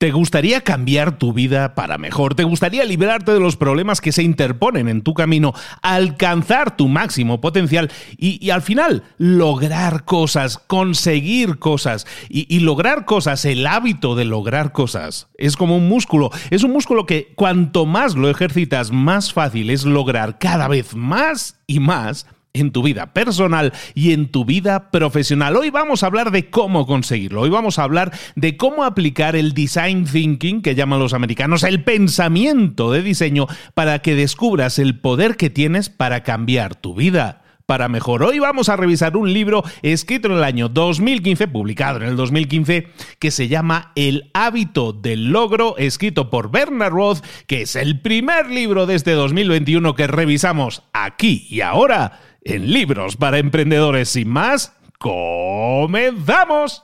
¿Te 0.00 0.12
gustaría 0.12 0.62
cambiar 0.62 1.18
tu 1.18 1.34
vida 1.34 1.74
para 1.74 1.98
mejor? 1.98 2.34
¿Te 2.34 2.44
gustaría 2.44 2.86
librarte 2.86 3.32
de 3.32 3.38
los 3.38 3.56
problemas 3.58 4.00
que 4.00 4.12
se 4.12 4.22
interponen 4.22 4.88
en 4.88 5.02
tu 5.02 5.12
camino, 5.12 5.52
alcanzar 5.82 6.74
tu 6.74 6.88
máximo 6.88 7.42
potencial 7.42 7.90
y, 8.16 8.48
al 8.48 8.62
final 8.62 9.02
lograr 9.18 10.06
cosas, 10.06 10.56
conseguir 10.56 11.58
cosas 11.58 12.06
y, 12.30 12.46
y 12.48 12.60
lograr 12.60 13.04
cosas, 13.04 13.44
el 13.44 13.66
hábito 13.66 14.14
de 14.14 14.24
lograr 14.24 14.72
cosas? 14.72 15.28
Es 15.36 15.54
como 15.54 15.76
un 15.76 15.86
músculo, 15.86 16.30
es 16.48 16.64
un 16.64 16.72
músculo 16.72 17.04
que 17.04 17.34
cuanto 17.34 17.84
más 17.84 18.14
lo 18.14 18.30
ejercitas, 18.30 18.92
más 18.92 19.34
fácil 19.34 19.68
es 19.68 19.84
lograr 19.84 20.38
cada 20.38 20.66
vez 20.66 20.94
más 20.94 21.60
y 21.66 21.78
más 21.78 22.24
en 22.52 22.72
tu 22.72 22.82
vida 22.82 23.12
personal 23.12 23.72
y 23.94 24.12
en 24.12 24.28
tu 24.28 24.44
vida 24.44 24.90
profesional. 24.90 25.56
Hoy 25.56 25.70
vamos 25.70 26.02
a 26.02 26.06
hablar 26.06 26.30
de 26.30 26.50
cómo 26.50 26.86
conseguirlo. 26.86 27.42
Hoy 27.42 27.50
vamos 27.50 27.78
a 27.78 27.84
hablar 27.84 28.12
de 28.36 28.56
cómo 28.56 28.84
aplicar 28.84 29.36
el 29.36 29.52
design 29.52 30.04
thinking, 30.04 30.62
que 30.62 30.74
llaman 30.74 30.98
los 30.98 31.14
americanos, 31.14 31.62
el 31.62 31.84
pensamiento 31.84 32.90
de 32.92 33.02
diseño, 33.02 33.46
para 33.74 34.00
que 34.00 34.14
descubras 34.14 34.78
el 34.78 34.98
poder 34.98 35.36
que 35.36 35.50
tienes 35.50 35.88
para 35.88 36.22
cambiar 36.22 36.74
tu 36.74 36.94
vida 36.94 37.42
para 37.70 37.88
mejor. 37.88 38.24
Hoy 38.24 38.40
vamos 38.40 38.68
a 38.68 38.74
revisar 38.74 39.16
un 39.16 39.32
libro 39.32 39.62
escrito 39.82 40.26
en 40.26 40.34
el 40.34 40.42
año 40.42 40.68
2015, 40.68 41.46
publicado 41.46 41.98
en 41.98 42.08
el 42.08 42.16
2015, 42.16 42.88
que 43.20 43.30
se 43.30 43.46
llama 43.46 43.92
El 43.94 44.28
hábito 44.34 44.92
del 44.92 45.28
logro, 45.28 45.76
escrito 45.78 46.30
por 46.30 46.50
Bernard 46.50 46.92
Roth, 46.92 47.24
que 47.46 47.62
es 47.62 47.76
el 47.76 48.00
primer 48.00 48.50
libro 48.50 48.86
de 48.86 48.96
este 48.96 49.12
2021 49.12 49.94
que 49.94 50.08
revisamos 50.08 50.82
aquí 50.92 51.46
y 51.48 51.60
ahora 51.60 52.18
en 52.42 52.72
Libros 52.72 53.16
para 53.16 53.38
Emprendedores. 53.38 54.08
Sin 54.08 54.28
más, 54.28 54.72
comenzamos. 54.98 56.82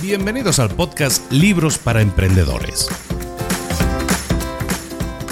Bienvenidos 0.00 0.58
al 0.58 0.70
podcast 0.70 1.30
Libros 1.32 1.78
para 1.78 2.02
Emprendedores. 2.02 2.88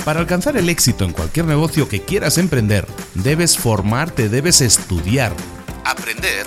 Para 0.04 0.20
alcanzar 0.20 0.56
el 0.56 0.68
éxito 0.70 1.04
en 1.04 1.12
cualquier 1.12 1.44
negocio 1.44 1.88
que 1.88 2.00
quieras 2.00 2.38
emprender, 2.38 2.86
debes 3.14 3.58
formarte, 3.58 4.30
debes 4.30 4.62
estudiar, 4.62 5.32
aprender 5.84 6.46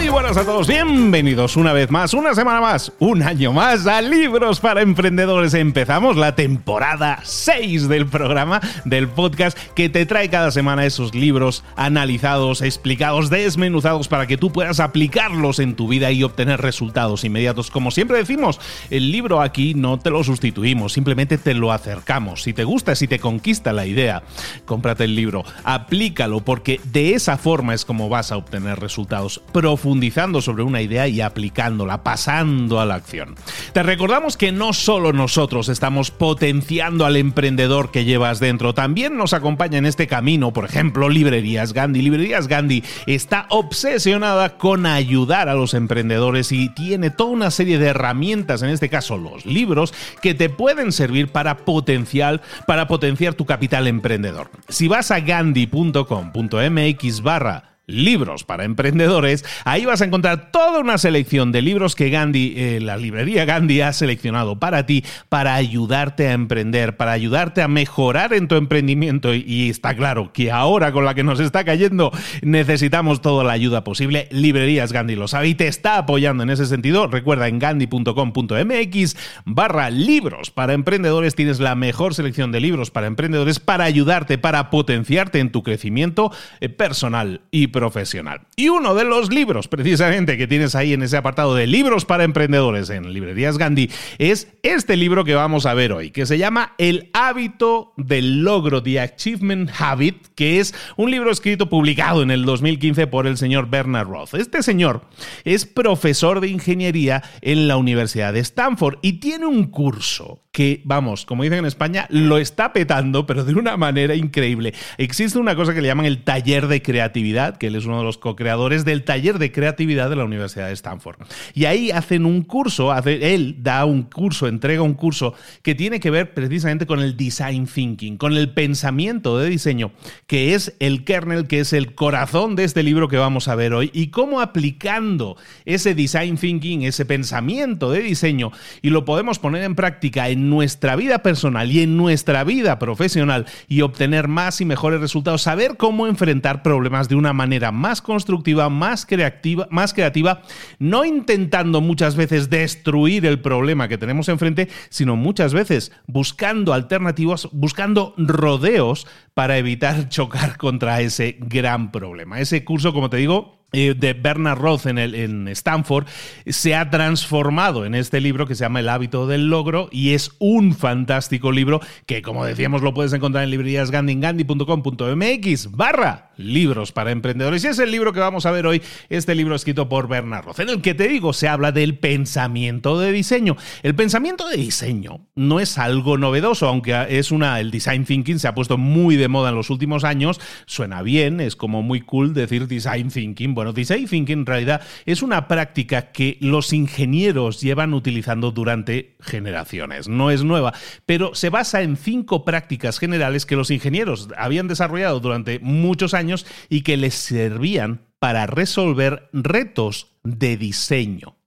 Muy 0.00 0.08
buenas 0.08 0.38
a 0.38 0.46
todos, 0.46 0.66
bienvenidos 0.66 1.58
una 1.58 1.74
vez 1.74 1.90
más, 1.90 2.14
una 2.14 2.34
semana 2.34 2.58
más, 2.62 2.90
un 3.00 3.22
año 3.22 3.52
más 3.52 3.86
a 3.86 4.00
Libros 4.00 4.58
para 4.58 4.80
Emprendedores. 4.80 5.52
Empezamos 5.52 6.16
la 6.16 6.34
temporada 6.34 7.18
6 7.22 7.86
del 7.86 8.06
programa, 8.06 8.62
del 8.86 9.08
podcast, 9.08 9.58
que 9.74 9.90
te 9.90 10.06
trae 10.06 10.30
cada 10.30 10.52
semana 10.52 10.86
esos 10.86 11.14
libros 11.14 11.64
analizados, 11.76 12.62
explicados, 12.62 13.28
desmenuzados 13.28 14.08
para 14.08 14.26
que 14.26 14.38
tú 14.38 14.50
puedas 14.50 14.80
aplicarlos 14.80 15.58
en 15.58 15.76
tu 15.76 15.86
vida 15.86 16.10
y 16.10 16.22
obtener 16.22 16.62
resultados 16.62 17.22
inmediatos. 17.24 17.70
Como 17.70 17.90
siempre 17.90 18.16
decimos, 18.16 18.58
el 18.88 19.12
libro 19.12 19.42
aquí 19.42 19.74
no 19.74 19.98
te 19.98 20.08
lo 20.08 20.24
sustituimos, 20.24 20.94
simplemente 20.94 21.36
te 21.36 21.52
lo 21.52 21.72
acercamos. 21.72 22.42
Si 22.44 22.54
te 22.54 22.64
gusta, 22.64 22.94
si 22.94 23.06
te 23.06 23.18
conquista 23.18 23.74
la 23.74 23.84
idea, 23.84 24.22
cómprate 24.64 25.04
el 25.04 25.14
libro, 25.14 25.44
aplícalo, 25.62 26.40
porque 26.40 26.80
de 26.84 27.12
esa 27.12 27.36
forma 27.36 27.74
es 27.74 27.84
como 27.84 28.08
vas 28.08 28.32
a 28.32 28.38
obtener 28.38 28.80
resultados 28.80 29.42
profundos 29.52 29.89
profundizando 29.90 30.40
sobre 30.40 30.62
una 30.62 30.82
idea 30.82 31.08
y 31.08 31.20
aplicándola, 31.20 32.04
pasando 32.04 32.78
a 32.78 32.86
la 32.86 32.94
acción. 32.94 33.34
Te 33.72 33.82
recordamos 33.82 34.36
que 34.36 34.52
no 34.52 34.72
solo 34.72 35.12
nosotros 35.12 35.68
estamos 35.68 36.12
potenciando 36.12 37.06
al 37.06 37.16
emprendedor 37.16 37.90
que 37.90 38.04
llevas 38.04 38.38
dentro, 38.38 38.72
también 38.72 39.16
nos 39.16 39.32
acompaña 39.32 39.78
en 39.78 39.86
este 39.86 40.06
camino, 40.06 40.52
por 40.52 40.64
ejemplo, 40.64 41.08
Librerías 41.08 41.72
Gandhi. 41.72 42.02
Librerías 42.02 42.46
Gandhi 42.46 42.84
está 43.06 43.46
obsesionada 43.48 44.58
con 44.58 44.86
ayudar 44.86 45.48
a 45.48 45.54
los 45.54 45.74
emprendedores 45.74 46.52
y 46.52 46.68
tiene 46.68 47.10
toda 47.10 47.30
una 47.30 47.50
serie 47.50 47.80
de 47.80 47.88
herramientas, 47.88 48.62
en 48.62 48.70
este 48.70 48.88
caso 48.88 49.18
los 49.18 49.44
libros, 49.44 49.92
que 50.22 50.34
te 50.34 50.50
pueden 50.50 50.92
servir 50.92 51.32
para 51.32 51.56
potenciar, 51.56 52.42
para 52.68 52.86
potenciar 52.86 53.34
tu 53.34 53.44
capital 53.44 53.88
emprendedor. 53.88 54.52
Si 54.68 54.86
vas 54.86 55.10
a 55.10 55.18
gandhi.com.mx 55.18 57.22
barra 57.22 57.69
libros 57.90 58.44
para 58.44 58.64
emprendedores, 58.64 59.44
ahí 59.64 59.84
vas 59.84 60.00
a 60.00 60.04
encontrar 60.04 60.50
toda 60.50 60.80
una 60.80 60.98
selección 60.98 61.52
de 61.52 61.62
libros 61.62 61.94
que 61.94 62.10
Gandhi, 62.10 62.54
eh, 62.56 62.78
la 62.80 62.96
librería 62.96 63.44
Gandhi 63.44 63.80
ha 63.80 63.92
seleccionado 63.92 64.58
para 64.58 64.86
ti, 64.86 65.04
para 65.28 65.54
ayudarte 65.54 66.28
a 66.28 66.32
emprender, 66.32 66.96
para 66.96 67.12
ayudarte 67.12 67.62
a 67.62 67.68
mejorar 67.68 68.32
en 68.32 68.48
tu 68.48 68.56
emprendimiento. 68.56 69.34
Y, 69.34 69.70
está 69.70 69.94
claro 69.94 70.32
que 70.32 70.50
ahora 70.50 70.92
con 70.92 71.04
la 71.04 71.14
que 71.14 71.22
nos 71.22 71.40
está 71.40 71.64
cayendo 71.64 72.12
necesitamos 72.42 73.20
toda 73.20 73.44
la 73.44 73.52
ayuda 73.52 73.84
posible. 73.84 74.28
Librerías 74.30 74.92
Gandhi 74.92 75.16
lo 75.16 75.28
sabe 75.28 75.48
y 75.48 75.54
te 75.54 75.68
está 75.68 75.98
apoyando 75.98 76.42
en 76.42 76.50
ese 76.50 76.66
sentido. 76.66 77.06
Recuerda 77.06 77.48
en 77.48 77.58
gandhi.com.mx 77.58 79.16
barra 79.44 79.90
libros 79.90 80.50
para 80.50 80.72
emprendedores 80.72 81.34
tienes 81.34 81.60
la 81.60 81.74
mejor 81.74 82.14
selección 82.14 82.52
de 82.52 82.60
libros 82.60 82.90
para 82.90 83.06
emprendedores 83.06 83.60
para 83.60 83.84
ayudarte, 83.84 84.38
para 84.38 84.70
potenciarte 84.70 85.40
en 85.40 85.50
tu 85.50 85.62
crecimiento 85.62 86.32
eh, 86.60 86.68
personal 86.68 87.42
y 87.50 87.68
profesional 87.68 87.79
profesional. 87.80 88.42
Y 88.56 88.68
uno 88.68 88.94
de 88.94 89.04
los 89.04 89.32
libros, 89.32 89.66
precisamente, 89.66 90.36
que 90.36 90.46
tienes 90.46 90.74
ahí 90.74 90.92
en 90.92 91.02
ese 91.02 91.16
apartado 91.16 91.54
de 91.54 91.66
libros 91.66 92.04
para 92.04 92.24
emprendedores 92.24 92.90
en 92.90 93.10
Librerías 93.14 93.56
Gandhi, 93.56 93.90
es 94.18 94.48
este 94.62 94.98
libro 94.98 95.24
que 95.24 95.34
vamos 95.34 95.64
a 95.64 95.72
ver 95.72 95.94
hoy, 95.94 96.10
que 96.10 96.26
se 96.26 96.36
llama 96.36 96.74
El 96.76 97.08
hábito 97.14 97.94
del 97.96 98.42
logro, 98.42 98.82
The 98.82 99.00
Achievement 99.00 99.70
Habit, 99.78 100.26
que 100.34 100.60
es 100.60 100.74
un 100.98 101.10
libro 101.10 101.30
escrito, 101.30 101.70
publicado 101.70 102.22
en 102.22 102.30
el 102.30 102.44
2015 102.44 103.06
por 103.06 103.26
el 103.26 103.38
señor 103.38 103.70
Bernard 103.70 104.08
Roth. 104.08 104.34
Este 104.34 104.62
señor 104.62 105.06
es 105.44 105.64
profesor 105.64 106.42
de 106.42 106.48
ingeniería 106.48 107.22
en 107.40 107.66
la 107.66 107.78
Universidad 107.78 108.34
de 108.34 108.40
Stanford 108.40 108.98
y 109.00 109.14
tiene 109.14 109.46
un 109.46 109.68
curso 109.68 110.42
que, 110.52 110.82
vamos, 110.84 111.26
como 111.26 111.44
dicen 111.44 111.60
en 111.60 111.66
España, 111.66 112.06
lo 112.10 112.36
está 112.36 112.72
petando, 112.72 113.24
pero 113.24 113.44
de 113.44 113.54
una 113.54 113.76
manera 113.76 114.14
increíble. 114.14 114.74
Existe 114.98 115.38
una 115.38 115.54
cosa 115.54 115.74
que 115.74 115.80
le 115.80 115.88
llaman 115.88 116.06
el 116.06 116.24
taller 116.24 116.66
de 116.66 116.82
creatividad, 116.82 117.56
que 117.56 117.69
él 117.70 117.76
es 117.76 117.86
uno 117.86 117.98
de 117.98 118.04
los 118.04 118.18
co-creadores 118.18 118.84
del 118.84 119.04
taller 119.04 119.38
de 119.38 119.52
creatividad 119.52 120.10
de 120.10 120.16
la 120.16 120.24
Universidad 120.24 120.66
de 120.66 120.74
Stanford. 120.74 121.16
Y 121.54 121.64
ahí 121.64 121.90
hacen 121.90 122.26
un 122.26 122.42
curso, 122.42 122.92
hace, 122.92 123.34
él 123.34 123.56
da 123.60 123.84
un 123.84 124.02
curso, 124.02 124.46
entrega 124.46 124.82
un 124.82 124.94
curso 124.94 125.34
que 125.62 125.74
tiene 125.74 126.00
que 126.00 126.10
ver 126.10 126.34
precisamente 126.34 126.86
con 126.86 127.00
el 127.00 127.16
design 127.16 127.66
thinking, 127.66 128.16
con 128.16 128.36
el 128.36 128.52
pensamiento 128.52 129.38
de 129.38 129.48
diseño, 129.48 129.92
que 130.26 130.54
es 130.54 130.74
el 130.80 131.04
kernel, 131.04 131.46
que 131.46 131.60
es 131.60 131.72
el 131.72 131.94
corazón 131.94 132.56
de 132.56 132.64
este 132.64 132.82
libro 132.82 133.08
que 133.08 133.16
vamos 133.16 133.48
a 133.48 133.54
ver 133.54 133.72
hoy, 133.72 133.90
y 133.94 134.08
cómo 134.08 134.40
aplicando 134.40 135.36
ese 135.64 135.94
design 135.94 136.36
thinking, 136.36 136.82
ese 136.82 137.04
pensamiento 137.04 137.90
de 137.90 138.00
diseño, 138.00 138.50
y 138.82 138.90
lo 138.90 139.04
podemos 139.04 139.38
poner 139.38 139.62
en 139.62 139.74
práctica 139.74 140.28
en 140.28 140.50
nuestra 140.50 140.96
vida 140.96 141.22
personal 141.22 141.70
y 141.70 141.82
en 141.82 141.96
nuestra 141.96 142.44
vida 142.44 142.78
profesional 142.78 143.46
y 143.68 143.82
obtener 143.82 144.28
más 144.28 144.60
y 144.60 144.64
mejores 144.64 145.00
resultados, 145.00 145.42
saber 145.42 145.76
cómo 145.76 146.06
enfrentar 146.06 146.62
problemas 146.62 147.08
de 147.08 147.14
una 147.14 147.32
manera 147.32 147.49
más 147.72 148.00
constructiva, 148.00 148.68
más 148.68 149.04
creativa, 149.04 149.66
más 149.70 149.92
creativa, 149.92 150.42
no 150.78 151.04
intentando 151.04 151.80
muchas 151.80 152.14
veces 152.14 152.48
destruir 152.48 153.26
el 153.26 153.40
problema 153.40 153.88
que 153.88 153.98
tenemos 153.98 154.28
enfrente, 154.28 154.68
sino 154.88 155.16
muchas 155.16 155.52
veces 155.52 155.92
buscando 156.06 156.72
alternativas, 156.72 157.48
buscando 157.52 158.14
rodeos 158.16 159.06
para 159.34 159.58
evitar 159.58 160.08
chocar 160.08 160.56
contra 160.56 161.00
ese 161.00 161.36
gran 161.40 161.90
problema. 161.90 162.40
Ese 162.40 162.64
curso, 162.64 162.92
como 162.92 163.10
te 163.10 163.16
digo, 163.16 163.59
de 163.72 164.18
Bernard 164.20 164.58
Roth 164.58 164.86
en, 164.86 164.98
el, 164.98 165.14
en 165.14 165.48
Stanford 165.48 166.06
se 166.46 166.74
ha 166.74 166.90
transformado 166.90 167.84
en 167.84 167.94
este 167.94 168.20
libro 168.20 168.46
que 168.46 168.54
se 168.54 168.64
llama 168.64 168.80
El 168.80 168.88
hábito 168.88 169.26
del 169.26 169.48
logro 169.48 169.88
y 169.92 170.14
es 170.14 170.32
un 170.38 170.74
fantástico 170.74 171.52
libro 171.52 171.80
que 172.06 172.22
como 172.22 172.44
decíamos 172.44 172.82
lo 172.82 172.94
puedes 172.94 173.12
encontrar 173.12 173.44
en 173.44 173.50
librerías 173.50 173.90
gandingandi.com.mx 173.90 175.70
barra 175.70 176.30
libros 176.36 176.92
para 176.92 177.10
emprendedores 177.10 177.64
y 177.64 177.68
es 177.68 177.78
el 177.78 177.90
libro 177.90 178.12
que 178.12 178.20
vamos 178.20 178.46
a 178.46 178.50
ver 178.50 178.66
hoy, 178.66 178.82
este 179.08 179.34
libro 179.34 179.54
escrito 179.54 179.88
por 179.88 180.08
Bernard 180.08 180.44
Roth, 180.44 180.60
en 180.60 180.70
el 180.70 180.80
que 180.80 180.94
te 180.94 181.08
digo 181.08 181.32
se 181.32 181.48
habla 181.48 181.72
del 181.72 181.98
pensamiento 181.98 182.98
de 182.98 183.12
diseño. 183.12 183.56
El 183.82 183.94
pensamiento 183.94 184.48
de 184.48 184.56
diseño 184.56 185.26
no 185.34 185.60
es 185.60 185.78
algo 185.78 186.18
novedoso, 186.18 186.66
aunque 186.66 187.06
es 187.08 187.30
una, 187.30 187.60
el 187.60 187.70
design 187.70 188.04
thinking 188.04 188.38
se 188.38 188.48
ha 188.48 188.54
puesto 188.54 188.78
muy 188.78 189.16
de 189.16 189.28
moda 189.28 189.50
en 189.50 189.56
los 189.56 189.70
últimos 189.70 190.04
años, 190.04 190.40
suena 190.66 191.02
bien, 191.02 191.40
es 191.40 191.56
como 191.56 191.82
muy 191.82 192.00
cool 192.00 192.34
decir 192.34 192.66
design 192.66 193.10
thinking 193.10 193.54
bueno, 193.60 193.74
design 193.74 194.06
thinking 194.06 194.38
en 194.38 194.46
realidad 194.46 194.80
es 195.04 195.22
una 195.22 195.46
práctica 195.46 196.12
que 196.12 196.38
los 196.40 196.72
ingenieros 196.72 197.60
llevan 197.60 197.92
utilizando 197.92 198.52
durante 198.52 199.16
generaciones. 199.20 200.08
No 200.08 200.30
es 200.30 200.44
nueva, 200.44 200.72
pero 201.04 201.34
se 201.34 201.50
basa 201.50 201.82
en 201.82 201.98
cinco 201.98 202.46
prácticas 202.46 202.98
generales 202.98 203.44
que 203.44 203.56
los 203.56 203.70
ingenieros 203.70 204.28
habían 204.38 204.66
desarrollado 204.66 205.20
durante 205.20 205.58
muchos 205.58 206.14
años 206.14 206.46
y 206.70 206.80
que 206.80 206.96
les 206.96 207.12
servían 207.12 208.06
para 208.18 208.46
resolver 208.46 209.28
retos 209.34 210.16
de 210.22 210.56
diseño. 210.56 211.39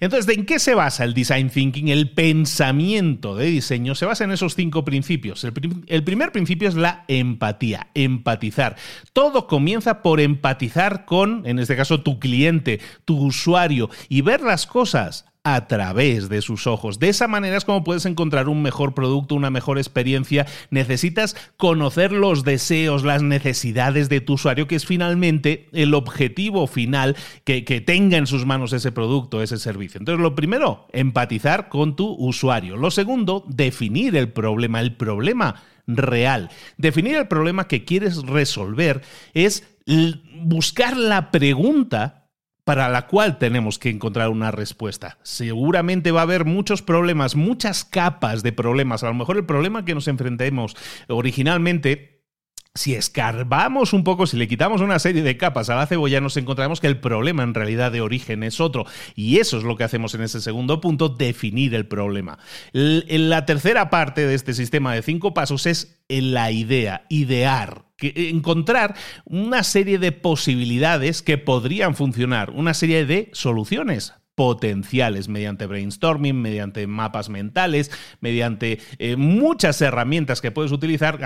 Entonces, 0.00 0.34
¿en 0.34 0.46
qué 0.46 0.58
se 0.58 0.74
basa 0.74 1.04
el 1.04 1.12
design 1.12 1.50
thinking? 1.50 1.88
El 1.88 2.10
pensamiento 2.10 3.36
de 3.36 3.46
diseño 3.46 3.94
se 3.94 4.06
basa 4.06 4.24
en 4.24 4.32
esos 4.32 4.54
cinco 4.54 4.84
principios. 4.84 5.44
El, 5.44 5.52
el, 5.86 6.02
primer 6.04 6.32
principio 6.32 6.68
es 6.68 6.74
la 6.74 7.04
empatía, 7.06 7.88
empatizar. 7.94 8.76
Todo 9.12 9.46
comienza 9.46 10.00
por 10.00 10.20
empatizar 10.20 11.04
con, 11.04 11.46
en 11.46 11.58
este 11.58 11.76
caso, 11.76 12.00
tu 12.00 12.18
cliente, 12.18 12.80
tu 13.04 13.18
usuario, 13.18 13.90
y 14.08 14.22
ver 14.22 14.40
las 14.40 14.66
cosas 14.66 15.26
a 15.42 15.66
través 15.68 16.28
de 16.28 16.42
sus 16.42 16.66
ojos. 16.66 16.98
De 16.98 17.08
esa 17.08 17.26
manera 17.26 17.56
es 17.56 17.64
como 17.64 17.82
puedes 17.82 18.04
encontrar 18.04 18.48
un 18.48 18.60
mejor 18.60 18.94
producto, 18.94 19.34
una 19.34 19.50
mejor 19.50 19.78
experiencia. 19.78 20.46
Necesitas 20.70 21.34
conocer 21.56 22.12
los 22.12 22.44
deseos, 22.44 23.04
las 23.04 23.22
necesidades 23.22 24.08
de 24.08 24.20
tu 24.20 24.34
usuario, 24.34 24.66
que 24.66 24.76
es 24.76 24.84
finalmente 24.84 25.68
el 25.72 25.94
objetivo 25.94 26.66
final 26.66 27.16
que, 27.44 27.64
que 27.64 27.80
tenga 27.80 28.18
en 28.18 28.26
sus 28.26 28.44
manos 28.44 28.72
ese 28.72 28.92
producto, 28.92 29.42
ese 29.42 29.58
servicio. 29.58 29.98
Entonces, 29.98 30.22
lo 30.22 30.34
primero, 30.34 30.86
empatizar 30.92 31.68
con 31.68 31.96
tu 31.96 32.12
usuario. 32.14 32.76
Lo 32.76 32.90
segundo, 32.90 33.44
definir 33.48 34.16
el 34.16 34.30
problema. 34.30 34.80
El 34.80 34.94
problema 34.94 35.56
real. 35.86 36.50
Definir 36.76 37.16
el 37.16 37.28
problema 37.28 37.66
que 37.66 37.84
quieres 37.84 38.22
resolver 38.22 39.02
es 39.34 39.64
buscar 40.42 40.96
la 40.96 41.30
pregunta 41.30 42.19
para 42.70 42.88
la 42.88 43.08
cual 43.08 43.36
tenemos 43.36 43.80
que 43.80 43.90
encontrar 43.90 44.28
una 44.28 44.52
respuesta. 44.52 45.18
Seguramente 45.24 46.12
va 46.12 46.20
a 46.20 46.22
haber 46.22 46.44
muchos 46.44 46.82
problemas, 46.82 47.34
muchas 47.34 47.84
capas 47.84 48.44
de 48.44 48.52
problemas. 48.52 49.02
A 49.02 49.08
lo 49.08 49.14
mejor 49.14 49.38
el 49.38 49.44
problema 49.44 49.84
que 49.84 49.92
nos 49.92 50.06
enfrentemos 50.06 50.76
originalmente 51.08 52.22
si 52.72 52.94
escarbamos 52.94 53.92
un 53.92 54.04
poco, 54.04 54.28
si 54.28 54.36
le 54.36 54.46
quitamos 54.46 54.82
una 54.82 55.00
serie 55.00 55.24
de 55.24 55.36
capas 55.36 55.68
a 55.68 55.74
la 55.74 55.88
cebolla, 55.88 56.20
nos 56.20 56.36
encontramos 56.36 56.80
que 56.80 56.86
el 56.86 57.00
problema 57.00 57.42
en 57.42 57.54
realidad 57.54 57.90
de 57.90 58.02
origen 58.02 58.44
es 58.44 58.60
otro. 58.60 58.86
Y 59.16 59.38
eso 59.38 59.58
es 59.58 59.64
lo 59.64 59.76
que 59.76 59.82
hacemos 59.82 60.14
en 60.14 60.22
ese 60.22 60.40
segundo 60.40 60.80
punto, 60.80 61.08
definir 61.08 61.74
el 61.74 61.88
problema. 61.88 62.38
La 62.72 63.46
tercera 63.46 63.90
parte 63.90 64.28
de 64.28 64.36
este 64.36 64.54
sistema 64.54 64.94
de 64.94 65.02
cinco 65.02 65.34
pasos 65.34 65.66
es 65.66 66.00
la 66.08 66.52
idea, 66.52 67.04
idear 67.08 67.89
encontrar 68.02 68.94
una 69.24 69.62
serie 69.62 69.98
de 69.98 70.12
posibilidades 70.12 71.22
que 71.22 71.38
podrían 71.38 71.94
funcionar, 71.94 72.50
una 72.50 72.74
serie 72.74 73.06
de 73.06 73.30
soluciones 73.32 74.14
potenciales 74.40 75.28
mediante 75.28 75.66
brainstorming, 75.66 76.40
mediante 76.40 76.86
mapas 76.86 77.28
mentales, 77.28 77.90
mediante 78.20 78.80
eh, 78.98 79.16
muchas 79.16 79.82
herramientas 79.82 80.40
que 80.40 80.50
puedes 80.50 80.72
utilizar, 80.72 81.18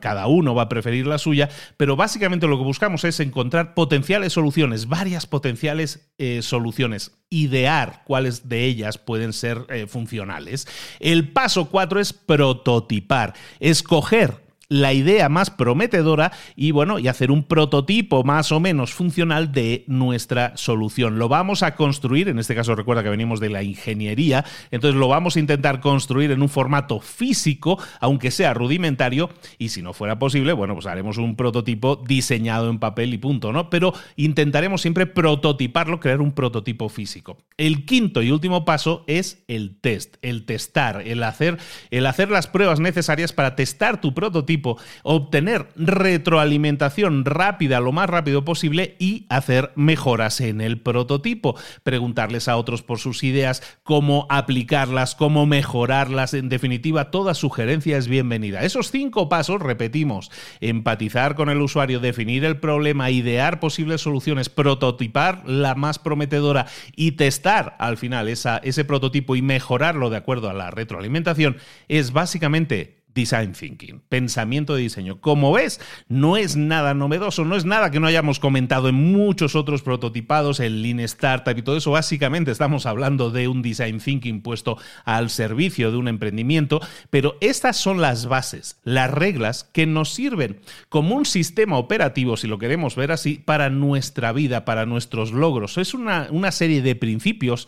cada 0.00 0.26
uno 0.26 0.52
va 0.52 0.62
a 0.62 0.68
preferir 0.68 1.06
la 1.06 1.18
suya, 1.18 1.48
pero 1.76 1.94
básicamente 1.94 2.48
lo 2.48 2.58
que 2.58 2.64
buscamos 2.64 3.04
es 3.04 3.20
encontrar 3.20 3.74
potenciales 3.74 4.32
soluciones, 4.32 4.88
varias 4.88 5.26
potenciales 5.26 6.10
eh, 6.18 6.42
soluciones, 6.42 7.12
idear 7.30 8.02
cuáles 8.04 8.48
de 8.48 8.64
ellas 8.64 8.98
pueden 8.98 9.32
ser 9.32 9.64
eh, 9.68 9.86
funcionales. 9.86 10.66
El 10.98 11.28
paso 11.28 11.66
cuatro 11.66 12.00
es 12.00 12.12
prototipar, 12.12 13.34
escoger 13.60 14.45
la 14.68 14.92
idea 14.92 15.28
más 15.28 15.50
prometedora 15.50 16.32
y 16.56 16.72
bueno, 16.72 16.98
y 16.98 17.08
hacer 17.08 17.30
un 17.30 17.44
prototipo 17.44 18.24
más 18.24 18.50
o 18.52 18.60
menos 18.60 18.92
funcional 18.92 19.52
de 19.52 19.84
nuestra 19.86 20.56
solución. 20.56 21.18
Lo 21.18 21.28
vamos 21.28 21.62
a 21.62 21.74
construir, 21.76 22.28
en 22.28 22.38
este 22.38 22.54
caso 22.54 22.74
recuerda 22.74 23.02
que 23.02 23.10
venimos 23.10 23.40
de 23.40 23.50
la 23.50 23.62
ingeniería, 23.62 24.44
entonces 24.70 24.98
lo 24.98 25.08
vamos 25.08 25.36
a 25.36 25.40
intentar 25.40 25.80
construir 25.80 26.30
en 26.30 26.42
un 26.42 26.48
formato 26.48 27.00
físico, 27.00 27.78
aunque 28.00 28.30
sea 28.30 28.54
rudimentario, 28.54 29.30
y 29.58 29.68
si 29.68 29.82
no 29.82 29.92
fuera 29.92 30.18
posible, 30.18 30.52
bueno, 30.52 30.74
pues 30.74 30.86
haremos 30.86 31.18
un 31.18 31.36
prototipo 31.36 32.02
diseñado 32.06 32.68
en 32.70 32.78
papel 32.78 33.14
y 33.14 33.18
punto, 33.18 33.52
¿no? 33.52 33.70
Pero 33.70 33.92
intentaremos 34.16 34.82
siempre 34.82 35.06
prototiparlo, 35.06 36.00
crear 36.00 36.20
un 36.20 36.32
prototipo 36.32 36.88
físico. 36.88 37.38
El 37.56 37.84
quinto 37.84 38.22
y 38.22 38.30
último 38.30 38.64
paso 38.64 39.04
es 39.06 39.44
el 39.48 39.78
test, 39.80 40.16
el 40.22 40.44
testar, 40.44 41.02
el 41.06 41.22
hacer, 41.22 41.58
el 41.90 42.06
hacer 42.06 42.30
las 42.30 42.46
pruebas 42.46 42.80
necesarias 42.80 43.32
para 43.32 43.54
testar 43.54 44.00
tu 44.00 44.12
prototipo 44.12 44.55
obtener 45.02 45.68
retroalimentación 45.76 47.24
rápida 47.24 47.80
lo 47.80 47.92
más 47.92 48.08
rápido 48.08 48.44
posible 48.44 48.96
y 48.98 49.26
hacer 49.28 49.72
mejoras 49.76 50.40
en 50.40 50.60
el 50.60 50.80
prototipo. 50.80 51.56
Preguntarles 51.82 52.48
a 52.48 52.56
otros 52.56 52.82
por 52.82 52.98
sus 52.98 53.24
ideas, 53.24 53.62
cómo 53.82 54.26
aplicarlas, 54.30 55.14
cómo 55.14 55.46
mejorarlas. 55.46 56.34
En 56.34 56.48
definitiva, 56.48 57.10
toda 57.10 57.34
sugerencia 57.34 57.96
es 57.96 58.08
bienvenida. 58.08 58.62
Esos 58.62 58.90
cinco 58.90 59.28
pasos, 59.28 59.60
repetimos, 59.60 60.30
empatizar 60.60 61.34
con 61.34 61.48
el 61.48 61.60
usuario, 61.60 62.00
definir 62.00 62.44
el 62.44 62.58
problema, 62.58 63.10
idear 63.10 63.60
posibles 63.60 64.00
soluciones, 64.00 64.48
prototipar 64.48 65.42
la 65.46 65.74
más 65.74 65.98
prometedora 65.98 66.66
y 66.94 67.12
testar 67.12 67.76
al 67.78 67.96
final 67.96 68.28
ese 68.28 68.84
prototipo 68.84 69.36
y 69.36 69.42
mejorarlo 69.42 70.10
de 70.10 70.16
acuerdo 70.16 70.50
a 70.50 70.54
la 70.54 70.70
retroalimentación, 70.70 71.56
es 71.88 72.12
básicamente 72.12 73.05
Design 73.16 73.52
Thinking, 73.52 74.02
pensamiento 74.08 74.76
de 74.76 74.82
diseño. 74.82 75.20
Como 75.20 75.50
ves, 75.50 75.80
no 76.06 76.36
es 76.36 76.54
nada 76.54 76.92
novedoso, 76.92 77.46
no 77.46 77.56
es 77.56 77.64
nada 77.64 77.90
que 77.90 77.98
no 77.98 78.06
hayamos 78.06 78.38
comentado 78.38 78.88
en 78.88 78.94
muchos 78.94 79.56
otros 79.56 79.82
prototipados, 79.82 80.60
en 80.60 80.82
Lean 80.82 81.00
Startup 81.00 81.56
y 81.56 81.62
todo 81.62 81.78
eso. 81.78 81.90
Básicamente 81.90 82.50
estamos 82.50 82.84
hablando 82.84 83.30
de 83.30 83.48
un 83.48 83.62
Design 83.62 83.98
Thinking 83.98 84.42
puesto 84.42 84.76
al 85.06 85.30
servicio 85.30 85.90
de 85.90 85.96
un 85.96 86.08
emprendimiento, 86.08 86.80
pero 87.08 87.38
estas 87.40 87.78
son 87.78 88.02
las 88.02 88.26
bases, 88.26 88.78
las 88.84 89.10
reglas 89.10 89.64
que 89.72 89.86
nos 89.86 90.12
sirven 90.12 90.60
como 90.90 91.16
un 91.16 91.24
sistema 91.24 91.78
operativo, 91.78 92.36
si 92.36 92.46
lo 92.46 92.58
queremos 92.58 92.96
ver 92.96 93.12
así, 93.12 93.42
para 93.42 93.70
nuestra 93.70 94.32
vida, 94.32 94.66
para 94.66 94.84
nuestros 94.84 95.32
logros. 95.32 95.78
Es 95.78 95.94
una, 95.94 96.28
una 96.30 96.52
serie 96.52 96.82
de 96.82 96.94
principios 96.96 97.66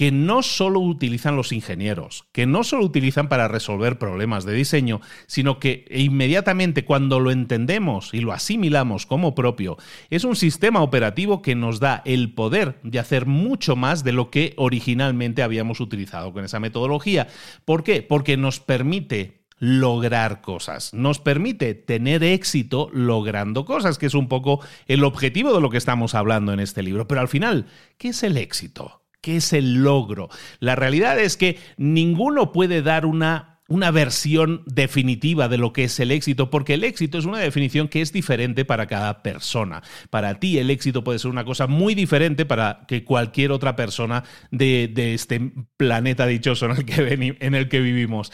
que 0.00 0.12
no 0.12 0.42
solo 0.42 0.80
utilizan 0.80 1.36
los 1.36 1.52
ingenieros, 1.52 2.24
que 2.32 2.46
no 2.46 2.64
solo 2.64 2.86
utilizan 2.86 3.28
para 3.28 3.48
resolver 3.48 3.98
problemas 3.98 4.46
de 4.46 4.54
diseño, 4.54 5.02
sino 5.26 5.58
que 5.58 5.84
inmediatamente 5.90 6.86
cuando 6.86 7.20
lo 7.20 7.30
entendemos 7.30 8.14
y 8.14 8.20
lo 8.20 8.32
asimilamos 8.32 9.04
como 9.04 9.34
propio, 9.34 9.76
es 10.08 10.24
un 10.24 10.36
sistema 10.36 10.80
operativo 10.80 11.42
que 11.42 11.54
nos 11.54 11.80
da 11.80 12.00
el 12.06 12.32
poder 12.32 12.80
de 12.82 12.98
hacer 12.98 13.26
mucho 13.26 13.76
más 13.76 14.02
de 14.02 14.12
lo 14.12 14.30
que 14.30 14.54
originalmente 14.56 15.42
habíamos 15.42 15.80
utilizado 15.80 16.32
con 16.32 16.46
esa 16.46 16.60
metodología. 16.60 17.28
¿Por 17.66 17.84
qué? 17.84 18.00
Porque 18.00 18.38
nos 18.38 18.58
permite 18.58 19.42
lograr 19.58 20.40
cosas. 20.40 20.94
Nos 20.94 21.18
permite 21.18 21.74
tener 21.74 22.24
éxito 22.24 22.88
logrando 22.94 23.66
cosas, 23.66 23.98
que 23.98 24.06
es 24.06 24.14
un 24.14 24.28
poco 24.28 24.60
el 24.86 25.04
objetivo 25.04 25.52
de 25.52 25.60
lo 25.60 25.68
que 25.68 25.76
estamos 25.76 26.14
hablando 26.14 26.54
en 26.54 26.60
este 26.60 26.82
libro. 26.82 27.06
Pero 27.06 27.20
al 27.20 27.28
final, 27.28 27.66
¿qué 27.98 28.08
es 28.08 28.22
el 28.22 28.38
éxito? 28.38 28.99
¿Qué 29.20 29.36
es 29.36 29.52
el 29.52 29.82
logro? 29.82 30.28
La 30.60 30.76
realidad 30.76 31.18
es 31.18 31.36
que 31.36 31.58
ninguno 31.76 32.52
puede 32.52 32.82
dar 32.82 33.06
una 33.06 33.50
una 33.70 33.92
versión 33.92 34.64
definitiva 34.66 35.48
de 35.48 35.56
lo 35.56 35.72
que 35.72 35.84
es 35.84 36.00
el 36.00 36.10
éxito, 36.10 36.50
porque 36.50 36.74
el 36.74 36.82
éxito 36.82 37.18
es 37.18 37.24
una 37.24 37.38
definición 37.38 37.86
que 37.86 38.00
es 38.00 38.12
diferente 38.12 38.64
para 38.64 38.88
cada 38.88 39.22
persona. 39.22 39.80
Para 40.10 40.40
ti 40.40 40.58
el 40.58 40.70
éxito 40.70 41.04
puede 41.04 41.20
ser 41.20 41.30
una 41.30 41.44
cosa 41.44 41.68
muy 41.68 41.94
diferente 41.94 42.44
para 42.44 42.80
que 42.88 43.04
cualquier 43.04 43.52
otra 43.52 43.76
persona 43.76 44.24
de, 44.50 44.92
este 45.14 45.52
planeta 45.76 46.26
dichoso 46.26 46.66
en 46.66 46.72
el, 46.72 46.84
que 46.84 47.36
en 47.38 47.54
el 47.54 47.68
que 47.68 47.80
vivimos. 47.80 48.32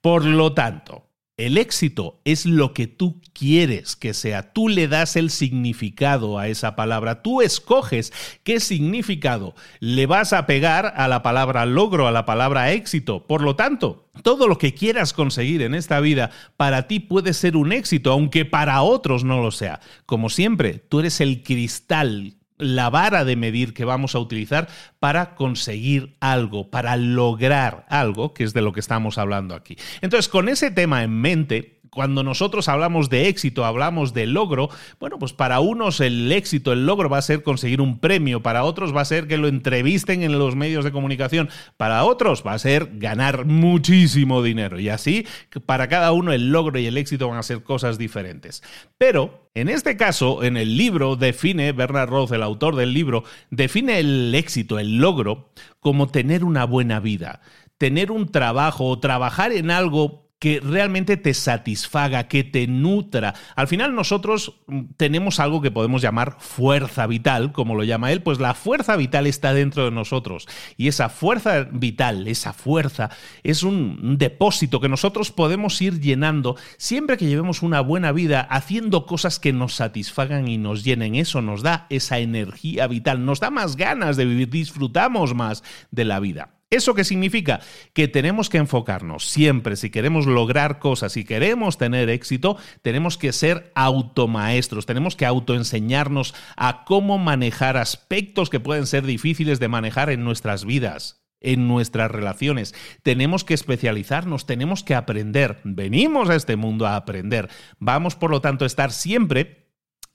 Por 0.00 0.24
lo 0.24 0.52
tanto, 0.52 1.05
el 1.36 1.58
éxito 1.58 2.18
es 2.24 2.46
lo 2.46 2.72
que 2.72 2.86
tú 2.86 3.20
quieres 3.34 3.94
que 3.94 4.14
sea. 4.14 4.54
Tú 4.54 4.68
le 4.68 4.88
das 4.88 5.16
el 5.16 5.28
significado 5.28 6.38
a 6.38 6.48
esa 6.48 6.76
palabra. 6.76 7.20
Tú 7.20 7.42
escoges 7.42 8.12
qué 8.42 8.58
significado 8.58 9.54
le 9.80 10.06
vas 10.06 10.32
a 10.32 10.46
pegar 10.46 10.94
a 10.96 11.08
la 11.08 11.22
palabra 11.22 11.66
logro, 11.66 12.06
a 12.06 12.10
la 12.10 12.24
palabra 12.24 12.72
éxito. 12.72 13.26
Por 13.26 13.42
lo 13.42 13.54
tanto, 13.54 14.08
todo 14.22 14.48
lo 14.48 14.56
que 14.56 14.72
quieras 14.72 15.12
conseguir 15.12 15.60
en 15.60 15.74
esta 15.74 16.00
vida 16.00 16.30
para 16.56 16.88
ti 16.88 17.00
puede 17.00 17.34
ser 17.34 17.56
un 17.56 17.72
éxito, 17.72 18.12
aunque 18.12 18.46
para 18.46 18.80
otros 18.80 19.22
no 19.22 19.42
lo 19.42 19.50
sea. 19.50 19.80
Como 20.06 20.30
siempre, 20.30 20.82
tú 20.88 21.00
eres 21.00 21.20
el 21.20 21.42
cristal 21.42 22.35
la 22.58 22.90
vara 22.90 23.24
de 23.24 23.36
medir 23.36 23.74
que 23.74 23.84
vamos 23.84 24.14
a 24.14 24.18
utilizar 24.18 24.68
para 24.98 25.34
conseguir 25.34 26.16
algo, 26.20 26.70
para 26.70 26.96
lograr 26.96 27.86
algo, 27.88 28.34
que 28.34 28.44
es 28.44 28.52
de 28.54 28.62
lo 28.62 28.72
que 28.72 28.80
estamos 28.80 29.18
hablando 29.18 29.54
aquí. 29.54 29.76
Entonces, 30.00 30.28
con 30.28 30.48
ese 30.48 30.70
tema 30.70 31.02
en 31.02 31.20
mente, 31.20 31.75
cuando 31.96 32.22
nosotros 32.22 32.68
hablamos 32.68 33.08
de 33.08 33.26
éxito, 33.26 33.64
hablamos 33.64 34.12
de 34.12 34.26
logro, 34.26 34.68
bueno, 35.00 35.18
pues 35.18 35.32
para 35.32 35.60
unos 35.60 36.00
el 36.00 36.30
éxito, 36.30 36.74
el 36.74 36.84
logro 36.84 37.08
va 37.08 37.16
a 37.16 37.22
ser 37.22 37.42
conseguir 37.42 37.80
un 37.80 38.00
premio, 38.00 38.42
para 38.42 38.64
otros 38.64 38.94
va 38.94 39.00
a 39.00 39.06
ser 39.06 39.26
que 39.26 39.38
lo 39.38 39.48
entrevisten 39.48 40.22
en 40.22 40.38
los 40.38 40.56
medios 40.56 40.84
de 40.84 40.92
comunicación, 40.92 41.48
para 41.78 42.04
otros 42.04 42.44
va 42.46 42.52
a 42.52 42.58
ser 42.58 42.98
ganar 42.98 43.46
muchísimo 43.46 44.42
dinero. 44.42 44.78
Y 44.78 44.90
así, 44.90 45.26
para 45.64 45.88
cada 45.88 46.12
uno 46.12 46.34
el 46.34 46.52
logro 46.52 46.78
y 46.78 46.84
el 46.84 46.98
éxito 46.98 47.30
van 47.30 47.38
a 47.38 47.42
ser 47.42 47.62
cosas 47.62 47.96
diferentes. 47.96 48.62
Pero 48.98 49.48
en 49.54 49.70
este 49.70 49.96
caso, 49.96 50.44
en 50.44 50.58
el 50.58 50.76
libro 50.76 51.16
define, 51.16 51.72
Bernard 51.72 52.10
Roth, 52.10 52.32
el 52.32 52.42
autor 52.42 52.76
del 52.76 52.92
libro, 52.92 53.24
define 53.50 54.00
el 54.00 54.34
éxito, 54.34 54.78
el 54.78 54.98
logro, 54.98 55.48
como 55.80 56.08
tener 56.08 56.44
una 56.44 56.66
buena 56.66 57.00
vida, 57.00 57.40
tener 57.78 58.10
un 58.10 58.30
trabajo 58.30 58.84
o 58.84 59.00
trabajar 59.00 59.52
en 59.52 59.70
algo 59.70 60.25
que 60.38 60.60
realmente 60.60 61.16
te 61.16 61.32
satisfaga, 61.32 62.28
que 62.28 62.44
te 62.44 62.66
nutra. 62.66 63.34
Al 63.54 63.68
final 63.68 63.94
nosotros 63.94 64.60
mm, 64.66 64.82
tenemos 64.96 65.40
algo 65.40 65.62
que 65.62 65.70
podemos 65.70 66.02
llamar 66.02 66.36
fuerza 66.40 67.06
vital, 67.06 67.52
como 67.52 67.74
lo 67.74 67.84
llama 67.84 68.12
él, 68.12 68.22
pues 68.22 68.38
la 68.38 68.54
fuerza 68.54 68.96
vital 68.96 69.26
está 69.26 69.54
dentro 69.54 69.84
de 69.84 69.90
nosotros. 69.90 70.46
Y 70.76 70.88
esa 70.88 71.08
fuerza 71.08 71.66
vital, 71.70 72.28
esa 72.28 72.52
fuerza, 72.52 73.10
es 73.42 73.62
un 73.62 74.18
depósito 74.18 74.80
que 74.80 74.88
nosotros 74.88 75.32
podemos 75.32 75.80
ir 75.80 76.00
llenando 76.00 76.56
siempre 76.76 77.16
que 77.16 77.26
llevemos 77.26 77.62
una 77.62 77.80
buena 77.80 78.12
vida 78.12 78.40
haciendo 78.40 79.06
cosas 79.06 79.40
que 79.40 79.52
nos 79.54 79.74
satisfagan 79.74 80.48
y 80.48 80.58
nos 80.58 80.84
llenen. 80.84 81.14
Eso 81.14 81.40
nos 81.40 81.62
da 81.62 81.86
esa 81.88 82.18
energía 82.18 82.86
vital, 82.86 83.24
nos 83.24 83.40
da 83.40 83.50
más 83.50 83.76
ganas 83.76 84.16
de 84.16 84.26
vivir, 84.26 84.50
disfrutamos 84.50 85.34
más 85.34 85.62
de 85.90 86.04
la 86.04 86.20
vida. 86.20 86.55
¿Eso 86.68 86.94
qué 86.94 87.04
significa? 87.04 87.60
Que 87.92 88.08
tenemos 88.08 88.50
que 88.50 88.58
enfocarnos 88.58 89.28
siempre, 89.28 89.76
si 89.76 89.90
queremos 89.90 90.26
lograr 90.26 90.80
cosas, 90.80 91.12
si 91.12 91.24
queremos 91.24 91.78
tener 91.78 92.10
éxito, 92.10 92.56
tenemos 92.82 93.16
que 93.16 93.32
ser 93.32 93.70
automaestros, 93.76 94.84
tenemos 94.84 95.14
que 95.14 95.26
autoenseñarnos 95.26 96.34
a 96.56 96.84
cómo 96.84 97.18
manejar 97.18 97.76
aspectos 97.76 98.50
que 98.50 98.58
pueden 98.58 98.86
ser 98.86 99.06
difíciles 99.06 99.60
de 99.60 99.68
manejar 99.68 100.10
en 100.10 100.24
nuestras 100.24 100.64
vidas 100.64 101.22
en 101.42 101.68
nuestras 101.68 102.10
relaciones. 102.10 102.74
Tenemos 103.02 103.44
que 103.44 103.54
especializarnos, 103.54 104.46
tenemos 104.46 104.82
que 104.82 104.94
aprender. 104.94 105.60
Venimos 105.62 106.28
a 106.28 106.34
este 106.34 106.56
mundo 106.56 106.86
a 106.86 106.96
aprender. 106.96 107.48
Vamos, 107.78 108.16
por 108.16 108.30
lo 108.30 108.40
tanto, 108.40 108.64
a 108.64 108.66
estar 108.66 108.90
siempre 108.90 109.65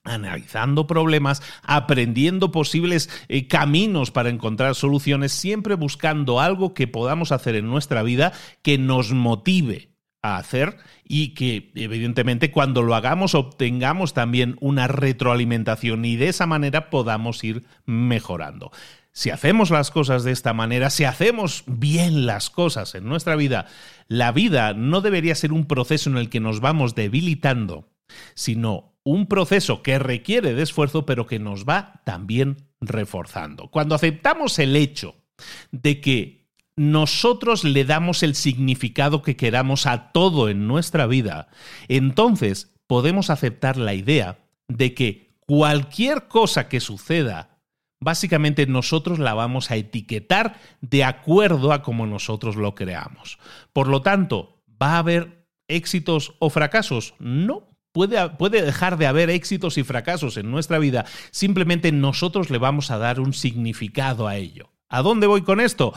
analizando 0.03 0.87
problemas, 0.87 1.41
aprendiendo 1.63 2.51
posibles 2.51 3.09
eh, 3.27 3.47
caminos 3.47 4.11
para 4.11 4.29
encontrar 4.29 4.75
soluciones, 4.75 5.31
siempre 5.31 5.75
buscando 5.75 6.39
algo 6.39 6.73
que 6.73 6.87
podamos 6.87 7.31
hacer 7.31 7.55
en 7.55 7.67
nuestra 7.67 8.03
vida 8.03 8.33
que 8.61 8.77
nos 8.77 9.11
motive 9.11 9.91
a 10.23 10.37
hacer 10.37 10.77
y 11.03 11.33
que 11.33 11.71
evidentemente 11.75 12.51
cuando 12.51 12.83
lo 12.83 12.95
hagamos 12.95 13.33
obtengamos 13.33 14.13
también 14.13 14.55
una 14.59 14.87
retroalimentación 14.87 16.05
y 16.05 16.15
de 16.15 16.29
esa 16.29 16.45
manera 16.45 16.89
podamos 16.89 17.43
ir 17.43 17.65
mejorando. 17.85 18.71
Si 19.13 19.29
hacemos 19.29 19.71
las 19.71 19.91
cosas 19.91 20.23
de 20.23 20.31
esta 20.31 20.53
manera, 20.53 20.89
si 20.89 21.03
hacemos 21.03 21.63
bien 21.67 22.25
las 22.25 22.49
cosas 22.49 22.95
en 22.95 23.05
nuestra 23.05 23.35
vida, 23.35 23.65
la 24.07 24.31
vida 24.31 24.73
no 24.73 25.01
debería 25.01 25.35
ser 25.35 25.51
un 25.51 25.65
proceso 25.65 26.09
en 26.09 26.17
el 26.17 26.29
que 26.29 26.39
nos 26.39 26.61
vamos 26.61 26.95
debilitando, 26.95 27.89
sino 28.35 28.90
un 29.03 29.27
proceso 29.27 29.81
que 29.81 29.99
requiere 29.99 30.53
de 30.53 30.63
esfuerzo, 30.63 31.05
pero 31.05 31.25
que 31.25 31.39
nos 31.39 31.65
va 31.65 32.01
también 32.05 32.57
reforzando. 32.79 33.69
Cuando 33.69 33.95
aceptamos 33.95 34.59
el 34.59 34.75
hecho 34.75 35.15
de 35.71 36.01
que 36.01 36.47
nosotros 36.75 37.63
le 37.63 37.85
damos 37.85 38.23
el 38.23 38.35
significado 38.35 39.21
que 39.21 39.35
queramos 39.35 39.85
a 39.85 40.11
todo 40.11 40.49
en 40.49 40.67
nuestra 40.67 41.07
vida, 41.07 41.47
entonces 41.87 42.73
podemos 42.87 43.29
aceptar 43.29 43.77
la 43.77 43.93
idea 43.93 44.39
de 44.67 44.93
que 44.93 45.35
cualquier 45.39 46.27
cosa 46.27 46.69
que 46.69 46.79
suceda, 46.79 47.59
básicamente 47.99 48.65
nosotros 48.67 49.19
la 49.19 49.33
vamos 49.33 49.71
a 49.71 49.75
etiquetar 49.75 50.59
de 50.81 51.03
acuerdo 51.03 51.73
a 51.73 51.81
como 51.81 52.05
nosotros 52.07 52.55
lo 52.55 52.73
creamos. 52.75 53.37
Por 53.73 53.87
lo 53.87 54.01
tanto, 54.01 54.63
va 54.81 54.95
a 54.95 54.99
haber 54.99 55.47
éxitos 55.67 56.33
o 56.39 56.49
fracasos? 56.49 57.15
No, 57.19 57.70
Puede, 57.91 58.29
puede, 58.31 58.61
dejar 58.61 58.97
de 58.97 59.07
haber 59.07 59.29
éxitos 59.29 59.77
y 59.77 59.83
fracasos 59.83 60.37
en 60.37 60.49
nuestra 60.49 60.79
vida, 60.79 61.05
simplemente 61.31 61.91
nosotros 61.91 62.49
le 62.49 62.57
vamos 62.57 62.89
a 62.89 62.97
dar 62.97 63.19
un 63.19 63.33
significado 63.33 64.27
a 64.27 64.37
ello. 64.37 64.71
¿A 64.87 65.01
dónde 65.01 65.27
voy 65.27 65.41
con 65.41 65.59
esto? 65.59 65.93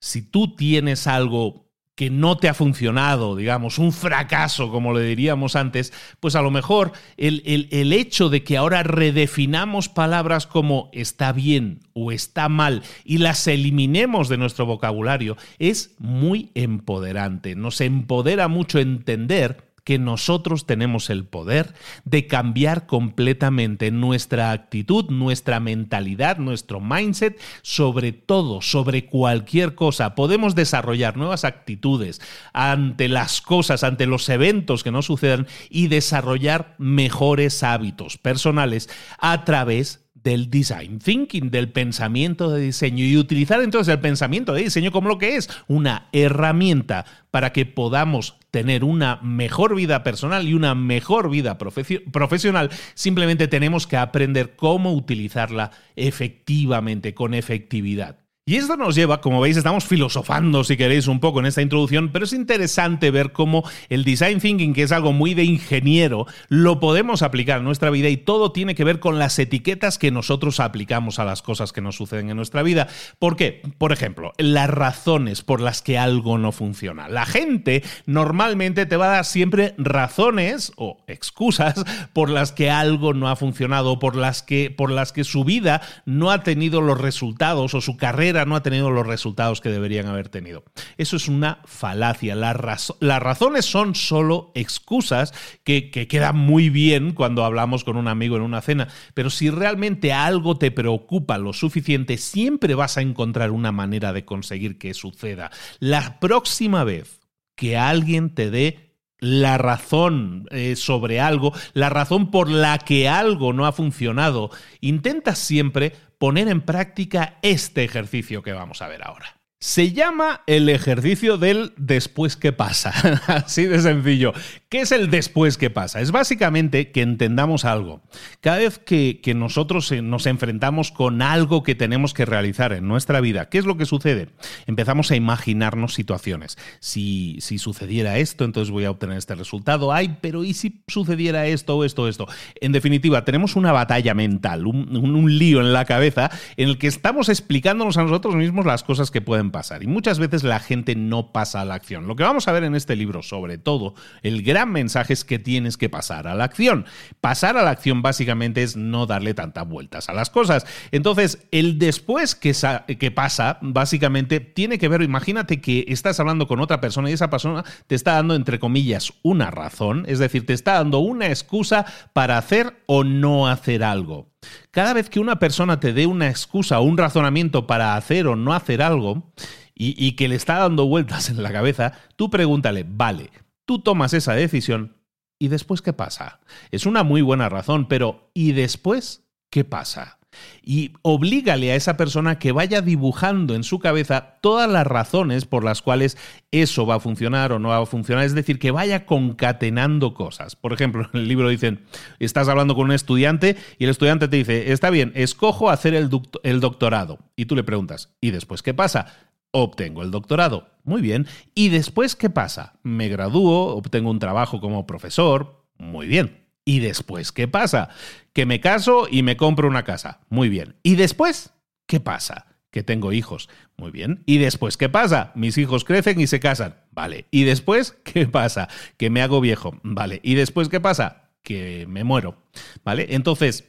Si 0.00 0.22
tú 0.22 0.54
tienes 0.54 1.06
algo 1.06 1.68
que 1.98 2.10
no 2.10 2.36
te 2.36 2.48
ha 2.48 2.54
funcionado, 2.54 3.34
digamos, 3.34 3.80
un 3.80 3.92
fracaso, 3.92 4.70
como 4.70 4.94
le 4.94 5.02
diríamos 5.02 5.56
antes, 5.56 5.92
pues 6.20 6.36
a 6.36 6.42
lo 6.42 6.52
mejor 6.52 6.92
el, 7.16 7.42
el, 7.44 7.92
hecho 7.92 8.28
de 8.28 8.44
que 8.44 8.56
ahora 8.56 8.84
redefinamos 8.84 9.88
palabras 9.88 10.46
como 10.46 10.90
está 10.92 11.32
bien 11.32 11.80
o 11.94 12.12
está 12.12 12.48
mal 12.48 12.84
y 13.04 13.18
las 13.18 13.48
eliminemos 13.48 14.28
de 14.28 14.36
nuestro 14.36 14.64
vocabulario 14.64 15.36
es 15.58 15.96
muy 15.98 16.52
empoderante. 16.54 17.56
Nos 17.56 17.80
empodera 17.80 18.46
mucho 18.46 18.78
entender 18.78 19.67
que 19.88 19.98
nosotros 19.98 20.66
tenemos 20.66 21.08
el 21.08 21.24
poder 21.24 21.72
de 22.04 22.26
cambiar 22.26 22.84
completamente 22.84 23.90
nuestra 23.90 24.52
actitud, 24.52 25.06
nuestra 25.08 25.60
mentalidad, 25.60 26.36
nuestro 26.36 26.78
mindset, 26.78 27.40
sobre 27.62 28.12
todo, 28.12 28.60
sobre 28.60 29.06
cualquier 29.06 29.74
cosa. 29.74 30.14
Podemos 30.14 30.54
desarrollar 30.54 31.16
nuevas 31.16 31.44
actitudes 31.44 32.20
ante 32.52 33.08
las 33.08 33.40
cosas, 33.40 33.82
ante 33.82 34.04
los 34.04 34.28
eventos 34.28 34.84
que 34.84 34.90
nos 34.90 35.06
sucedan 35.06 35.46
y 35.70 35.88
desarrollar 35.88 36.74
mejores 36.76 37.62
hábitos 37.62 38.18
personales 38.18 38.90
a 39.18 39.46
través 39.46 40.07
del 40.22 40.50
design 40.50 40.98
thinking, 40.98 41.50
del 41.50 41.70
pensamiento 41.70 42.50
de 42.50 42.60
diseño 42.60 43.04
y 43.04 43.16
utilizar 43.16 43.62
entonces 43.62 43.92
el 43.92 44.00
pensamiento 44.00 44.52
de 44.52 44.62
diseño 44.62 44.92
como 44.92 45.08
lo 45.08 45.18
que 45.18 45.36
es 45.36 45.48
una 45.66 46.08
herramienta 46.12 47.04
para 47.30 47.52
que 47.52 47.66
podamos 47.66 48.36
tener 48.50 48.84
una 48.84 49.16
mejor 49.22 49.74
vida 49.74 50.02
personal 50.02 50.46
y 50.48 50.54
una 50.54 50.74
mejor 50.74 51.30
vida 51.30 51.58
profesional, 51.58 52.70
simplemente 52.94 53.48
tenemos 53.48 53.86
que 53.86 53.96
aprender 53.96 54.56
cómo 54.56 54.92
utilizarla 54.92 55.70
efectivamente, 55.96 57.14
con 57.14 57.34
efectividad. 57.34 58.27
Y 58.48 58.56
esto 58.56 58.78
nos 58.78 58.94
lleva, 58.94 59.20
como 59.20 59.42
veis, 59.42 59.58
estamos 59.58 59.84
filosofando, 59.84 60.64
si 60.64 60.78
queréis, 60.78 61.06
un 61.06 61.20
poco 61.20 61.40
en 61.40 61.44
esta 61.44 61.60
introducción, 61.60 62.08
pero 62.08 62.24
es 62.24 62.32
interesante 62.32 63.10
ver 63.10 63.32
cómo 63.32 63.62
el 63.90 64.04
design 64.04 64.40
thinking, 64.40 64.72
que 64.72 64.84
es 64.84 64.90
algo 64.90 65.12
muy 65.12 65.34
de 65.34 65.44
ingeniero, 65.44 66.24
lo 66.48 66.80
podemos 66.80 67.20
aplicar 67.20 67.58
en 67.58 67.64
nuestra 67.64 67.90
vida 67.90 68.08
y 68.08 68.16
todo 68.16 68.50
tiene 68.50 68.74
que 68.74 68.84
ver 68.84 69.00
con 69.00 69.18
las 69.18 69.38
etiquetas 69.38 69.98
que 69.98 70.10
nosotros 70.10 70.60
aplicamos 70.60 71.18
a 71.18 71.26
las 71.26 71.42
cosas 71.42 71.74
que 71.74 71.82
nos 71.82 71.96
suceden 71.96 72.30
en 72.30 72.38
nuestra 72.38 72.62
vida. 72.62 72.88
¿Por 73.18 73.36
qué? 73.36 73.60
Por 73.76 73.92
ejemplo, 73.92 74.32
las 74.38 74.70
razones 74.70 75.42
por 75.42 75.60
las 75.60 75.82
que 75.82 75.98
algo 75.98 76.38
no 76.38 76.50
funciona. 76.50 77.06
La 77.10 77.26
gente 77.26 77.84
normalmente 78.06 78.86
te 78.86 78.96
va 78.96 79.08
a 79.08 79.16
dar 79.16 79.24
siempre 79.26 79.74
razones 79.76 80.72
o 80.76 80.96
excusas 81.06 81.84
por 82.14 82.30
las 82.30 82.52
que 82.52 82.70
algo 82.70 83.12
no 83.12 83.28
ha 83.28 83.36
funcionado, 83.36 83.98
por 83.98 84.16
las 84.16 84.42
que, 84.42 84.74
por 84.74 84.90
las 84.90 85.12
que 85.12 85.24
su 85.24 85.44
vida 85.44 85.82
no 86.06 86.30
ha 86.30 86.42
tenido 86.42 86.80
los 86.80 86.98
resultados 86.98 87.74
o 87.74 87.82
su 87.82 87.98
carrera 87.98 88.37
no 88.44 88.56
ha 88.56 88.62
tenido 88.62 88.90
los 88.90 89.06
resultados 89.06 89.60
que 89.60 89.70
deberían 89.70 90.06
haber 90.06 90.28
tenido. 90.28 90.64
Eso 90.96 91.16
es 91.16 91.28
una 91.28 91.60
falacia. 91.64 92.34
Las, 92.34 92.56
razones 92.56 93.64
son 93.64 93.94
solo 93.94 94.52
excusas 94.54 95.32
que, 95.64 95.90
que 95.90 96.08
quedan 96.08 96.36
muy 96.36 96.70
bien 96.70 97.12
cuando 97.12 97.44
hablamos 97.44 97.84
con 97.84 97.96
un 97.96 98.08
amigo 98.08 98.36
en 98.36 98.42
una 98.42 98.60
cena, 98.60 98.88
pero 99.14 99.30
si 99.30 99.50
realmente 99.50 100.12
algo 100.12 100.56
te 100.56 100.70
preocupa 100.70 101.38
lo 101.38 101.52
suficiente, 101.52 102.18
siempre 102.18 102.74
vas 102.74 102.96
a 102.96 103.02
encontrar 103.02 103.50
una 103.50 103.72
manera 103.72 104.12
de 104.12 104.24
conseguir 104.24 104.78
que 104.78 104.94
suceda. 104.94 105.50
La 105.78 106.18
próxima 106.20 106.84
vez 106.84 107.20
que 107.54 107.76
alguien 107.76 108.34
te 108.34 108.50
dé 108.50 108.88
la 109.20 109.58
razón 109.58 110.46
eh, 110.50 110.76
sobre 110.76 111.20
algo, 111.20 111.52
la 111.72 111.90
razón 111.90 112.30
por 112.30 112.48
la 112.48 112.78
que 112.78 113.08
algo 113.08 113.52
no 113.52 113.66
ha 113.66 113.72
funcionado, 113.72 114.50
intenta 114.80 115.34
siempre 115.34 115.92
poner 116.18 116.48
en 116.48 116.60
práctica 116.60 117.38
este 117.42 117.84
ejercicio 117.84 118.42
que 118.42 118.52
vamos 118.52 118.82
a 118.82 118.88
ver 118.88 119.02
ahora. 119.04 119.38
Se 119.60 119.90
llama 119.92 120.42
el 120.46 120.68
ejercicio 120.68 121.36
del 121.36 121.72
después 121.76 122.36
que 122.36 122.52
pasa. 122.52 122.90
Así 123.26 123.64
de 123.64 123.80
sencillo. 123.80 124.32
¿Qué 124.70 124.82
es 124.82 124.92
el 124.92 125.08
después 125.08 125.56
que 125.56 125.70
pasa? 125.70 126.02
Es 126.02 126.10
básicamente 126.10 126.90
que 126.92 127.00
entendamos 127.00 127.64
algo. 127.64 128.02
Cada 128.42 128.58
vez 128.58 128.78
que, 128.78 129.18
nosotros 129.34 129.90
eh, 129.92 130.02
nos 130.02 130.26
enfrentamos 130.26 130.92
con 130.92 131.22
algo 131.22 131.62
que 131.62 131.74
tenemos 131.74 132.12
que 132.12 132.26
realizar 132.26 132.74
en 132.74 132.86
nuestra 132.86 133.22
vida, 133.22 133.48
¿qué 133.48 133.56
es 133.56 133.64
lo 133.64 133.78
que 133.78 133.86
sucede? 133.86 134.28
Empezamos 134.66 135.10
a 135.10 135.16
imaginarnos 135.16 135.94
situaciones. 135.94 136.58
Si, 136.80 137.38
si 137.40 137.56
sucediera 137.56 138.18
esto, 138.18 138.44
entonces 138.44 138.70
voy 138.70 138.84
a 138.84 138.90
obtener 138.90 139.16
este 139.16 139.34
resultado. 139.34 139.90
Ay, 139.90 140.18
pero 140.20 140.44
¿y 140.44 140.52
si 140.52 140.82
sucediera 140.86 141.46
esto 141.46 141.82
esto 141.82 142.06
esto? 142.06 142.26
En 142.60 142.72
definitiva, 142.72 143.24
tenemos 143.24 143.56
una 143.56 143.72
batalla 143.72 144.12
mental, 144.12 144.66
un, 144.66 144.94
un 144.94 145.38
lío 145.38 145.60
en 145.60 145.72
la 145.72 145.86
cabeza 145.86 146.30
en 146.58 146.68
el 146.68 146.76
que 146.76 146.88
estamos 146.88 147.30
explicándonos 147.30 147.96
a 147.96 148.02
nosotros 148.02 148.34
mismos 148.34 148.66
las 148.66 148.82
cosas 148.82 149.10
que 149.10 149.22
pueden 149.22 149.50
pasar. 149.50 149.82
Y 149.82 149.86
muchas 149.86 150.18
veces 150.18 150.42
la 150.42 150.60
gente 150.60 150.94
no 150.94 151.32
pasa 151.32 151.62
a 151.62 151.64
la 151.64 151.72
acción. 151.72 152.06
Lo 152.06 152.16
que 152.16 152.24
vamos 152.24 152.48
a 152.48 152.52
ver 152.52 152.64
en 152.64 152.74
este 152.74 152.96
libro, 152.96 153.22
sobre 153.22 153.56
todo, 153.56 153.94
el 154.22 154.42
gran 154.42 154.57
mensaje 154.66 155.12
es 155.12 155.24
que 155.24 155.38
tienes 155.38 155.76
que 155.76 155.88
pasar 155.88 156.26
a 156.28 156.34
la 156.34 156.44
acción. 156.44 156.86
Pasar 157.20 157.56
a 157.56 157.62
la 157.62 157.70
acción 157.70 158.02
básicamente 158.02 158.62
es 158.62 158.76
no 158.76 159.06
darle 159.06 159.34
tantas 159.34 159.68
vueltas 159.68 160.08
a 160.08 160.12
las 160.12 160.30
cosas. 160.30 160.66
Entonces, 160.92 161.46
el 161.50 161.78
después 161.78 162.34
que 162.34 163.10
pasa, 163.14 163.58
básicamente, 163.60 164.40
tiene 164.40 164.78
que 164.78 164.88
ver, 164.88 165.02
imagínate 165.02 165.60
que 165.60 165.84
estás 165.88 166.20
hablando 166.20 166.46
con 166.46 166.60
otra 166.60 166.80
persona 166.80 167.10
y 167.10 167.12
esa 167.12 167.30
persona 167.30 167.64
te 167.86 167.94
está 167.94 168.14
dando, 168.14 168.34
entre 168.34 168.58
comillas, 168.58 169.12
una 169.22 169.50
razón, 169.50 170.04
es 170.08 170.18
decir, 170.18 170.46
te 170.46 170.52
está 170.52 170.74
dando 170.74 170.98
una 170.98 171.28
excusa 171.28 171.86
para 172.12 172.38
hacer 172.38 172.82
o 172.86 173.04
no 173.04 173.48
hacer 173.48 173.84
algo. 173.84 174.28
Cada 174.70 174.94
vez 174.94 175.10
que 175.10 175.20
una 175.20 175.38
persona 175.38 175.80
te 175.80 175.92
dé 175.92 176.06
una 176.06 176.28
excusa 176.28 176.78
o 176.78 176.82
un 176.82 176.98
razonamiento 176.98 177.66
para 177.66 177.96
hacer 177.96 178.26
o 178.26 178.36
no 178.36 178.54
hacer 178.54 178.82
algo 178.82 179.32
y, 179.74 180.12
que 180.12 180.28
le 180.28 180.34
está 180.34 180.58
dando 180.58 180.86
vueltas 180.86 181.30
en 181.30 181.42
la 181.42 181.52
cabeza, 181.52 181.92
tú 182.16 182.30
pregúntale, 182.30 182.84
vale, 182.88 183.30
tú 183.68 183.80
tomas 183.80 184.14
esa 184.14 184.32
decisión 184.32 184.96
y 185.38 185.48
después 185.48 185.82
¿qué 185.82 185.92
pasa? 185.92 186.40
Es 186.70 186.86
una 186.86 187.02
muy 187.02 187.20
buena 187.20 187.50
razón, 187.50 187.86
pero 187.86 188.30
¿y 188.32 188.52
después 188.52 189.28
qué 189.50 189.64
pasa? 189.64 190.18
y 190.62 190.92
oblígale 191.02 191.72
a 191.72 191.76
esa 191.76 191.96
persona 191.96 192.38
que 192.38 192.52
vaya 192.52 192.82
dibujando 192.82 193.54
en 193.54 193.64
su 193.64 193.78
cabeza 193.78 194.36
todas 194.40 194.70
las 194.70 194.86
razones 194.86 195.44
por 195.46 195.64
las 195.64 195.82
cuales 195.82 196.16
eso 196.50 196.86
va 196.86 196.96
a 196.96 197.00
funcionar 197.00 197.52
o 197.52 197.58
no 197.58 197.68
va 197.68 197.78
a 197.78 197.86
funcionar, 197.86 198.24
es 198.24 198.34
decir, 198.34 198.58
que 198.58 198.70
vaya 198.70 199.06
concatenando 199.06 200.14
cosas. 200.14 200.56
Por 200.56 200.72
ejemplo, 200.72 201.08
en 201.12 201.20
el 201.20 201.28
libro 201.28 201.48
dicen, 201.48 201.84
estás 202.18 202.48
hablando 202.48 202.74
con 202.74 202.84
un 202.84 202.92
estudiante 202.92 203.56
y 203.78 203.84
el 203.84 203.90
estudiante 203.90 204.28
te 204.28 204.36
dice, 204.36 204.72
está 204.72 204.90
bien, 204.90 205.12
escojo 205.14 205.70
hacer 205.70 205.94
el, 205.94 206.10
el 206.42 206.60
doctorado. 206.60 207.18
Y 207.36 207.46
tú 207.46 207.56
le 207.56 207.64
preguntas, 207.64 208.10
¿y 208.20 208.30
después 208.30 208.62
qué 208.62 208.74
pasa? 208.74 209.14
Obtengo 209.50 210.02
el 210.02 210.10
doctorado. 210.10 210.68
Muy 210.88 211.02
bien. 211.02 211.26
¿Y 211.54 211.68
después 211.68 212.16
qué 212.16 212.30
pasa? 212.30 212.78
Me 212.82 213.08
gradúo, 213.08 213.76
obtengo 213.76 214.10
un 214.10 214.18
trabajo 214.18 214.58
como 214.58 214.86
profesor. 214.86 215.66
Muy 215.76 216.06
bien. 216.06 216.46
¿Y 216.64 216.80
después 216.80 217.30
qué 217.30 217.46
pasa? 217.46 217.90
Que 218.32 218.46
me 218.46 218.60
caso 218.60 219.06
y 219.10 219.22
me 219.22 219.36
compro 219.36 219.68
una 219.68 219.84
casa. 219.84 220.20
Muy 220.30 220.48
bien. 220.48 220.76
¿Y 220.82 220.94
después 220.96 221.52
qué 221.86 222.00
pasa? 222.00 222.46
Que 222.70 222.82
tengo 222.82 223.12
hijos. 223.12 223.50
Muy 223.76 223.90
bien. 223.90 224.22
¿Y 224.24 224.38
después 224.38 224.78
qué 224.78 224.88
pasa? 224.88 225.30
Mis 225.34 225.58
hijos 225.58 225.84
crecen 225.84 226.18
y 226.20 226.26
se 226.26 226.40
casan. 226.40 226.76
Vale. 226.90 227.26
¿Y 227.30 227.44
después 227.44 227.92
qué 228.04 228.26
pasa? 228.26 228.70
Que 228.96 229.10
me 229.10 229.20
hago 229.20 229.42
viejo. 229.42 229.78
Vale. 229.82 230.20
¿Y 230.22 230.36
después 230.36 230.70
qué 230.70 230.80
pasa? 230.80 231.32
Que 231.42 231.84
me 231.86 232.02
muero. 232.02 232.42
¿Vale? 232.82 233.08
Entonces, 233.10 233.66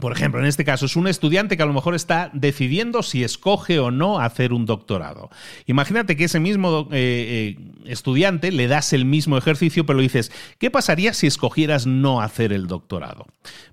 por 0.00 0.10
ejemplo, 0.10 0.40
en 0.40 0.46
este 0.46 0.64
caso 0.64 0.86
es 0.86 0.96
un 0.96 1.06
estudiante 1.06 1.56
que 1.56 1.62
a 1.62 1.66
lo 1.66 1.72
mejor 1.72 1.94
está 1.94 2.28
decidiendo 2.32 3.04
si 3.04 3.22
escoge 3.22 3.78
o 3.78 3.92
no 3.92 4.18
hacer 4.18 4.52
un 4.52 4.66
doctorado. 4.66 5.30
Imagínate 5.66 6.16
que 6.16 6.24
ese 6.24 6.40
mismo 6.40 6.88
eh, 6.90 7.56
eh, 7.56 7.72
estudiante 7.84 8.50
le 8.50 8.66
das 8.66 8.92
el 8.92 9.04
mismo 9.04 9.38
ejercicio, 9.38 9.86
pero 9.86 9.98
le 9.98 10.02
dices, 10.02 10.32
¿qué 10.58 10.68
pasaría 10.68 11.14
si 11.14 11.28
escogieras 11.28 11.86
no 11.86 12.20
hacer 12.20 12.52
el 12.52 12.66
doctorado? 12.66 13.26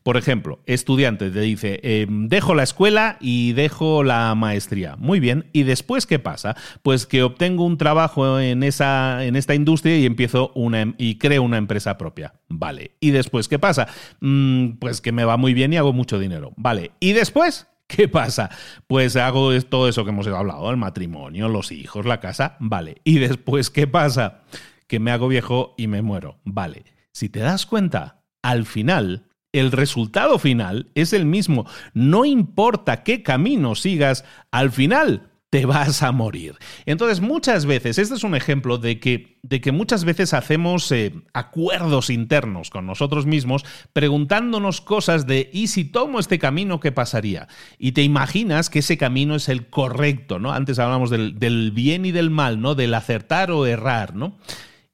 Por 0.03 0.15
ejemplo, 0.15 0.60
estudiante 0.67 1.31
te 1.31 1.41
dice, 1.41 1.79
em, 1.81 2.27
dejo 2.27 2.53
la 2.53 2.63
escuela 2.63 3.17
y 3.19 3.53
dejo 3.53 4.03
la 4.03 4.36
maestría. 4.36 4.95
Muy 4.97 5.19
bien, 5.19 5.47
¿y 5.53 5.63
después 5.63 6.05
qué 6.05 6.19
pasa? 6.19 6.55
Pues 6.84 7.07
que 7.07 7.23
obtengo 7.23 7.65
un 7.65 7.79
trabajo 7.79 8.39
en, 8.39 8.62
esa, 8.62 9.25
en 9.25 9.36
esta 9.36 9.55
industria 9.55 9.97
y 9.97 10.05
empiezo 10.05 10.51
una 10.53 10.81
em, 10.81 10.93
y 10.99 11.17
creo 11.17 11.41
una 11.41 11.57
empresa 11.57 11.97
propia. 11.97 12.34
Vale, 12.51 12.91
¿y 12.99 13.11
después 13.11 13.47
qué 13.47 13.59
pasa? 13.59 13.87
Mm, 14.19 14.73
pues 14.73 15.01
que 15.01 15.11
me 15.11 15.25
va 15.25 15.37
muy 15.37 15.53
bien 15.53 15.73
y 15.73 15.77
hago 15.77 15.93
mucho 15.93 16.19
dinero. 16.19 16.53
Vale, 16.57 16.91
¿y 16.99 17.13
después? 17.13 17.67
¿Qué 17.87 18.07
pasa? 18.07 18.49
Pues 18.87 19.15
hago 19.15 19.59
todo 19.63 19.89
eso 19.89 20.05
que 20.05 20.11
hemos 20.11 20.27
hablado, 20.27 20.69
el 20.69 20.77
matrimonio, 20.77 21.49
los 21.49 21.71
hijos, 21.71 22.05
la 22.05 22.19
casa, 22.19 22.55
vale. 22.59 23.01
¿Y 23.03 23.19
después 23.19 23.69
qué 23.69 23.85
pasa? 23.87 24.43
Que 24.87 24.99
me 24.99 25.11
hago 25.11 25.27
viejo 25.27 25.75
y 25.77 25.87
me 25.87 26.01
muero, 26.01 26.39
vale. 26.45 26.85
Si 27.11 27.27
te 27.27 27.39
das 27.39 27.65
cuenta, 27.65 28.23
al 28.41 28.65
final, 28.65 29.27
el 29.51 29.71
resultado 29.71 30.39
final 30.39 30.89
es 30.95 31.11
el 31.11 31.25
mismo. 31.25 31.65
No 31.93 32.23
importa 32.23 33.03
qué 33.03 33.23
camino 33.23 33.75
sigas, 33.75 34.23
al 34.51 34.71
final 34.71 35.30
te 35.51 35.65
vas 35.65 36.01
a 36.01 36.13
morir. 36.13 36.55
Entonces, 36.85 37.19
muchas 37.19 37.65
veces, 37.65 37.97
este 37.97 38.15
es 38.15 38.23
un 38.23 38.35
ejemplo 38.35 38.77
de 38.77 39.01
que, 39.01 39.37
de 39.43 39.59
que 39.59 39.73
muchas 39.73 40.05
veces 40.05 40.33
hacemos 40.33 40.89
eh, 40.93 41.13
acuerdos 41.33 42.09
internos 42.09 42.69
con 42.69 42.87
nosotros 42.87 43.25
mismos 43.25 43.65
preguntándonos 43.91 44.79
cosas 44.79 45.27
de, 45.27 45.49
¿y 45.51 45.67
si 45.67 45.83
tomo 45.83 46.21
este 46.21 46.39
camino, 46.39 46.79
qué 46.79 46.93
pasaría? 46.93 47.49
Y 47.77 47.91
te 47.91 48.01
imaginas 48.01 48.69
que 48.69 48.79
ese 48.79 48.97
camino 48.97 49.35
es 49.35 49.49
el 49.49 49.67
correcto, 49.67 50.39
¿no? 50.39 50.53
Antes 50.53 50.79
hablamos 50.79 51.09
del, 51.09 51.37
del 51.37 51.71
bien 51.71 52.05
y 52.05 52.13
del 52.13 52.29
mal, 52.29 52.61
¿no? 52.61 52.73
Del 52.73 52.93
acertar 52.93 53.51
o 53.51 53.65
errar, 53.65 54.15
¿no? 54.15 54.37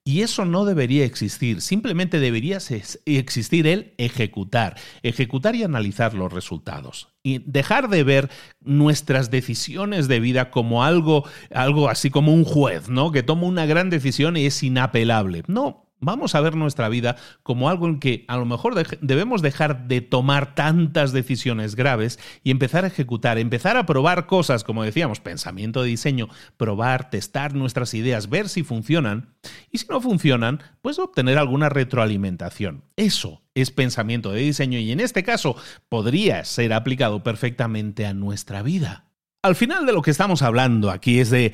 Y 0.08 0.22
eso 0.22 0.46
no 0.46 0.64
debería 0.64 1.04
existir, 1.04 1.60
simplemente 1.60 2.22
debería 2.22 2.60
existir 3.06 3.68
el 3.68 3.94
ejecutar, 3.98 4.78
ejecutar 5.04 5.54
y 5.54 5.64
analizar 5.64 6.14
los 6.14 6.32
resultados. 6.32 7.10
Y 7.24 7.40
dejar 7.40 7.90
de 7.90 8.04
ver 8.04 8.30
nuestras 8.62 9.32
decisiones 9.32 10.08
de 10.08 10.22
vida 10.22 10.50
como 10.50 10.86
algo, 10.86 11.26
algo 11.54 11.90
así 11.90 12.10
como 12.10 12.34
un 12.34 12.46
juez, 12.46 12.88
¿no? 12.88 13.12
Que 13.12 13.22
toma 13.22 13.48
una 13.48 13.66
gran 13.66 13.90
decisión 13.90 14.38
y 14.38 14.46
es 14.46 14.64
inapelable. 14.64 15.44
No, 15.48 15.87
Vamos 16.00 16.36
a 16.36 16.42
ver 16.42 16.56
nuestra 16.56 16.90
vida 16.90 17.16
como 17.42 17.70
algo 17.70 17.88
en 17.88 18.00
que 18.00 18.24
a 18.28 18.38
lo 18.38 18.46
mejor 18.46 18.76
debemos 19.02 19.42
dejar 19.42 19.88
de 19.88 20.02
tomar 20.02 20.54
tantas 20.54 21.12
decisiones 21.12 21.76
graves 21.76 22.20
y 22.44 22.52
empezar 22.52 22.84
a 22.84 22.90
ejecutar, 22.90 23.40
empezar 23.40 23.78
a 23.78 23.88
probar 23.88 24.28
cosas, 24.28 24.64
como 24.64 24.84
decíamos, 24.84 25.20
pensamiento 25.20 25.82
de 25.82 25.90
diseño, 25.90 26.28
probar, 26.56 27.10
testar 27.10 27.56
nuestras 27.56 27.96
ideas, 27.96 28.30
ver 28.30 28.48
si 28.48 28.62
funcionan 28.62 29.34
y 29.72 29.80
si 29.80 29.88
no 29.88 30.00
funcionan, 30.00 30.62
pues 30.84 31.00
obtener 31.00 31.40
alguna 31.40 31.70
retroalimentación. 31.70 32.84
Eso 32.96 33.42
es 33.56 33.72
pensamiento 33.72 34.32
de 34.32 34.42
diseño 34.42 34.78
y 34.78 34.92
en 34.92 35.00
este 35.00 35.24
caso 35.24 35.56
podría 35.90 36.46
ser 36.46 36.74
aplicado 36.74 37.24
perfectamente 37.24 38.06
a 38.06 38.14
nuestra 38.14 38.62
vida. 38.62 39.07
Al 39.44 39.56
final 39.56 39.86
de 39.86 39.94
lo 39.94 40.02
que 40.02 40.10
estamos 40.12 40.42
hablando 40.42 40.90
aquí 40.90 41.20
es 41.20 41.30
de, 41.30 41.54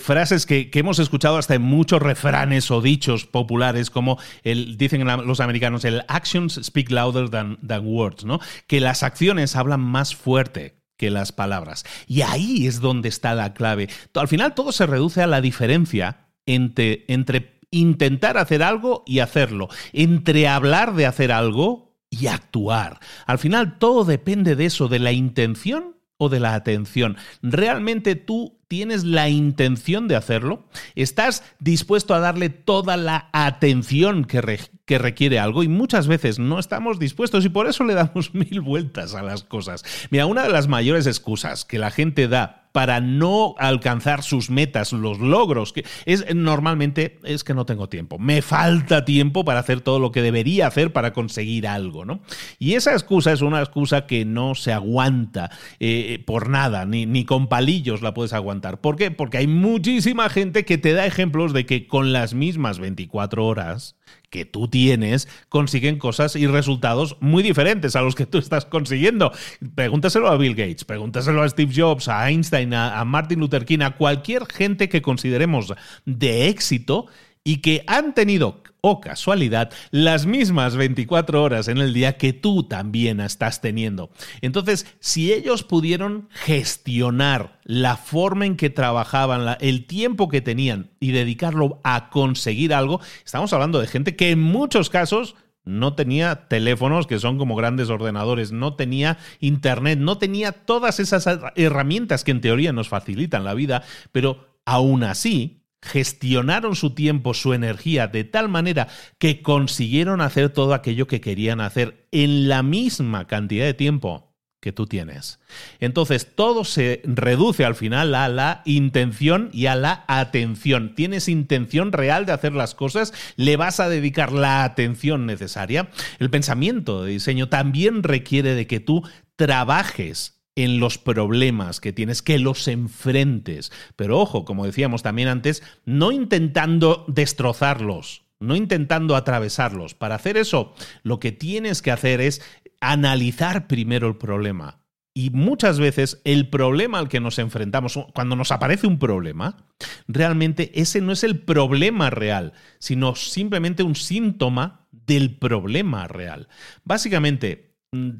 frases 0.00 0.46
que, 0.46 0.68
hemos 0.74 0.98
escuchado 0.98 1.36
hasta 1.36 1.54
en 1.54 1.62
muchos 1.62 2.02
refranes 2.02 2.70
o 2.70 2.82
dichos 2.82 3.24
populares, 3.24 3.88
como 3.88 4.18
el, 4.42 4.76
dicen 4.76 5.06
los 5.26 5.40
americanos, 5.40 5.84
el 5.84 6.02
actions 6.08 6.60
speak 6.62 6.90
louder 6.90 7.30
than, 7.30 7.58
words, 7.82 8.24
¿no? 8.24 8.40
Que 8.66 8.80
las 8.80 9.04
acciones 9.04 9.54
hablan 9.54 9.80
más 9.80 10.14
fuerte 10.16 10.82
que 10.98 11.10
las 11.10 11.30
palabras. 11.30 11.84
Y 12.08 12.22
ahí 12.22 12.66
es 12.66 12.80
donde 12.80 13.08
está 13.08 13.34
la 13.34 13.54
clave. 13.54 13.88
Al 14.14 14.28
final 14.28 14.54
todo 14.54 14.72
se 14.72 14.86
reduce 14.86 15.22
a 15.22 15.28
la 15.28 15.40
diferencia 15.40 16.26
entre, 16.46 17.04
entre 17.06 17.60
intentar 17.70 18.38
hacer 18.38 18.62
algo 18.62 19.04
y 19.06 19.20
hacerlo, 19.20 19.68
entre 19.92 20.48
hablar 20.48 20.94
de 20.94 21.06
hacer 21.06 21.30
algo 21.30 21.96
y 22.10 22.26
actuar. 22.26 22.98
Al 23.24 23.38
final 23.38 23.78
todo 23.78 24.04
depende 24.04 24.56
de 24.56 24.66
eso, 24.66 24.88
de 24.88 24.98
la 24.98 25.12
intención 25.12 25.99
o 26.20 26.28
de 26.28 26.38
la 26.38 26.54
atención. 26.54 27.16
¿Realmente 27.42 28.14
tú 28.14 28.58
tienes 28.68 29.04
la 29.04 29.30
intención 29.30 30.06
de 30.06 30.16
hacerlo? 30.16 30.68
¿Estás 30.94 31.42
dispuesto 31.60 32.12
a 32.14 32.20
darle 32.20 32.50
toda 32.50 32.98
la 32.98 33.30
atención 33.32 34.26
que, 34.26 34.60
que, 34.84 34.98
requiere 34.98 35.38
algo? 35.38 35.62
Y 35.62 35.68
muchas 35.68 36.08
veces 36.08 36.38
no 36.38 36.58
estamos 36.58 36.98
dispuestos 36.98 37.46
y 37.46 37.48
por 37.48 37.66
eso 37.66 37.84
le 37.84 37.94
damos 37.94 38.34
mil 38.34 38.60
vueltas 38.60 39.14
a 39.14 39.22
las 39.22 39.44
cosas. 39.44 39.82
Mira, 40.10 40.26
una 40.26 40.42
de 40.42 40.50
las 40.50 40.68
mayores 40.68 41.06
excusas 41.06 41.64
que 41.64 41.78
la 41.78 41.90
gente 41.90 42.28
da 42.28 42.59
para 42.72 43.00
no 43.00 43.54
alcanzar 43.58 44.22
sus 44.22 44.50
metas, 44.50 44.92
los 44.92 45.18
logros, 45.18 45.72
que 45.72 45.84
es 46.04 46.34
normalmente 46.34 47.18
es 47.24 47.44
que 47.44 47.54
no 47.54 47.66
tengo 47.66 47.88
tiempo, 47.88 48.18
me 48.18 48.42
falta 48.42 49.04
tiempo 49.04 49.44
para 49.44 49.60
hacer 49.60 49.80
todo 49.80 49.98
lo 49.98 50.12
que 50.12 50.22
debería 50.22 50.66
hacer 50.66 50.92
para 50.92 51.12
conseguir 51.12 51.66
algo, 51.66 52.04
¿no? 52.04 52.20
Y 52.58 52.74
esa 52.74 52.92
excusa 52.92 53.32
es 53.32 53.42
una 53.42 53.60
excusa 53.60 54.06
que 54.06 54.24
no 54.24 54.54
se 54.54 54.72
aguanta 54.72 55.50
eh, 55.78 56.22
por 56.26 56.48
nada, 56.48 56.84
ni, 56.86 57.06
ni 57.06 57.24
con 57.24 57.48
palillos 57.48 58.02
la 58.02 58.14
puedes 58.14 58.32
aguantar. 58.32 58.80
¿Por 58.80 58.96
qué? 58.96 59.10
Porque 59.10 59.38
hay 59.38 59.46
muchísima 59.46 60.28
gente 60.28 60.64
que 60.64 60.78
te 60.78 60.92
da 60.92 61.06
ejemplos 61.06 61.52
de 61.52 61.66
que 61.66 61.86
con 61.86 62.12
las 62.12 62.34
mismas 62.34 62.78
24 62.78 63.44
horas 63.44 63.96
que 64.30 64.44
tú 64.44 64.68
tienes 64.68 65.28
consiguen 65.48 65.98
cosas 65.98 66.36
y 66.36 66.46
resultados 66.46 67.16
muy 67.20 67.42
diferentes 67.42 67.96
a 67.96 68.02
los 68.02 68.14
que 68.14 68.26
tú 68.26 68.38
estás 68.38 68.64
consiguiendo. 68.64 69.32
Pregúntaselo 69.74 70.28
a 70.28 70.36
Bill 70.36 70.54
Gates, 70.54 70.84
pregúntaselo 70.84 71.42
a 71.42 71.48
Steve 71.48 71.72
Jobs, 71.74 72.08
a 72.08 72.28
Einstein, 72.28 72.72
a, 72.72 73.04
Martin 73.04 73.40
Luther 73.40 73.64
King, 73.64 73.80
a 73.80 73.96
cualquier 73.96 74.46
gente 74.46 74.88
que 74.88 75.02
consideremos 75.02 75.74
de 76.04 76.48
éxito 76.48 77.06
y 77.42 77.58
que 77.58 77.82
han 77.86 78.14
tenido, 78.14 78.62
o 78.80 79.00
casualidad, 79.00 79.72
las 79.90 80.26
mismas 80.26 80.76
24 80.76 81.42
horas 81.42 81.68
en 81.68 81.78
el 81.78 81.92
día 81.92 82.16
que 82.16 82.32
tú 82.32 82.64
también 82.64 83.20
estás 83.20 83.60
teniendo. 83.60 84.10
Entonces, 84.40 84.86
si 85.00 85.32
ellos 85.32 85.62
pudieron 85.62 86.28
gestionar 86.30 87.60
la 87.64 87.96
forma 87.96 88.46
en 88.46 88.56
que 88.56 88.70
trabajaban, 88.70 89.56
el 89.60 89.86
tiempo 89.86 90.28
que 90.28 90.40
tenían 90.40 90.90
y 91.00 91.12
dedicarlo 91.12 91.80
a 91.84 92.10
conseguir 92.10 92.74
algo, 92.74 93.00
estamos 93.24 93.52
hablando 93.52 93.80
de 93.80 93.86
gente 93.86 94.16
que 94.16 94.30
en 94.30 94.40
muchos 94.40 94.90
casos 94.90 95.36
no 95.64 95.94
tenía 95.94 96.48
teléfonos 96.48 97.06
que 97.06 97.18
son 97.18 97.38
como 97.38 97.54
grandes 97.54 97.90
ordenadores, 97.90 98.50
no 98.50 98.74
tenía 98.74 99.18
internet, 99.40 99.98
no 99.98 100.18
tenía 100.18 100.52
todas 100.52 101.00
esas 101.00 101.26
herramientas 101.54 102.24
que 102.24 102.30
en 102.30 102.40
teoría 102.40 102.72
nos 102.72 102.88
facilitan 102.88 103.44
la 103.44 103.54
vida, 103.54 103.82
pero 104.12 104.48
aún 104.64 105.04
así 105.04 105.59
gestionaron 105.82 106.76
su 106.76 106.94
tiempo, 106.94 107.34
su 107.34 107.54
energía 107.54 108.06
de 108.06 108.24
tal 108.24 108.48
manera 108.48 108.88
que 109.18 109.42
consiguieron 109.42 110.20
hacer 110.20 110.50
todo 110.50 110.74
aquello 110.74 111.06
que 111.06 111.20
querían 111.20 111.60
hacer 111.60 112.06
en 112.12 112.48
la 112.48 112.62
misma 112.62 113.26
cantidad 113.26 113.64
de 113.64 113.74
tiempo 113.74 114.30
que 114.60 114.72
tú 114.72 114.86
tienes. 114.86 115.40
Entonces, 115.78 116.34
todo 116.34 116.64
se 116.64 117.00
reduce 117.04 117.64
al 117.64 117.74
final 117.74 118.14
a 118.14 118.28
la 118.28 118.62
intención 118.66 119.48
y 119.52 119.66
a 119.66 119.74
la 119.74 120.04
atención. 120.06 120.94
¿Tienes 120.94 121.28
intención 121.28 121.92
real 121.92 122.26
de 122.26 122.32
hacer 122.32 122.52
las 122.52 122.74
cosas? 122.74 123.14
¿Le 123.36 123.56
vas 123.56 123.80
a 123.80 123.88
dedicar 123.88 124.32
la 124.32 124.64
atención 124.64 125.24
necesaria? 125.24 125.88
El 126.18 126.30
pensamiento 126.30 127.02
de 127.02 127.12
diseño 127.12 127.48
también 127.48 128.02
requiere 128.02 128.54
de 128.54 128.66
que 128.66 128.80
tú 128.80 129.02
trabajes 129.36 130.39
en 130.64 130.78
los 130.78 130.98
problemas 130.98 131.80
que 131.80 131.92
tienes, 131.92 132.22
que 132.22 132.38
los 132.38 132.68
enfrentes. 132.68 133.72
Pero 133.96 134.18
ojo, 134.18 134.44
como 134.44 134.66
decíamos 134.66 135.02
también 135.02 135.28
antes, 135.28 135.62
no 135.84 136.12
intentando 136.12 137.04
destrozarlos, 137.08 138.24
no 138.40 138.56
intentando 138.56 139.16
atravesarlos. 139.16 139.94
Para 139.94 140.16
hacer 140.16 140.36
eso, 140.36 140.74
lo 141.02 141.20
que 141.20 141.32
tienes 141.32 141.82
que 141.82 141.90
hacer 141.90 142.20
es 142.20 142.42
analizar 142.80 143.66
primero 143.66 144.08
el 144.08 144.16
problema. 144.16 144.80
Y 145.12 145.30
muchas 145.30 145.80
veces 145.80 146.20
el 146.24 146.48
problema 146.48 146.98
al 146.98 147.08
que 147.08 147.20
nos 147.20 147.38
enfrentamos, 147.38 147.98
cuando 148.14 148.36
nos 148.36 148.52
aparece 148.52 148.86
un 148.86 148.98
problema, 148.98 149.66
realmente 150.06 150.70
ese 150.80 151.00
no 151.00 151.12
es 151.12 151.24
el 151.24 151.40
problema 151.40 152.10
real, 152.10 152.52
sino 152.78 153.16
simplemente 153.16 153.82
un 153.82 153.96
síntoma 153.96 154.86
del 154.92 155.36
problema 155.36 156.06
real. 156.06 156.48
Básicamente, 156.84 157.69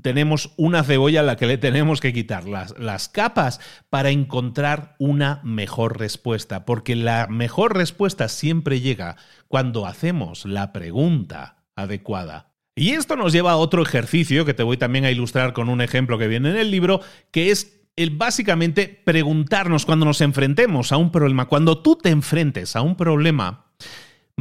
tenemos 0.03 0.53
una 0.57 0.83
cebolla 0.83 1.21
a 1.21 1.23
la 1.25 1.37
que 1.37 1.47
le 1.47 1.57
tenemos 1.57 2.01
que 2.01 2.13
quitar 2.13 2.49
las, 2.49 2.77
las, 2.79 3.09
capas 3.09 3.61
para 3.89 4.11
encontrar 4.11 4.97
una 4.99 5.41
mejor 5.45 5.99
respuesta, 5.99 6.65
porque 6.65 6.97
la 6.97 7.29
mejor 7.29 7.77
respuesta 7.77 8.29
siempre 8.29 8.81
llega 8.81 9.17
cuando 9.47 9.87
hacemos 9.87 10.45
la 10.45 10.73
pregunta 10.73 11.63
adecuada. 11.77 12.53
Y 12.75 12.91
esto 12.91 13.15
nos 13.15 13.33
lleva 13.33 13.53
a 13.53 13.57
otro 13.57 13.83
ejercicio 13.83 14.45
que 14.45 14.55
te 14.55 14.65
voy 14.65 14.77
también 14.77 15.05
a 15.05 15.11
ilustrar 15.11 15.53
con 15.53 15.69
un 15.69 15.81
ejemplo 15.81 16.19
que 16.19 16.29
viene 16.29 16.51
en 16.51 16.57
el 16.57 16.71
libro, 16.71 17.01
que 17.31 17.51
es 17.51 17.81
el 17.95 18.11
básicamente 18.11 19.03
preguntarnos 19.05 19.87
cuando 19.87 20.07
nos 20.07 20.21
enfrentemos 20.21 20.91
a 20.91 20.97
un 20.97 21.13
problema, 21.13 21.47
cuando 21.47 21.81
tú 21.81 21.97
te 21.97 22.09
enfrentes 22.09 22.75
a 22.75 22.83
un 22.83 22.97
problema, 22.97 23.70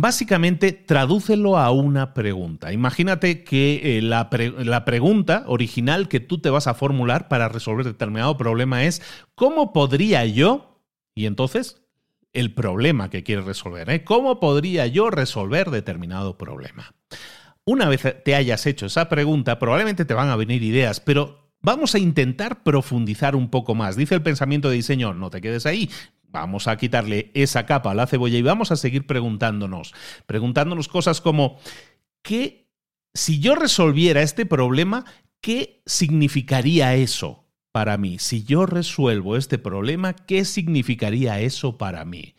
Básicamente, 0.02 0.72
tradúcelo 0.72 1.58
a 1.58 1.72
una 1.72 2.14
pregunta. 2.14 2.72
Imagínate 2.72 3.44
que 3.44 3.98
eh, 3.98 4.02
la, 4.02 4.30
la, 4.60 4.86
pregunta 4.86 5.44
original 5.48 6.08
que 6.08 6.22
tú 6.22 6.40
te 6.40 6.50
vas 6.50 6.68
a 6.68 6.74
formular 6.74 7.28
para 7.28 7.50
resolver 7.50 7.86
determinado 7.86 8.38
problema 8.38 8.86
es 8.86 9.02
¿cómo 9.36 9.74
podría 9.74 10.26
yo? 10.26 10.82
Y 11.16 11.26
entonces, 11.26 11.82
el 12.32 12.54
problema 12.54 13.10
que 13.10 13.24
quieres 13.24 13.44
resolver. 13.44 13.90
¿eh? 13.90 14.06
¿Cómo 14.06 14.40
podría 14.40 14.88
yo 14.88 15.10
resolver 15.10 15.70
determinado 15.70 16.38
problema? 16.38 16.96
Una 17.66 17.90
vez 17.90 18.02
te 18.24 18.36
hayas 18.36 18.66
hecho 18.68 18.86
esa 18.86 19.10
pregunta, 19.10 19.60
probablemente 19.60 20.06
te 20.06 20.14
van 20.14 20.30
a 20.30 20.38
venir 20.38 20.64
ideas, 20.64 21.02
pero 21.02 21.50
Vamos 21.62 21.94
a 21.94 22.00
intentar 22.00 22.64
profundizar 22.64 23.36
un 23.36 23.50
poco 23.50 23.76
más. 23.76 23.98
Dice 23.98 24.16
el 24.16 24.22
pensamiento 24.22 24.70
de 24.70 24.76
diseño, 24.76 25.14
no 25.14 25.30
te 25.30 25.42
quedes 25.42 25.66
ahí, 25.66 25.90
Vamos 26.32 26.68
a 26.68 26.78
quitarle 26.78 27.32
esa 27.34 27.66
capa 27.66 27.92
a 27.92 27.96
la 27.96 28.08
cebolla 28.08 28.38
y 28.38 28.44
vamos 28.44 28.72
a 28.72 28.76
seguir 28.76 29.08
preguntándonos, 29.08 29.94
preguntándonos 30.28 30.88
cosas 30.88 31.22
como, 31.22 31.58
¿qué, 32.22 32.70
si 33.14 33.40
yo 33.40 33.56
resolviera 33.56 34.22
este 34.22 34.46
problema, 34.46 35.06
qué 35.42 35.82
significaría 35.88 36.96
eso 36.96 37.48
para 37.72 37.98
mí? 37.98 38.20
Si 38.20 38.44
yo 38.44 38.68
resuelvo 38.68 39.38
este 39.38 39.58
problema, 39.58 40.14
¿qué 40.14 40.46
significaría 40.46 41.40
eso 41.40 41.78
para 41.78 42.06
mí? 42.06 42.36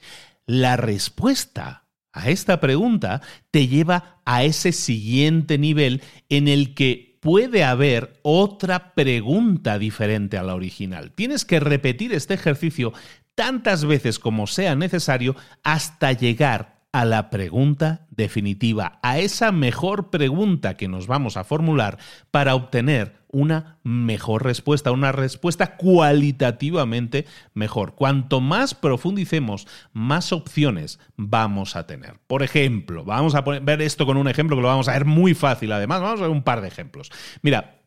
La 0.47 0.77
respuesta 0.77 1.89
a 2.13 2.31
esta 2.31 2.61
pregunta 2.61 3.23
te 3.51 3.67
lleva 3.67 4.21
a 4.25 4.45
ese 4.45 4.73
siguiente 4.73 5.59
nivel 5.59 6.03
en 6.29 6.47
el 6.49 6.75
que 6.75 7.11
puede 7.21 7.65
haber 7.65 8.19
otra 8.23 8.95
pregunta 8.95 9.79
diferente 9.79 10.39
a 10.39 10.43
la 10.43 10.55
original. 10.55 11.13
Tienes 11.13 11.45
que 11.45 11.61
repetir 11.61 12.13
este 12.15 12.35
ejercicio 12.35 12.93
tantas 13.35 13.85
veces 13.85 14.19
como 14.19 14.47
sea 14.47 14.75
necesario 14.75 15.37
hasta 15.63 16.13
llegar 16.13 16.81
a 16.93 17.05
la 17.05 17.31
pregunta 17.31 18.07
definitiva, 18.11 18.99
a 19.03 19.19
esa 19.19 19.53
mejor 19.53 20.11
pregunta 20.11 20.77
que 20.77 20.89
nos 20.89 21.07
vamos 21.07 21.37
a 21.37 21.45
formular 21.45 21.99
para 22.31 22.55
obtener 22.55 23.21
una 23.29 23.79
mejor 23.85 24.45
respuesta, 24.45 24.91
una 24.91 25.13
respuesta 25.13 25.77
cualitativamente 25.77 27.27
mejor. 27.55 27.95
Cuanto 27.95 28.41
más 28.41 28.75
profundicemos, 28.75 29.69
más 29.93 30.33
opciones 30.33 30.99
vamos 31.17 31.77
a 31.77 31.87
tener. 31.87 32.19
Por 32.27 32.43
ejemplo, 32.43 33.05
vamos 33.05 33.37
a 33.37 33.43
ver 33.43 33.83
esto 33.83 34.05
con 34.05 34.17
un 34.17 34.27
ejemplo 34.27 34.57
que 34.57 34.63
lo 34.63 34.69
vamos 34.69 34.89
a 34.89 34.93
ver 34.93 35.05
muy 35.05 35.35
fácil 35.35 35.71
además, 35.71 36.01
vamos 36.01 36.21
a 36.21 36.25
ver 36.25 36.33
un 36.33 36.43
par 36.43 36.61
de 36.61 36.69
ejemplos. 36.69 37.13
Mira, 37.43 37.80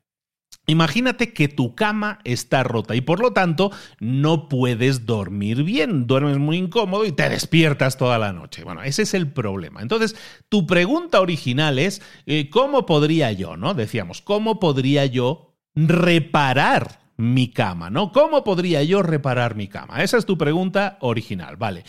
Imagínate 0.65 1.33
que 1.33 1.49
tu 1.49 1.75
cama 1.75 2.19
está 2.23 2.63
rota 2.63 2.95
y 2.95 3.01
por 3.01 3.19
lo 3.19 3.33
tanto 3.33 3.71
no 3.99 4.47
puedes 4.47 5.05
dormir 5.05 5.63
bien, 5.63 6.07
duermes 6.07 6.37
muy 6.37 6.57
incómodo 6.57 7.05
y 7.05 7.11
te 7.11 7.27
despiertas 7.27 7.97
toda 7.97 8.17
la 8.17 8.31
noche. 8.31 8.63
Bueno, 8.63 8.81
ese 8.81 9.01
es 9.01 9.13
el 9.13 9.29
problema. 9.31 9.81
Entonces, 9.81 10.15
tu 10.47 10.65
pregunta 10.65 11.19
original 11.19 11.79
es, 11.79 12.01
eh, 12.25 12.49
¿cómo 12.49 12.85
podría 12.85 13.33
yo, 13.33 13.57
no? 13.57 13.73
Decíamos, 13.73 14.21
¿cómo 14.21 14.61
podría 14.61 15.05
yo 15.05 15.53
reparar 15.75 17.01
mi 17.17 17.49
cama, 17.51 17.89
¿no? 17.89 18.13
¿Cómo 18.13 18.45
podría 18.45 18.83
yo 18.83 19.03
reparar 19.03 19.55
mi 19.55 19.67
cama? 19.67 20.01
Esa 20.01 20.17
es 20.17 20.25
tu 20.25 20.37
pregunta 20.37 20.97
original, 21.01 21.57
¿vale? 21.57 21.83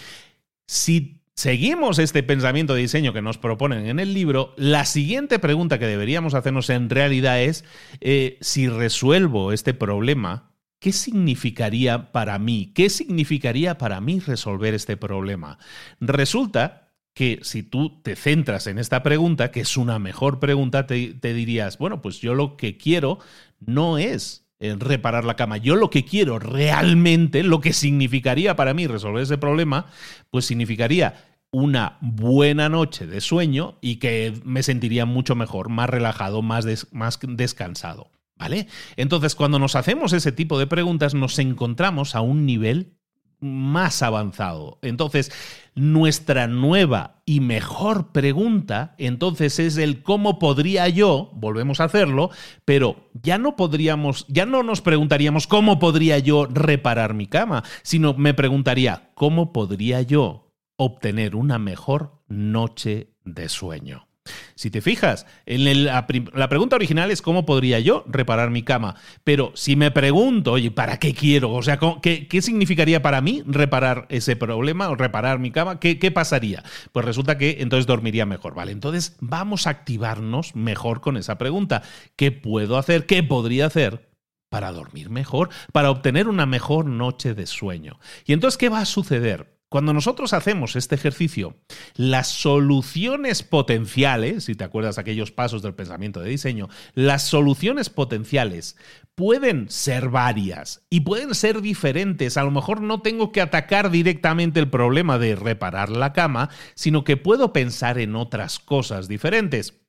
Si 0.66 1.23
seguimos 1.35 1.99
este 1.99 2.23
pensamiento 2.23 2.75
de 2.75 2.83
diseño 2.83 3.12
que 3.12 3.23
nos 3.23 3.38
proponen 3.38 3.87
en 3.87 3.99
el 3.99 4.14
libro, 4.14 4.55
la 4.57 4.85
siguiente 4.85 5.38
pregunta 5.38 5.79
que 5.79 5.87
deberíamos 5.87 6.35
hacernos 6.35 6.70
en 6.70 6.88
realidad 6.90 7.42
es, 7.42 7.64
eh, 8.01 8.38
si 8.40 8.68
resuelvo 8.68 9.53
este 9.53 9.75
problema, 9.75 10.55
¿qué 10.79 10.92
significaría 10.92 12.12
para 12.12 12.38
mí? 12.38 12.73
¿Qué 12.75 12.88
significaría 12.88 13.79
para 13.79 14.01
mí 14.01 14.20
resolver 14.20 14.75
este 14.75 14.97
problema? 14.97 15.59
Resulta 16.01 16.92
que 17.14 17.40
si 17.42 17.62
tú 17.62 18.03
te 18.03 18.16
centras 18.16 18.66
en 18.66 18.79
esta 18.79 19.03
pregunta, 19.03 19.51
que 19.51 19.61
es 19.61 19.77
una 19.77 19.99
mejor 19.99 20.40
pregunta, 20.40 20.87
te, 20.87 21.14
te 21.14 21.33
dirías, 21.33 21.79
bueno, 21.79 22.03
pues 22.03 22.20
yo 22.20 22.35
lo 22.35 22.57
que 22.57 22.77
quiero 22.77 23.18
no 23.61 23.99
es 23.99 24.43
reparar 24.60 25.24
la 25.24 25.36
cama. 25.36 25.56
Yo 25.56 25.76
lo 25.76 25.90
que 25.90 26.04
quiero 26.04 26.38
realmente, 26.38 27.42
lo 27.42 27.60
que 27.60 27.72
significaría 27.72 28.56
para 28.56 28.74
mí 28.74 28.86
resolver 28.86 29.22
ese 29.22 29.38
problema, 29.38 29.86
pues 30.30 30.46
significaría 30.46 31.24
una 31.50 31.98
buena 32.00 32.68
noche 32.68 33.06
de 33.06 33.20
sueño 33.20 33.78
y 33.80 33.96
que 33.96 34.34
me 34.44 34.62
sentiría 34.62 35.06
mucho 35.06 35.36
mejor, 35.36 35.68
más 35.68 35.88
relajado, 35.88 36.42
más, 36.42 36.88
más 36.92 37.18
descansado. 37.22 38.10
¿Vale? 38.36 38.66
Entonces, 38.96 39.36
cuando 39.36 39.60
nos 39.60 39.76
hacemos 39.76 40.12
ese 40.12 40.32
tipo 40.32 40.58
de 40.58 40.66
preguntas, 40.66 41.14
nos 41.14 41.38
encontramos 41.38 42.16
a 42.16 42.20
un 42.20 42.44
nivel 42.46 42.98
más 43.44 44.02
avanzado. 44.02 44.78
Entonces, 44.83 45.30
nuestra 45.74 46.46
nueva 46.46 47.22
y 47.26 47.40
mejor 47.40 48.12
pregunta, 48.12 48.94
entonces 48.96 49.59
es 49.59 49.76
el 49.76 50.02
cómo 50.02 50.38
podría 50.38 50.88
yo, 50.88 51.30
volvemos 51.35 51.80
a 51.80 51.85
hacerlo, 51.85 52.30
pero 52.64 53.11
ya 53.12 53.38
no 53.38 53.54
podríamos, 53.54 54.24
ya 54.28 54.46
no 54.46 54.62
nos 54.62 54.80
preguntaríamos 54.80 55.46
cómo 55.46 55.78
podría 55.78 56.18
yo 56.18 56.46
reparar 56.46 57.12
mi 57.14 57.26
cama, 57.26 57.64
sino 57.83 58.14
me 58.14 58.35
preguntaría 58.35 59.11
cómo 59.14 59.52
podría 59.52 60.00
yo 60.00 60.52
obtener 60.76 61.37
una 61.37 61.59
mejor 61.59 62.22
noche 62.28 63.11
de 63.24 63.48
sueño. 63.48 64.09
Si 64.54 64.70
te 64.70 64.80
fijas, 64.80 65.26
en 65.46 65.84
la, 65.84 66.06
pregunta 66.06 66.76
original 66.76 67.10
es 67.10 67.22
cómo 67.22 67.44
podría 67.44 67.80
yo 67.80 68.04
reparar 68.06 68.50
mi 68.50 68.62
cama, 68.62 68.94
pero 69.22 69.52
si 69.54 69.76
me 69.76 69.90
pregunto, 69.90 70.52
oye, 70.52 70.70
¿para 70.70 70.98
qué 70.98 71.12
quiero? 71.12 71.52
O 71.52 71.62
sea, 71.62 71.78
¿qué, 72.00 72.40
significaría 72.40 73.02
para 73.02 73.20
mí 73.20 73.42
reparar 73.46 74.06
ese 74.08 74.37
problema 74.37 74.88
o 74.88 74.94
reparar 74.94 75.38
mi 75.38 75.50
cama? 75.50 75.80
¿Qué, 75.80 75.98
¿Qué 75.98 76.10
pasaría? 76.10 76.62
Pues 76.92 77.04
resulta 77.04 77.37
que 77.37 77.58
entonces 77.60 77.87
dormiría 77.87 78.26
mejor, 78.26 78.54
¿vale? 78.54 78.72
Entonces 78.72 79.16
vamos 79.20 79.66
a 79.66 79.70
activarnos 79.70 80.54
mejor 80.54 81.00
con 81.00 81.16
esa 81.16 81.37
pregunta. 81.37 81.82
¿Qué 82.16 82.32
puedo 82.32 82.78
hacer? 82.78 83.06
¿Qué 83.06 83.22
podría 83.22 83.66
hacer 83.66 84.08
para 84.48 84.70
dormir 84.70 85.10
mejor, 85.10 85.48
para 85.72 85.90
obtener 85.90 86.28
una 86.28 86.46
mejor 86.46 86.87
noche 86.87 87.34
de 87.34 87.44
sueño. 87.44 87.98
Y 88.24 88.34
entonces, 88.34 88.56
¿qué 88.56 88.68
va 88.68 88.78
a 88.78 88.84
suceder? 88.84 89.53
Cuando 89.74 89.92
nosotros 89.92 90.34
hacemos 90.34 90.76
este 90.76 90.94
ejercicio, 90.94 91.56
las 91.96 92.28
soluciones 92.28 93.42
potenciales, 93.42 94.44
si 94.44 94.54
te 94.54 94.62
acuerdas 94.62 94.98
aquellos 94.98 95.32
pasos 95.32 95.62
del 95.62 95.74
pensamiento 95.74 96.20
de 96.20 96.30
diseño, 96.30 96.68
las 96.94 97.24
soluciones 97.24 97.90
potenciales 97.90 98.76
pueden 99.16 99.68
ser 99.68 100.10
varias 100.10 100.87
y 100.90 101.00
pueden 101.00 101.34
ser 101.34 101.60
diferentes. 101.60 102.37
A 102.37 102.44
lo 102.44 102.52
mejor 102.52 102.82
no 102.82 103.02
tengo 103.02 103.32
que 103.32 103.40
atacar 103.40 103.90
directamente 103.90 104.60
el 104.60 104.70
problema 104.70 105.18
de 105.18 105.34
reparar 105.34 105.90
la 105.90 106.12
cama, 106.12 106.50
sino 106.76 107.02
que 107.02 107.16
puedo 107.16 107.52
pensar 107.52 107.98
en 107.98 108.14
otras 108.14 108.60
cosas 108.60 109.08
diferentes. 109.08 109.80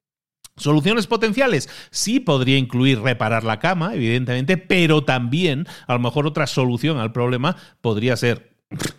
Soluciones 0.57 1.05
potenciales. 1.05 1.69
Sí 1.91 2.19
podría 2.19 2.57
incluir 2.57 3.01
reparar 3.01 3.43
la 3.43 3.59
cama, 3.59 3.93
evidentemente, 3.93 4.57
pero 4.57 5.03
también 5.03 5.67
a 5.85 5.93
lo 5.93 5.99
mejor 5.99 6.25
otra 6.25 6.47
solución 6.47 6.97
al 6.97 7.11
problema 7.11 7.55
podría 7.81 8.17
ser 8.17 8.54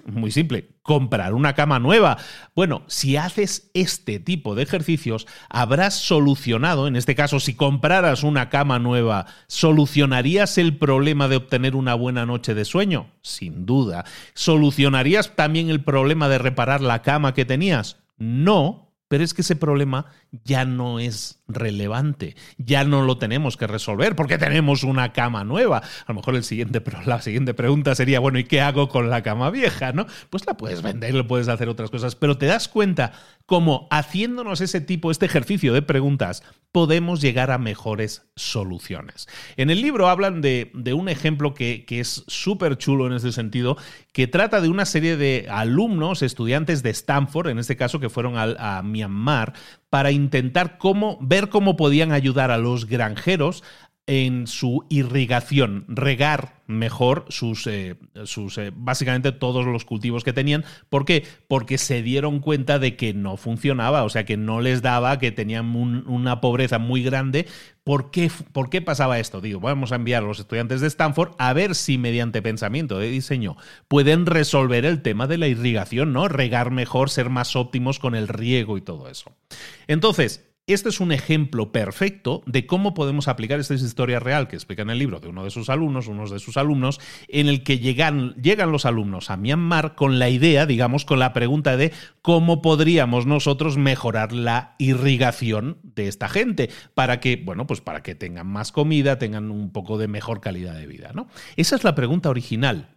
muy 0.06 0.30
simple, 0.30 0.70
comprar 0.82 1.34
una 1.34 1.54
cama 1.54 1.78
nueva. 1.78 2.16
Bueno, 2.54 2.84
si 2.86 3.16
haces 3.16 3.70
este 3.74 4.18
tipo 4.18 4.54
de 4.54 4.62
ejercicios, 4.62 5.26
habrás 5.48 5.94
solucionado, 5.94 6.86
en 6.86 6.96
este 6.96 7.14
caso, 7.14 7.40
si 7.40 7.54
compraras 7.54 8.22
una 8.22 8.48
cama 8.48 8.78
nueva, 8.78 9.26
¿solucionarías 9.46 10.58
el 10.58 10.76
problema 10.76 11.28
de 11.28 11.36
obtener 11.36 11.74
una 11.74 11.94
buena 11.94 12.26
noche 12.26 12.54
de 12.54 12.64
sueño? 12.64 13.10
Sin 13.22 13.66
duda. 13.66 14.04
¿Solucionarías 14.34 15.34
también 15.34 15.70
el 15.70 15.82
problema 15.82 16.28
de 16.28 16.38
reparar 16.38 16.80
la 16.80 17.02
cama 17.02 17.34
que 17.34 17.44
tenías? 17.44 17.98
No, 18.18 18.85
pero 19.08 19.22
es 19.22 19.34
que 19.34 19.42
ese 19.42 19.56
problema 19.56 20.06
ya 20.44 20.64
no 20.64 20.98
es 20.98 21.38
relevante, 21.48 22.34
ya 22.58 22.84
no 22.84 23.02
lo 23.02 23.18
tenemos 23.18 23.56
que 23.56 23.66
resolver 23.66 24.16
porque 24.16 24.38
tenemos 24.38 24.82
una 24.82 25.12
cama 25.12 25.44
nueva. 25.44 25.78
A 25.78 26.12
lo 26.12 26.14
mejor 26.14 26.34
el 26.34 26.44
siguiente, 26.44 26.82
la 27.04 27.22
siguiente 27.22 27.54
pregunta 27.54 27.94
sería, 27.94 28.18
bueno, 28.18 28.38
¿y 28.38 28.44
qué 28.44 28.60
hago 28.60 28.88
con 28.88 29.08
la 29.08 29.22
cama 29.22 29.50
vieja? 29.50 29.92
¿no? 29.92 30.06
Pues 30.30 30.46
la 30.46 30.54
puedes 30.54 30.82
vender, 30.82 31.14
lo 31.14 31.26
puedes 31.26 31.48
hacer 31.48 31.68
otras 31.68 31.90
cosas, 31.90 32.16
pero 32.16 32.36
te 32.36 32.46
das 32.46 32.68
cuenta 32.68 33.12
cómo 33.46 33.86
haciéndonos 33.90 34.60
ese 34.60 34.80
tipo, 34.80 35.10
este 35.10 35.26
ejercicio 35.26 35.72
de 35.72 35.82
preguntas, 35.82 36.42
podemos 36.72 37.22
llegar 37.22 37.50
a 37.50 37.58
mejores 37.58 38.26
soluciones. 38.34 39.28
En 39.56 39.70
el 39.70 39.80
libro 39.80 40.08
hablan 40.08 40.42
de, 40.42 40.70
un 40.94 41.08
ejemplo 41.08 41.54
que, 41.54 41.86
es 41.88 42.24
súper 42.26 42.76
chulo 42.76 43.06
en 43.06 43.14
ese 43.14 43.32
sentido, 43.32 43.78
que 44.12 44.26
trata 44.26 44.60
de 44.60 44.68
una 44.68 44.84
serie 44.84 45.16
de 45.16 45.46
alumnos, 45.48 46.22
estudiantes 46.22 46.82
de 46.82 46.90
Stanford, 46.90 47.48
en 47.48 47.58
este 47.58 47.76
caso, 47.76 48.00
que 48.00 48.10
fueron 48.10 48.36
a, 48.36 48.78
a 48.78 48.82
Myanmar, 48.82 49.54
para 49.88 50.10
intentar 50.10 50.76
cómo, 50.76 51.16
ver 51.22 51.48
cómo 51.48 51.76
podían 51.76 52.12
ayudar 52.12 52.50
a 52.50 52.58
los 52.58 52.86
granjeros 52.86 53.62
en 54.06 54.46
su 54.46 54.86
irrigación, 54.88 55.84
regar 55.88 56.62
mejor 56.68 57.24
sus, 57.28 57.66
eh, 57.66 57.96
sus 58.24 58.56
eh, 58.58 58.72
básicamente 58.74 59.32
todos 59.32 59.66
los 59.66 59.84
cultivos 59.84 60.22
que 60.22 60.32
tenían. 60.32 60.64
¿Por 60.88 61.04
qué? 61.04 61.24
Porque 61.48 61.76
se 61.76 62.02
dieron 62.02 62.38
cuenta 62.40 62.78
de 62.78 62.96
que 62.96 63.14
no 63.14 63.36
funcionaba, 63.36 64.04
o 64.04 64.08
sea, 64.08 64.24
que 64.24 64.36
no 64.36 64.60
les 64.60 64.82
daba, 64.82 65.18
que 65.18 65.32
tenían 65.32 65.74
una 65.74 66.40
pobreza 66.40 66.78
muy 66.78 67.02
grande. 67.02 67.46
¿Por 67.82 68.10
qué, 68.10 68.30
¿Por 68.52 68.70
qué 68.70 68.80
pasaba 68.80 69.18
esto? 69.18 69.40
Digo, 69.40 69.60
vamos 69.60 69.90
a 69.90 69.96
enviar 69.96 70.22
a 70.22 70.26
los 70.26 70.40
estudiantes 70.40 70.80
de 70.80 70.88
Stanford 70.88 71.34
a 71.38 71.52
ver 71.52 71.74
si 71.74 71.98
mediante 71.98 72.42
pensamiento 72.42 72.98
de 72.98 73.08
diseño 73.08 73.56
pueden 73.88 74.26
resolver 74.26 74.84
el 74.84 75.02
tema 75.02 75.26
de 75.26 75.38
la 75.38 75.48
irrigación, 75.48 76.12
¿no? 76.12 76.28
Regar 76.28 76.70
mejor, 76.70 77.10
ser 77.10 77.28
más 77.30 77.56
óptimos 77.56 77.98
con 77.98 78.14
el 78.14 78.28
riego 78.28 78.76
y 78.76 78.82
todo 78.82 79.08
eso. 79.08 79.32
Entonces, 79.86 80.44
este 80.74 80.88
es 80.88 80.98
un 81.00 81.12
ejemplo 81.12 81.70
perfecto 81.70 82.42
de 82.46 82.66
cómo 82.66 82.92
podemos 82.92 83.28
aplicar 83.28 83.60
esta 83.60 83.74
historia 83.74 84.18
real 84.18 84.48
que 84.48 84.56
explica 84.56 84.82
en 84.82 84.90
el 84.90 84.98
libro 84.98 85.20
de 85.20 85.28
uno 85.28 85.44
de 85.44 85.50
sus 85.50 85.70
alumnos, 85.70 86.08
unos 86.08 86.30
de 86.30 86.40
sus 86.40 86.56
alumnos, 86.56 87.00
en 87.28 87.48
el 87.48 87.62
que 87.62 87.78
llegan, 87.78 88.34
llegan 88.34 88.72
los 88.72 88.84
alumnos 88.84 89.30
a 89.30 89.36
Myanmar 89.36 89.94
con 89.94 90.18
la 90.18 90.28
idea, 90.28 90.66
digamos, 90.66 91.04
con 91.04 91.20
la 91.20 91.32
pregunta 91.32 91.76
de 91.76 91.92
cómo 92.20 92.62
podríamos 92.62 93.26
nosotros 93.26 93.76
mejorar 93.76 94.32
la 94.32 94.74
irrigación 94.78 95.78
de 95.82 96.08
esta 96.08 96.28
gente 96.28 96.70
para 96.94 97.20
que, 97.20 97.36
bueno, 97.36 97.68
pues 97.68 97.80
para 97.80 98.02
que 98.02 98.16
tengan 98.16 98.48
más 98.48 98.72
comida, 98.72 99.18
tengan 99.18 99.52
un 99.52 99.70
poco 99.70 99.98
de 99.98 100.08
mejor 100.08 100.40
calidad 100.40 100.74
de 100.74 100.88
vida, 100.88 101.12
¿no? 101.14 101.28
Esa 101.56 101.76
es 101.76 101.84
la 101.84 101.94
pregunta 101.94 102.28
original. 102.28 102.95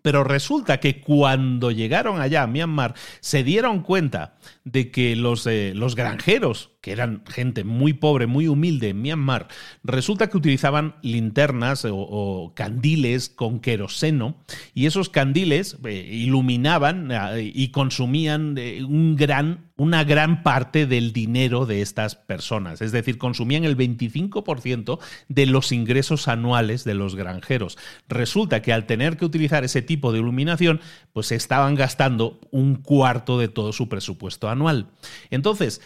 Pero 0.00 0.24
resulta 0.24 0.80
que 0.80 1.00
cuando 1.00 1.70
llegaron 1.70 2.20
allá 2.20 2.42
a 2.42 2.46
Myanmar 2.46 2.94
se 3.20 3.44
dieron 3.44 3.82
cuenta 3.82 4.36
de 4.64 4.90
que 4.90 5.14
los, 5.16 5.46
eh, 5.46 5.72
los 5.74 5.94
granjeros 5.94 6.70
que 6.80 6.92
eran 6.92 7.22
gente 7.28 7.62
muy 7.62 7.92
pobre, 7.92 8.26
muy 8.26 8.48
humilde 8.48 8.88
en 8.88 9.02
Myanmar, 9.02 9.48
resulta 9.84 10.28
que 10.28 10.36
utilizaban 10.36 10.96
linternas 11.02 11.86
o, 11.88 12.52
candiles 12.56 13.28
con 13.28 13.60
queroseno. 13.60 14.36
Y 14.74 14.86
esos 14.86 15.08
candiles 15.08 15.76
eh, 15.84 16.08
iluminaban 16.10 17.10
eh, 17.12 17.52
y 17.54 17.68
consumían 17.68 18.58
un 18.88 19.14
gran 19.14 19.71
una 19.82 20.04
gran 20.04 20.44
parte 20.44 20.86
del 20.86 21.12
dinero 21.12 21.66
de 21.66 21.82
estas 21.82 22.14
personas, 22.14 22.80
es 22.80 22.92
decir, 22.92 23.18
consumían 23.18 23.64
el 23.64 23.76
25% 23.76 25.00
de 25.28 25.46
los 25.46 25.72
ingresos 25.72 26.28
anuales 26.28 26.84
de 26.84 26.94
los 26.94 27.16
granjeros. 27.16 27.76
Resulta 28.08 28.62
que 28.62 28.72
al 28.72 28.86
tener 28.86 29.16
que 29.16 29.24
utilizar 29.24 29.64
ese 29.64 29.82
tipo 29.82 30.12
de 30.12 30.20
iluminación, 30.20 30.80
pues 31.12 31.32
estaban 31.32 31.74
gastando 31.74 32.38
un 32.52 32.76
cuarto 32.76 33.40
de 33.40 33.48
todo 33.48 33.72
su 33.72 33.88
presupuesto 33.88 34.48
anual. 34.48 34.86
Entonces, 35.30 35.80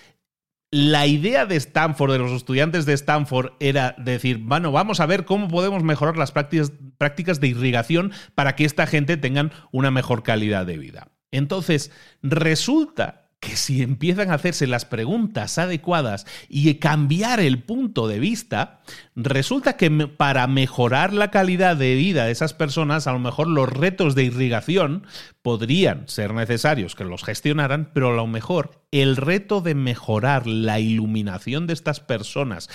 la 0.71 1.07
idea 1.07 1.47
de 1.47 1.57
Stanford, 1.57 2.13
de 2.13 2.19
los 2.19 2.33
estudiantes 2.33 2.85
de 2.85 2.93
Stanford, 2.93 3.53
era 3.61 3.95
decir, 3.97 4.41
bueno, 4.43 4.73
vamos 4.73 5.01
a 5.01 5.07
ver 5.07 5.25
cómo 5.25 5.49
podemos 5.49 5.83
mejorar 5.83 6.19
las 6.19 6.33
prácticas, 6.33 6.71
prácticas 6.99 7.41
de 7.41 7.49
irrigación 7.49 8.13
para 8.35 8.57
que 8.57 8.67
esta 8.67 8.87
gente 8.87 9.17
tenga 9.17 9.51
una 9.73 9.91
mejor 9.91 10.23
calidad 10.23 10.67
de 10.67 10.77
vida. 10.77 11.09
Entonces, 11.31 11.91
resulta 12.23 13.26
que 13.41 13.57
si 13.57 13.83
empiezan 13.83 14.31
a 14.31 14.35
hacerse 14.35 14.67
las 14.67 14.85
preguntas 14.85 15.59
adecuadas 15.59 16.27
y 16.49 16.75
cambiar 16.77 17.41
el 17.41 17.63
punto 17.63 18.09
de 18.09 18.19
vista, 18.19 18.81
resulta 19.15 19.77
que 19.77 19.91
para 19.91 20.47
mejorar 20.47 21.13
la 21.13 21.31
calidad 21.31 21.77
de 21.77 21.95
vida 21.95 22.25
de 22.25 22.33
esas 22.33 22.55
personas, 22.55 23.07
a 23.07 23.13
lo 23.13 23.19
mejor 23.19 23.47
los 23.47 23.69
retos 23.69 24.15
de 24.15 24.25
irrigación 24.25 25.07
podrían 25.43 26.09
ser 26.09 26.33
necesarios 26.33 26.95
que 26.95 27.05
los 27.05 27.25
gestionaran, 27.25 27.91
pero 27.93 28.11
a 28.11 28.17
lo 28.17 28.27
mejor 28.27 28.83
el 28.91 29.17
reto 29.17 29.61
de 29.61 29.75
mejorar 29.75 30.47
la 30.47 30.81
iluminación 30.81 31.67
de 31.67 31.75
estas 31.75 32.01
personas 32.01 32.69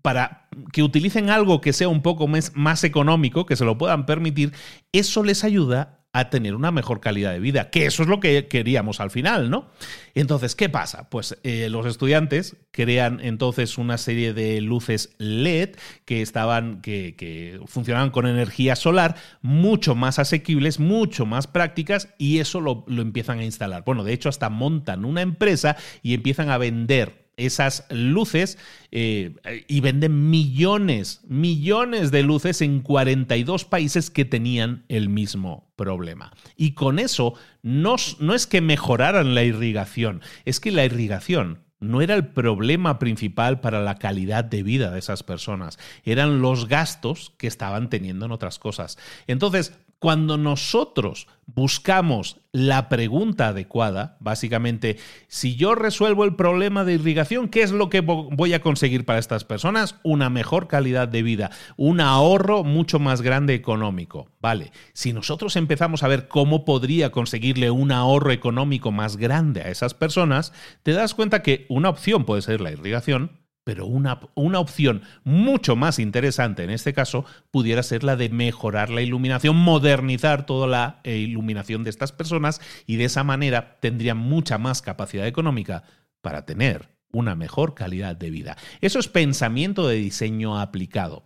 para 0.00 0.48
que 0.72 0.84
utilicen 0.84 1.30
algo 1.30 1.60
que 1.60 1.72
sea 1.72 1.88
un 1.88 2.00
poco 2.00 2.28
más, 2.28 2.52
más 2.54 2.84
económico, 2.84 3.44
que 3.44 3.56
se 3.56 3.64
lo 3.64 3.76
puedan 3.76 4.06
permitir, 4.06 4.52
eso 4.92 5.24
les 5.24 5.42
ayuda 5.42 6.05
a 6.18 6.30
tener 6.30 6.54
una 6.54 6.70
mejor 6.70 7.00
calidad 7.00 7.32
de 7.32 7.40
vida, 7.40 7.68
que 7.68 7.84
eso 7.84 8.02
es 8.02 8.08
lo 8.08 8.20
que 8.20 8.48
queríamos 8.48 9.00
al 9.00 9.10
final, 9.10 9.50
¿no? 9.50 9.68
Entonces, 10.14 10.54
¿qué 10.56 10.70
pasa? 10.70 11.10
Pues 11.10 11.36
eh, 11.42 11.68
los 11.70 11.84
estudiantes 11.84 12.56
crean 12.70 13.20
entonces 13.20 13.76
una 13.76 13.98
serie 13.98 14.32
de 14.32 14.62
luces 14.62 15.14
LED 15.18 15.76
que 16.06 16.22
estaban, 16.22 16.80
que, 16.80 17.60
funcionaban 17.66 18.10
con 18.10 18.26
energía 18.26 18.76
solar, 18.76 19.16
mucho 19.42 19.94
más 19.94 20.18
asequibles, 20.18 20.80
mucho 20.80 21.26
más 21.26 21.46
prácticas, 21.46 22.08
y 22.16 22.38
eso 22.38 22.60
lo, 22.60 22.84
lo 22.86 23.02
empiezan 23.02 23.40
a 23.40 23.44
instalar. 23.44 23.84
Bueno, 23.84 24.02
de 24.02 24.14
hecho, 24.14 24.30
hasta 24.30 24.48
montan 24.48 25.04
una 25.04 25.20
empresa 25.20 25.76
y 26.02 26.14
empiezan 26.14 26.48
a 26.48 26.56
vender 26.56 27.25
esas 27.36 27.84
luces 27.90 28.58
eh, 28.90 29.34
y 29.68 29.80
venden 29.80 30.30
millones, 30.30 31.20
millones 31.28 32.10
de 32.10 32.22
luces 32.22 32.62
en 32.62 32.80
42 32.80 33.64
países 33.64 34.10
que 34.10 34.24
tenían 34.24 34.84
el 34.88 35.08
mismo 35.08 35.70
problema. 35.76 36.32
Y 36.56 36.72
con 36.72 36.98
eso 36.98 37.34
no, 37.62 37.96
no 38.20 38.34
es 38.34 38.46
que 38.46 38.60
mejoraran 38.60 39.34
la 39.34 39.44
irrigación, 39.44 40.22
es 40.44 40.60
que 40.60 40.72
la 40.72 40.84
irrigación 40.84 41.66
no 41.78 42.00
era 42.00 42.14
el 42.14 42.28
problema 42.28 42.98
principal 42.98 43.60
para 43.60 43.82
la 43.82 43.96
calidad 43.96 44.44
de 44.44 44.62
vida 44.62 44.90
de 44.90 44.98
esas 44.98 45.22
personas, 45.22 45.78
eran 46.04 46.40
los 46.40 46.68
gastos 46.68 47.34
que 47.36 47.46
estaban 47.46 47.90
teniendo 47.90 48.24
en 48.24 48.32
otras 48.32 48.58
cosas. 48.58 48.96
Entonces, 49.26 49.78
cuando 49.98 50.36
nosotros 50.36 51.26
buscamos 51.46 52.40
la 52.52 52.88
pregunta 52.88 53.48
adecuada, 53.48 54.16
básicamente, 54.20 54.98
si 55.28 55.56
yo 55.56 55.74
resuelvo 55.74 56.24
el 56.24 56.34
problema 56.34 56.84
de 56.84 56.94
irrigación, 56.94 57.48
¿qué 57.48 57.62
es 57.62 57.70
lo 57.70 57.88
que 57.88 58.00
voy 58.00 58.52
a 58.52 58.60
conseguir 58.60 59.04
para 59.04 59.18
estas 59.18 59.44
personas? 59.44 59.98
Una 60.02 60.28
mejor 60.28 60.68
calidad 60.68 61.08
de 61.08 61.22
vida, 61.22 61.50
un 61.76 62.00
ahorro 62.00 62.64
mucho 62.64 62.98
más 62.98 63.22
grande 63.22 63.54
económico. 63.54 64.28
Vale, 64.40 64.72
si 64.92 65.12
nosotros 65.12 65.56
empezamos 65.56 66.02
a 66.02 66.08
ver 66.08 66.28
cómo 66.28 66.64
podría 66.64 67.10
conseguirle 67.10 67.70
un 67.70 67.92
ahorro 67.92 68.32
económico 68.32 68.92
más 68.92 69.16
grande 69.16 69.62
a 69.62 69.70
esas 69.70 69.94
personas, 69.94 70.52
te 70.82 70.92
das 70.92 71.14
cuenta 71.14 71.42
que 71.42 71.66
una 71.68 71.88
opción 71.88 72.24
puede 72.24 72.42
ser 72.42 72.60
la 72.60 72.72
irrigación, 72.72 73.45
pero 73.66 73.84
una, 73.84 74.20
una, 74.36 74.60
opción 74.60 75.02
mucho 75.24 75.74
más 75.74 75.98
interesante 75.98 76.62
en 76.62 76.70
este 76.70 76.92
caso 76.92 77.24
pudiera 77.50 77.82
ser 77.82 78.04
la 78.04 78.14
de 78.14 78.28
mejorar 78.28 78.90
la 78.90 79.02
iluminación, 79.02 79.56
modernizar 79.56 80.46
toda 80.46 80.68
la 80.68 81.00
eh, 81.02 81.16
iluminación 81.16 81.82
de 81.82 81.90
estas 81.90 82.12
personas 82.12 82.60
y 82.86 82.94
de 82.94 83.06
esa 83.06 83.24
manera 83.24 83.78
tendrían 83.80 84.18
mucha 84.18 84.56
más 84.56 84.82
capacidad 84.82 85.26
económica 85.26 85.82
para 86.20 86.46
tener 86.46 86.90
una 87.10 87.34
mejor 87.34 87.74
calidad 87.74 88.14
de 88.14 88.30
vida. 88.30 88.56
Eso 88.80 89.00
es 89.00 89.08
pensamiento 89.08 89.88
de 89.88 89.96
diseño 89.96 90.60
aplicado. 90.60 91.24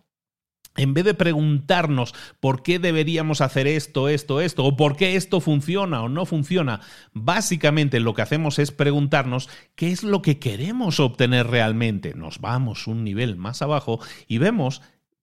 En 0.76 0.94
vez 0.94 1.04
de 1.04 1.14
preguntarnos 1.14 2.14
por 2.38 2.62
qué 2.62 2.78
deberíamos 2.78 3.40
hacer 3.40 3.66
esto, 3.66 4.08
esto, 4.08 4.40
esto, 4.40 4.64
o 4.64 4.76
por 4.76 4.96
qué 4.96 5.16
esto 5.16 5.40
funciona 5.40 6.02
o 6.02 6.08
no 6.08 6.26
funciona, 6.26 6.80
básicamente 7.12 7.98
lo 7.98 8.14
que 8.14 8.22
hacemos 8.22 8.58
es 8.58 8.70
preguntarnos 8.70 9.48
qué 9.74 9.90
es 9.90 10.04
lo 10.04 10.22
que 10.22 10.38
queremos 10.38 11.00
obtener 11.00 11.48
realmente. 11.48 12.14
Nos 12.14 12.40
vamos 12.40 12.86
un 12.86 13.02
nivel 13.02 13.36
más 13.36 13.62
abajo 13.62 13.98
y 14.28 14.38
vemos 14.38 14.80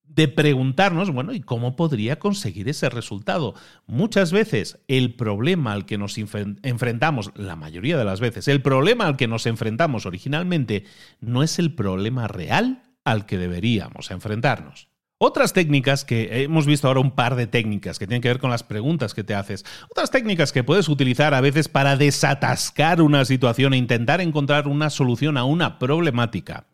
de 0.08 0.28
preguntarnos, 0.28 1.12
bueno, 1.12 1.34
¿y 1.34 1.42
cómo 1.42 1.76
podría 1.76 2.18
conseguir 2.20 2.68
ese 2.70 2.90
resultado? 2.90 3.56
Muchas 3.86 4.32
veces 4.32 4.80
el 4.88 5.14
problema 5.16 5.74
al 5.74 5.86
que 5.86 5.98
nos 5.98 6.18
enfrentamos, 6.18 7.32
la 7.36 7.56
mayoría 7.56 7.98
de 7.98 8.06
las 8.06 8.20
veces, 8.20 8.48
el 8.48 8.62
problema 8.62 9.06
al 9.06 9.18
que 9.18 9.28
nos 9.28 9.46
enfrentamos 9.46 10.06
originalmente 10.06 10.86
no 11.20 11.44
es 11.44 11.60
el 11.60 11.74
problema 11.74 12.28
real 12.28 12.84
al 13.04 13.26
que 13.26 13.38
deberíamos 13.38 14.12
enfrentarnos. 14.12 14.90
Otras 15.20 15.52
técnicas 15.52 16.06
que 16.06 16.44
hemos 16.44 16.68
visto 16.68 16.88
ahora 16.88 17.00
un 17.00 17.10
par 17.10 17.36
de 17.36 17.48
técnicas 17.48 17.98
que 17.98 18.06
tienen 18.06 18.22
que 18.22 18.28
ver 18.28 18.38
con 18.38 18.52
las 18.52 18.62
preguntas 18.62 19.16
que 19.16 19.24
te 19.24 19.34
haces. 19.34 19.66
Otras 19.90 20.12
técnicas 20.12 20.52
que 20.52 20.64
puedes 20.64 20.90
utilizar 20.90 21.34
a 21.34 21.42
veces 21.42 21.68
para 21.70 21.98
desatascar 21.98 23.02
una 23.02 23.26
situación 23.26 23.74
e 23.74 23.78
intentar 23.78 24.22
encontrar 24.22 24.68
una 24.68 24.92
solución 24.92 25.36
a 25.38 25.44
una 25.44 25.80
problemática. 25.80 26.68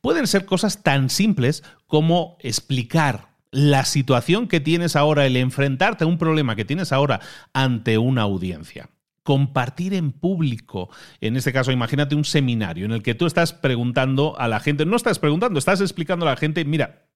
Pueden 0.00 0.28
ser 0.28 0.44
cosas 0.44 0.84
tan 0.84 1.10
simples 1.10 1.64
como 1.88 2.36
explicar 2.38 3.30
la 3.50 3.84
situación 3.84 4.46
que 4.46 4.60
tienes 4.60 4.94
ahora, 4.94 5.26
el 5.26 5.36
enfrentarte 5.36 6.04
a 6.04 6.06
un 6.06 6.18
problema 6.18 6.54
que 6.54 6.64
tienes 6.64 6.92
ahora 6.92 7.18
ante 7.52 7.98
una 7.98 8.22
audiencia 8.22 8.90
compartir 9.24 9.92
en 9.92 10.12
público. 10.12 10.88
En 11.20 11.36
este 11.36 11.52
caso, 11.52 11.70
imagínate 11.70 12.14
un 12.14 12.24
seminario 12.24 12.86
en 12.86 12.92
el 12.92 13.02
que 13.02 13.14
tú 13.14 13.26
estás 13.26 13.52
preguntando 13.52 14.34
a 14.38 14.48
la 14.48 14.58
gente, 14.58 14.86
no 14.86 14.96
estás 14.96 15.18
preguntando, 15.18 15.58
estás 15.58 15.82
explicando 15.82 16.26
a 16.26 16.30
la 16.30 16.36
gente, 16.38 16.64
mira, 16.64 17.07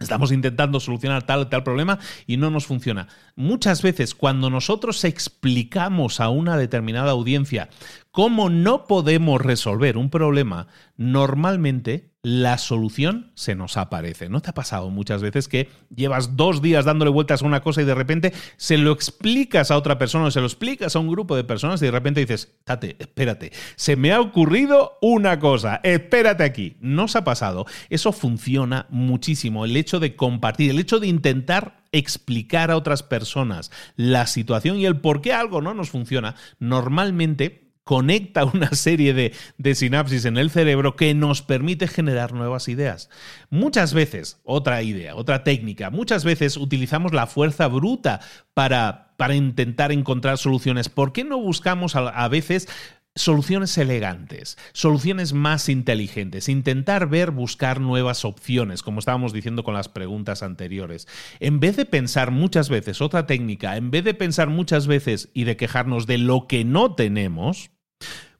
Estamos 0.00 0.32
intentando 0.32 0.80
solucionar 0.80 1.24
tal 1.24 1.48
tal 1.48 1.62
problema 1.62 1.98
y 2.26 2.36
no 2.36 2.50
nos 2.50 2.66
funciona. 2.66 3.08
Muchas 3.36 3.80
veces 3.80 4.14
cuando 4.14 4.50
nosotros 4.50 5.04
explicamos 5.04 6.20
a 6.20 6.28
una 6.30 6.56
determinada 6.56 7.12
audiencia 7.12 7.68
cómo 8.10 8.50
no 8.50 8.86
podemos 8.86 9.40
resolver 9.40 9.96
un 9.96 10.10
problema, 10.10 10.66
normalmente 10.96 12.13
la 12.24 12.56
solución 12.56 13.30
se 13.34 13.54
nos 13.54 13.76
aparece. 13.76 14.30
¿No 14.30 14.40
te 14.40 14.48
ha 14.48 14.54
pasado 14.54 14.88
muchas 14.88 15.20
veces 15.20 15.46
que 15.46 15.68
llevas 15.94 16.36
dos 16.36 16.62
días 16.62 16.86
dándole 16.86 17.10
vueltas 17.10 17.42
a 17.42 17.46
una 17.46 17.60
cosa 17.60 17.82
y 17.82 17.84
de 17.84 17.94
repente 17.94 18.32
se 18.56 18.78
lo 18.78 18.92
explicas 18.92 19.70
a 19.70 19.76
otra 19.76 19.98
persona 19.98 20.24
o 20.24 20.30
se 20.30 20.40
lo 20.40 20.46
explicas 20.46 20.96
a 20.96 21.00
un 21.00 21.10
grupo 21.10 21.36
de 21.36 21.44
personas 21.44 21.82
y 21.82 21.84
de 21.84 21.90
repente 21.90 22.20
dices, 22.20 22.56
tate, 22.64 22.96
espérate, 22.98 23.52
se 23.76 23.96
me 23.96 24.10
ha 24.10 24.22
ocurrido 24.22 24.98
una 25.02 25.38
cosa, 25.38 25.80
espérate 25.84 26.44
aquí. 26.44 26.78
¿No 26.80 27.04
os 27.04 27.14
ha 27.14 27.24
pasado? 27.24 27.66
Eso 27.90 28.10
funciona 28.10 28.86
muchísimo. 28.88 29.66
El 29.66 29.76
hecho 29.76 30.00
de 30.00 30.16
compartir, 30.16 30.70
el 30.70 30.78
hecho 30.78 31.00
de 31.00 31.08
intentar 31.08 31.84
explicar 31.92 32.70
a 32.70 32.76
otras 32.76 33.02
personas 33.02 33.70
la 33.96 34.26
situación 34.26 34.78
y 34.78 34.86
el 34.86 34.98
por 34.98 35.20
qué 35.20 35.34
algo 35.34 35.60
no 35.60 35.74
nos 35.74 35.90
funciona, 35.90 36.36
normalmente 36.58 37.63
conecta 37.84 38.44
una 38.44 38.70
serie 38.72 39.14
de, 39.14 39.74
sinapsis 39.74 40.24
en 40.24 40.36
el 40.36 40.50
cerebro 40.50 40.96
que 40.96 41.14
nos 41.14 41.42
permite 41.42 41.86
generar 41.86 42.32
nuevas 42.32 42.68
ideas. 42.68 43.10
Muchas 43.50 43.94
veces, 43.94 44.40
otra 44.42 44.82
idea, 44.82 45.14
otra 45.14 45.44
técnica, 45.44 45.90
muchas 45.90 46.24
veces 46.24 46.56
utilizamos 46.56 47.12
la 47.12 47.26
fuerza 47.26 47.68
bruta 47.68 48.20
para, 48.54 49.14
para 49.16 49.34
intentar 49.34 49.92
encontrar 49.92 50.38
soluciones. 50.38 50.88
¿Por 50.88 51.12
qué 51.12 51.24
no 51.24 51.38
buscamos 51.38 51.94
a, 51.94 52.28
veces 52.28 52.68
soluciones 53.16 53.78
elegantes, 53.78 54.58
soluciones 54.72 55.34
más 55.34 55.68
inteligentes, 55.68 56.48
intentar 56.48 57.08
ver, 57.08 57.30
buscar 57.30 57.80
nuevas 57.80 58.24
opciones, 58.24 58.82
como 58.82 58.98
estábamos 58.98 59.32
diciendo 59.32 59.62
con 59.62 59.74
las 59.74 59.88
preguntas 59.88 60.42
anteriores. 60.42 61.06
En 61.38 61.60
vez 61.60 61.76
de 61.76 61.84
pensar 61.84 62.32
muchas 62.32 62.68
veces, 62.68 63.00
otra 63.00 63.26
técnica, 63.26 63.76
en 63.76 63.92
vez 63.92 64.02
de 64.02 64.14
pensar 64.14 64.48
muchas 64.48 64.88
veces 64.88 65.28
y 65.32 65.44
de 65.44 65.56
quejarnos 65.56 66.08
de 66.08 66.18
lo 66.18 66.48
que 66.48 66.64
no 66.64 66.96
tenemos, 66.96 67.70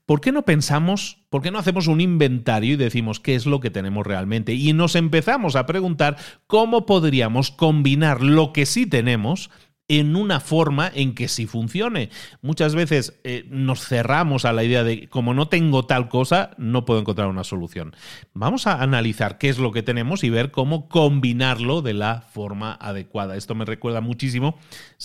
¿Por 0.06 0.20
qué 0.20 0.32
no 0.32 0.44
pensamos, 0.44 1.24
por 1.30 1.40
qué 1.40 1.50
no 1.50 1.58
hacemos 1.58 1.86
un 1.86 2.02
inventario 2.02 2.74
y 2.74 2.76
decimos 2.76 3.20
qué 3.20 3.34
es 3.34 3.46
lo 3.46 3.60
que 3.60 3.70
tenemos 3.70 4.06
realmente? 4.06 4.52
Y 4.52 4.74
nos 4.74 4.96
empezamos 4.96 5.56
a 5.56 5.64
preguntar 5.64 6.18
cómo 6.46 6.84
podríamos 6.84 7.50
combinar 7.50 8.20
lo 8.20 8.52
que 8.52 8.66
sí 8.66 8.84
tenemos 8.84 9.50
en 9.88 10.16
una 10.16 10.40
forma 10.40 10.90
en 10.94 11.14
que 11.14 11.28
sí 11.28 11.46
funcione. 11.46 12.08
Muchas 12.40 12.74
veces 12.74 13.20
eh, 13.22 13.44
nos 13.50 13.86
cerramos 13.86 14.46
a 14.46 14.52
la 14.52 14.64
idea 14.64 14.82
de 14.82 15.08
como 15.08 15.34
no 15.34 15.48
tengo 15.48 15.84
tal 15.84 16.08
cosa, 16.08 16.52
no 16.56 16.86
puedo 16.86 17.00
encontrar 17.00 17.28
una 17.28 17.44
solución. 17.44 17.94
Vamos 18.32 18.66
a 18.66 18.82
analizar 18.82 19.36
qué 19.36 19.50
es 19.50 19.58
lo 19.58 19.72
que 19.72 19.82
tenemos 19.82 20.24
y 20.24 20.30
ver 20.30 20.50
cómo 20.50 20.88
combinarlo 20.88 21.82
de 21.82 21.92
la 21.92 22.22
forma 22.22 22.72
adecuada. 22.80 23.36
Esto 23.36 23.54
me 23.54 23.66
recuerda 23.66 24.00
muchísimo, 24.00 24.58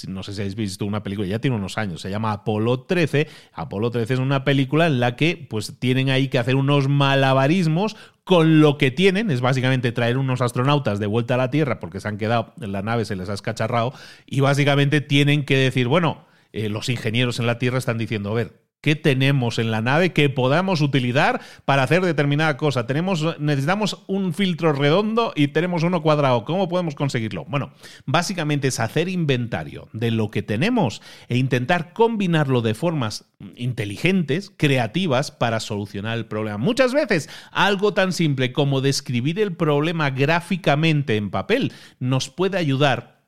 no 0.08 0.24
sé 0.24 0.34
si 0.34 0.42
habéis 0.42 0.56
visto 0.56 0.86
una 0.86 1.04
película, 1.04 1.28
ya 1.28 1.40
tiene 1.40 1.58
unos 1.58 1.78
años, 1.78 2.02
se 2.02 2.10
llama 2.10 2.32
Apolo 2.32 2.82
13. 2.82 3.28
Apolo 3.54 3.92
13 3.92 4.14
es 4.14 4.20
una 4.20 4.46
película 4.46 4.88
en 4.88 5.02
la 5.02 5.18
que 5.18 5.46
pues 5.50 5.78
tienen 5.80 6.10
ahí 6.10 6.30
que 6.30 6.40
hacer 6.40 6.56
unos 6.56 6.88
malabarismos 6.88 7.98
con 8.30 8.62
lo 8.62 8.78
que 8.78 8.92
tienen, 8.92 9.32
es 9.32 9.42
básicamente 9.42 9.92
traer 9.92 10.20
unos 10.20 10.42
astronautas 10.42 11.00
de 11.00 11.08
vuelta 11.08 11.34
a 11.34 11.38
la 11.38 11.50
Tierra 11.50 11.80
porque 11.80 12.00
se 12.00 12.10
han 12.10 12.20
quedado 12.20 12.54
en 12.62 12.72
la 12.72 12.84
nave, 12.84 13.04
se 13.04 13.16
les 13.16 13.28
ha 13.28 13.34
escacharrado, 13.34 13.92
y 14.28 14.40
básicamente 14.42 15.02
tienen 15.02 15.46
que 15.46 15.58
decir, 15.58 15.88
bueno, 15.88 16.28
eh, 16.54 16.70
los 16.70 16.90
ingenieros 16.90 17.40
en 17.40 17.48
la 17.48 17.58
Tierra 17.58 17.80
están 17.80 17.98
diciendo, 17.98 18.30
a 18.30 18.36
ver, 18.36 18.62
¿Qué 18.82 18.96
tenemos 18.96 19.60
en 19.60 19.72
la 19.72 19.82
nave 19.82 20.14
que 20.14 20.30
podamos 20.30 20.80
utilizar 20.80 21.42
para 21.66 21.84
hacer 21.84 22.02
determinada 22.02 22.56
cosa? 22.56 22.88
Tenemos, 22.88 23.38
necesitamos 23.38 24.04
un 24.08 24.34
filtro 24.34 24.72
redondo 24.72 25.34
y 25.36 25.50
tenemos 25.50 25.84
uno 25.84 26.02
cuadrado. 26.02 26.46
¿Cómo 26.46 26.70
podemos 26.70 26.96
conseguirlo? 26.96 27.44
Bueno, 27.44 27.74
básicamente 28.06 28.70
es 28.70 28.80
hacer 28.80 29.10
inventario 29.10 29.90
de 29.92 30.12
lo 30.12 30.32
que 30.32 30.44
tenemos 30.44 31.02
e 31.28 31.38
intentar 31.38 31.92
combinarlo 31.92 32.62
de 32.62 32.74
formas 32.74 33.26
inteligentes, 33.56 34.50
creativas, 34.56 35.32
para 35.32 35.60
solucionar 35.60 36.18
el 36.18 36.28
problema. 36.28 36.58
Muchas 36.58 36.94
veces 36.94 37.30
algo 37.52 37.94
tan 37.94 38.14
simple 38.14 38.54
como 38.54 38.80
describir 38.80 39.42
el 39.42 39.58
problema 39.58 40.10
gráficamente 40.10 41.18
en 41.18 41.32
papel 41.32 41.74
nos 42.00 42.30
puede 42.30 42.58
ayudar 42.58 43.19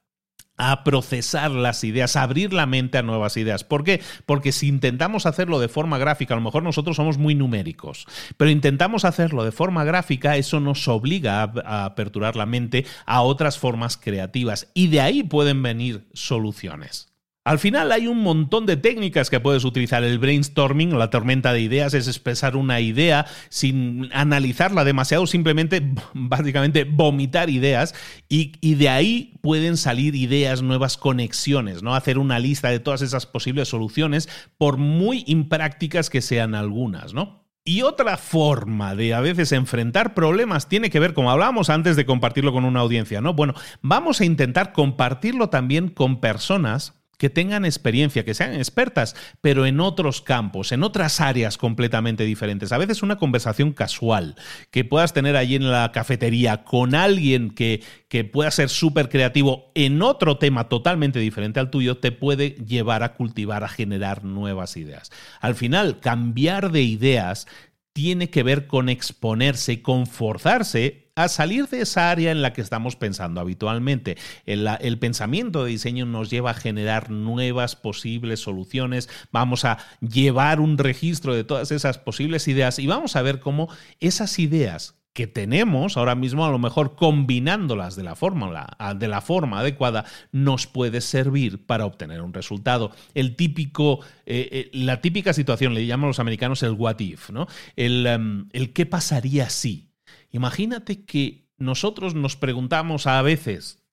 a 0.58 0.84
procesar 0.84 1.52
las 1.52 1.84
ideas, 1.84 2.16
a 2.16 2.24
abrir 2.24 2.54
la 2.54 2.66
mente 2.66 2.98
a 2.98 3.04
nuevas 3.04 3.38
ideas. 3.38 3.64
¿Por 3.64 3.84
qué? 3.84 4.02
Porque 4.26 4.52
si 4.52 4.68
intentamos 4.68 5.26
hacerlo 5.26 5.60
de 5.60 5.70
forma 5.70 5.98
gráfica, 5.98 6.34
a 6.34 6.38
lo 6.38 6.44
mejor 6.44 6.64
nosotros 6.64 6.96
somos 6.96 7.18
muy 7.18 7.36
numéricos, 7.36 8.06
pero 8.38 8.52
intentamos 8.52 9.06
hacerlo 9.06 9.44
de 9.44 9.52
forma 9.52 9.84
gráfica, 9.84 10.38
eso 10.38 10.60
nos 10.60 10.88
obliga 10.88 11.44
a, 11.44 11.52
a 11.66 11.86
aperturar 11.86 12.36
la 12.36 12.46
mente 12.46 12.86
a 13.06 13.22
otras 13.22 13.58
formas 13.58 13.98
creativas 13.98 14.68
y 14.74 14.88
de 14.88 15.02
ahí 15.02 15.24
pueden 15.24 15.64
venir 15.64 16.08
soluciones. 16.14 17.11
Al 17.44 17.58
final 17.58 17.92
hay 17.92 18.06
un 18.06 18.20
montón 18.20 18.68
de 18.68 18.78
técnicas 18.78 19.32
que 19.32 19.40
puedes 19.40 19.64
utilizar. 19.64 20.04
El 20.04 20.20
brainstorming, 20.20 20.96
la 21.00 21.10
tormenta 21.10 21.54
de 21.54 21.62
ideas, 21.62 21.96
es 21.96 22.08
expresar 22.08 22.56
una 22.56 22.80
idea 22.82 23.26
sin 23.50 24.10
analizarla 24.14 24.84
demasiado, 24.84 25.26
simplemente, 25.26 25.82
básicamente, 26.14 26.84
vomitar 26.84 27.50
ideas 27.50 27.96
y, 28.30 28.52
y, 28.62 28.76
de 28.76 28.90
ahí 28.90 29.40
pueden 29.42 29.76
salir 29.78 30.14
ideas, 30.14 30.62
nuevas 30.62 30.98
conexiones, 30.98 31.82
¿no? 31.82 31.96
Hacer 31.96 32.20
una 32.20 32.38
lista 32.38 32.70
de 32.70 32.80
todas 32.80 33.02
esas 33.02 33.26
posibles 33.26 33.70
soluciones, 33.70 34.30
por 34.60 34.78
muy 34.78 35.24
imprácticas 35.26 36.12
que 36.12 36.22
sean 36.22 36.54
algunas, 36.54 37.16
¿no? 37.16 37.42
Y 37.64 37.82
otra 37.82 38.18
forma 38.18 38.96
de 38.96 39.16
a 39.16 39.20
veces 39.20 39.52
enfrentar 39.52 40.14
problemas 40.14 40.68
tiene 40.68 40.92
que 40.92 41.00
ver, 41.00 41.16
como 41.16 41.32
hablábamos 41.32 41.72
antes 41.72 41.96
de 41.96 42.06
compartirlo 42.06 42.54
con 42.54 42.66
una 42.66 42.82
audiencia, 42.82 43.20
¿no? 43.20 43.34
Bueno, 43.34 43.56
vamos 43.82 44.22
a 44.22 44.26
intentar 44.26 44.74
compartirlo 44.74 45.50
también 45.50 45.90
con 45.90 46.22
personas 46.22 47.01
que 47.22 47.30
tengan 47.30 47.66
experiencia, 47.66 48.26
que 48.26 48.34
sean 48.34 48.56
expertas, 48.56 49.16
pero 49.42 49.68
en 49.68 49.80
otros 49.80 50.24
campos, 50.24 50.72
en 50.72 50.82
otras 50.82 51.22
áreas 51.22 51.56
completamente 51.56 52.24
diferentes. 52.24 52.72
A 52.72 52.80
veces 52.80 53.04
una 53.04 53.18
conversación 53.18 53.74
casual 53.74 54.34
que 54.72 54.86
puedas 54.86 55.14
tener 55.14 55.36
allí 55.36 55.54
en 55.54 55.70
la 55.70 55.92
cafetería 55.92 56.64
con 56.64 56.96
alguien 56.96 57.52
que, 57.52 57.84
que 58.08 58.24
pueda 58.24 58.50
ser 58.50 58.70
súper 58.70 59.08
creativo 59.08 59.72
en 59.76 60.02
otro 60.02 60.40
tema 60.40 60.68
totalmente 60.68 61.20
diferente 61.20 61.60
al 61.60 61.70
tuyo, 61.70 61.98
te 62.00 62.12
puede 62.12 62.56
llevar 62.56 63.04
a 63.04 63.14
cultivar, 63.14 63.64
a 63.64 63.70
generar 63.70 64.24
nuevas 64.24 64.76
ideas. 64.76 65.12
Al 65.42 65.54
final, 65.54 66.00
cambiar 66.00 66.72
de 66.72 66.82
ideas 66.82 67.46
tiene 67.94 68.32
que 68.32 68.42
ver 68.42 68.66
con 68.66 68.90
exponerse, 68.90 69.84
con 69.84 70.08
forzarse 70.08 71.01
a 71.16 71.28
salir 71.28 71.68
de 71.68 71.82
esa 71.82 72.12
área 72.12 72.32
en 72.32 72.42
la 72.42 72.54
que 72.54 72.62
estamos 72.62 72.96
pensando 72.96 73.42
habitualmente. 73.42 74.18
El, 74.46 74.98
pensamiento 75.00 75.64
de 75.64 75.72
diseño 75.72 76.06
nos 76.06 76.30
lleva 76.30 76.52
a 76.52 76.56
generar 76.56 77.10
nuevas 77.10 77.76
posibles 77.76 78.40
soluciones, 78.40 79.10
vamos 79.32 79.66
a 79.66 79.78
llevar 80.00 80.60
un 80.60 80.78
registro 80.78 81.34
de 81.34 81.44
todas 81.44 81.72
esas 81.72 81.98
posibles 81.98 82.48
ideas 82.48 82.80
y 82.80 82.88
vamos 82.88 83.16
a 83.16 83.22
ver 83.22 83.40
cómo 83.40 83.70
esas 84.00 84.40
ideas 84.40 84.96
que 85.14 85.28
tenemos 85.28 85.98
ahora 85.98 86.16
mismo, 86.16 86.46
a 86.46 86.52
lo 86.52 86.60
mejor 86.60 86.96
combinándolas 86.96 87.98
de 87.98 88.04
la 88.04 88.16
fórmula, 88.16 88.78
de 88.96 89.08
la 89.10 89.20
forma 89.20 89.60
adecuada, 89.60 90.06
nos 90.32 90.68
puede 90.68 91.02
servir 91.02 91.66
para 91.66 91.86
obtener 91.86 92.22
un 92.22 92.34
resultado. 92.34 92.92
El 93.14 93.36
típico, 93.36 94.00
eh, 94.26 94.48
eh, 94.52 94.70
la 94.74 95.02
típica 95.02 95.34
situación, 95.34 95.74
le 95.74 95.86
llaman 95.86 96.08
los 96.08 96.20
americanos 96.20 96.64
el 96.64 96.72
what 96.72 97.00
if, 97.00 97.30
¿no? 97.30 97.48
El, 97.76 98.08
em, 98.08 98.48
el 98.54 98.72
qué 98.72 98.86
pasaría 98.86 99.50
si. 99.50 99.91
Imagínate 100.32 101.06
que 101.06 101.48
nosotros 101.58 102.16
nos 102.16 102.36
preguntamos 102.36 103.08
a 103.08 103.22
veces 103.22 103.84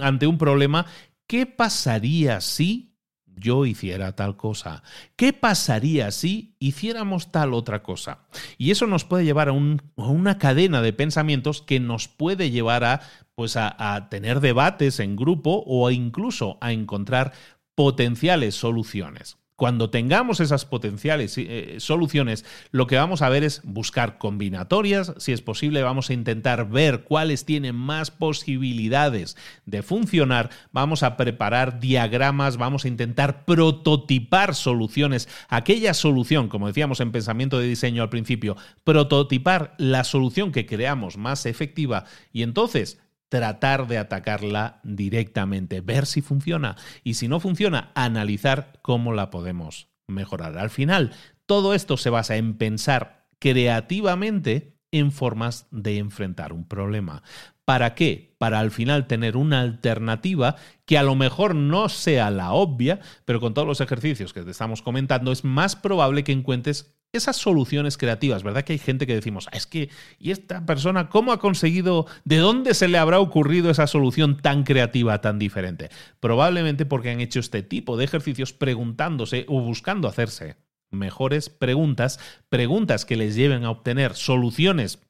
ante 0.00 0.26
un 0.26 0.38
problema, 0.38 0.86
¿qué 1.26 1.46
pasaría 1.46 2.40
si 2.40 2.96
yo 3.26 3.64
hiciera 3.66 4.16
tal 4.16 4.36
cosa? 4.36 4.82
¿Qué 5.16 5.32
pasaría 5.32 6.10
si 6.10 6.56
hiciéramos 6.58 7.30
tal 7.30 7.54
otra 7.54 7.82
cosa? 7.82 8.26
Y 8.58 8.70
eso 8.70 8.86
nos 8.86 9.04
puede 9.04 9.24
llevar 9.24 9.48
a, 9.48 9.52
una 9.52 10.38
cadena 10.38 10.82
de 10.82 10.92
pensamientos 10.92 11.62
que 11.62 11.80
nos 11.80 12.08
puede 12.08 12.50
llevar 12.50 12.84
a, 12.84 13.00
pues 13.34 13.56
a 13.56 14.08
tener 14.10 14.40
debates 14.40 15.00
en 15.00 15.16
grupo 15.16 15.62
o 15.66 15.90
incluso 15.90 16.58
a 16.60 16.72
encontrar 16.72 17.32
potenciales 17.74 18.54
soluciones. 18.56 19.39
Cuando 19.60 19.90
tengamos 19.90 20.40
esas 20.40 20.64
potenciales 20.64 21.36
eh, 21.36 21.74
soluciones, 21.80 22.46
lo 22.70 22.86
que 22.86 22.96
vamos 22.96 23.20
a 23.20 23.28
ver 23.28 23.44
es 23.44 23.60
buscar 23.62 24.16
combinatorias, 24.16 25.12
si 25.18 25.32
es 25.32 25.42
posible 25.42 25.82
vamos 25.82 26.08
a 26.08 26.14
intentar 26.14 26.70
ver 26.70 27.02
cuáles 27.02 27.44
tienen 27.44 27.76
más 27.76 28.10
posibilidades 28.10 29.36
de 29.66 29.82
funcionar, 29.82 30.48
vamos 30.72 31.02
a 31.02 31.18
preparar 31.18 31.78
diagramas, 31.78 32.56
vamos 32.56 32.86
a 32.86 32.88
intentar 32.88 33.44
prototipar 33.44 34.54
soluciones, 34.54 35.28
aquella 35.50 35.92
solución, 35.92 36.48
como 36.48 36.68
decíamos 36.68 37.00
en 37.00 37.12
pensamiento 37.12 37.58
de 37.58 37.68
diseño 37.68 38.02
al 38.02 38.08
principio, 38.08 38.56
prototipar 38.82 39.74
la 39.76 40.04
solución 40.04 40.52
que 40.52 40.64
creamos 40.64 41.18
más 41.18 41.44
efectiva. 41.44 42.06
Y 42.32 42.44
entonces 42.44 42.98
tratar 43.30 43.86
de 43.86 43.96
atacarla 43.96 44.80
directamente, 44.82 45.80
ver 45.80 46.04
si 46.04 46.20
funciona 46.20 46.76
y 47.02 47.14
si 47.14 47.28
no 47.28 47.40
funciona, 47.40 47.92
analizar 47.94 48.78
cómo 48.82 49.14
la 49.14 49.30
podemos 49.30 49.88
mejorar. 50.06 50.58
Al 50.58 50.68
final, 50.68 51.12
todo 51.46 51.72
esto 51.72 51.96
se 51.96 52.10
basa 52.10 52.36
en 52.36 52.58
pensar 52.58 53.28
creativamente 53.38 54.76
en 54.92 55.12
formas 55.12 55.66
de 55.70 55.98
enfrentar 55.98 56.52
un 56.52 56.66
problema. 56.66 57.22
¿Para 57.64 57.94
qué? 57.94 58.34
Para 58.38 58.58
al 58.58 58.72
final 58.72 59.06
tener 59.06 59.36
una 59.36 59.60
alternativa 59.60 60.56
que 60.84 60.98
a 60.98 61.04
lo 61.04 61.14
mejor 61.14 61.54
no 61.54 61.88
sea 61.88 62.32
la 62.32 62.52
obvia, 62.52 62.98
pero 63.24 63.40
con 63.40 63.54
todos 63.54 63.68
los 63.68 63.80
ejercicios 63.80 64.32
que 64.32 64.42
te 64.42 64.50
estamos 64.50 64.82
comentando 64.82 65.30
es 65.30 65.44
más 65.44 65.76
probable 65.76 66.24
que 66.24 66.32
encuentres 66.32 66.99
esas 67.12 67.36
soluciones 67.36 67.98
creativas, 67.98 68.42
¿verdad? 68.42 68.62
Que 68.62 68.74
hay 68.74 68.78
gente 68.78 69.06
que 69.06 69.14
decimos, 69.14 69.48
ah, 69.48 69.56
es 69.56 69.66
que, 69.66 69.90
¿y 70.18 70.30
esta 70.30 70.64
persona 70.64 71.08
cómo 71.08 71.32
ha 71.32 71.40
conseguido, 71.40 72.06
de 72.24 72.38
dónde 72.38 72.74
se 72.74 72.88
le 72.88 72.98
habrá 72.98 73.20
ocurrido 73.20 73.70
esa 73.70 73.86
solución 73.86 74.36
tan 74.36 74.62
creativa, 74.62 75.20
tan 75.20 75.38
diferente? 75.38 75.90
Probablemente 76.20 76.86
porque 76.86 77.10
han 77.10 77.20
hecho 77.20 77.40
este 77.40 77.62
tipo 77.62 77.96
de 77.96 78.04
ejercicios 78.04 78.52
preguntándose 78.52 79.44
o 79.48 79.60
buscando 79.60 80.08
hacerse 80.08 80.56
mejores 80.90 81.50
preguntas, 81.50 82.20
preguntas 82.48 83.04
que 83.04 83.16
les 83.16 83.34
lleven 83.34 83.64
a 83.64 83.70
obtener 83.70 84.14
soluciones 84.14 85.00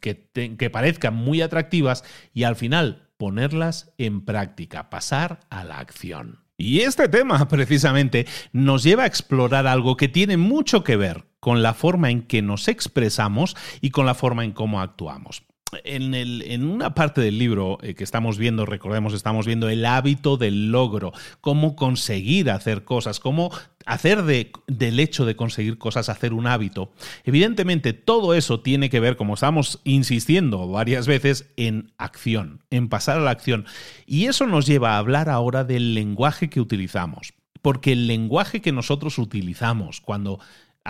que, 0.00 0.30
que 0.58 0.70
parezcan 0.70 1.14
muy 1.14 1.42
atractivas 1.42 2.04
y 2.32 2.44
al 2.44 2.56
final 2.56 3.10
ponerlas 3.18 3.92
en 3.98 4.24
práctica, 4.24 4.88
pasar 4.88 5.40
a 5.50 5.64
la 5.64 5.78
acción. 5.78 6.39
Y 6.60 6.80
este 6.80 7.08
tema, 7.08 7.48
precisamente, 7.48 8.26
nos 8.52 8.82
lleva 8.82 9.04
a 9.04 9.06
explorar 9.06 9.66
algo 9.66 9.96
que 9.96 10.08
tiene 10.08 10.36
mucho 10.36 10.84
que 10.84 10.96
ver 10.96 11.24
con 11.40 11.62
la 11.62 11.72
forma 11.72 12.10
en 12.10 12.22
que 12.22 12.42
nos 12.42 12.68
expresamos 12.68 13.56
y 13.80 13.90
con 13.90 14.04
la 14.04 14.14
forma 14.14 14.44
en 14.44 14.52
cómo 14.52 14.80
actuamos. 14.80 15.42
En, 15.84 16.64
una 16.64 16.94
parte 16.94 17.20
del 17.20 17.38
libro 17.38 17.78
eh, 17.82 17.94
que 17.94 18.04
estamos 18.04 18.38
viendo, 18.38 18.66
recordemos, 18.66 19.14
estamos 19.14 19.46
viendo 19.46 19.68
el 19.68 19.84
hábito 19.84 20.36
del 20.36 20.72
logro, 20.72 21.12
cómo 21.40 21.76
conseguir 21.76 22.50
hacer 22.50 22.84
cosas, 22.84 23.20
cómo 23.20 23.50
hacer 23.86 24.22
de, 24.22 24.52
del 24.66 25.00
hecho 25.00 25.24
de 25.24 25.36
conseguir 25.36 25.78
cosas, 25.78 26.08
hacer 26.08 26.32
un 26.32 26.46
hábito. 26.46 26.92
Evidentemente, 27.24 27.92
todo 27.92 28.34
eso 28.34 28.60
tiene 28.60 28.90
que 28.90 29.00
ver, 29.00 29.16
como 29.16 29.34
estamos 29.34 29.80
insistiendo 29.84 30.68
varias 30.68 31.06
veces, 31.06 31.50
en 31.56 31.92
acción, 31.98 32.62
en 32.70 32.88
pasar 32.88 33.18
a 33.18 33.22
la 33.22 33.30
acción. 33.30 33.66
Y 34.06 34.26
eso 34.26 34.46
nos 34.46 34.66
lleva 34.66 34.94
a 34.94 34.98
hablar 34.98 35.28
ahora 35.28 35.64
del 35.64 35.94
lenguaje 35.94 36.50
que 36.50 36.60
utilizamos. 36.60 37.34
Porque 37.62 37.92
el 37.92 38.06
lenguaje 38.06 38.62
que 38.62 38.72
nosotros 38.72 39.18
utilizamos 39.18 40.00
cuando 40.00 40.40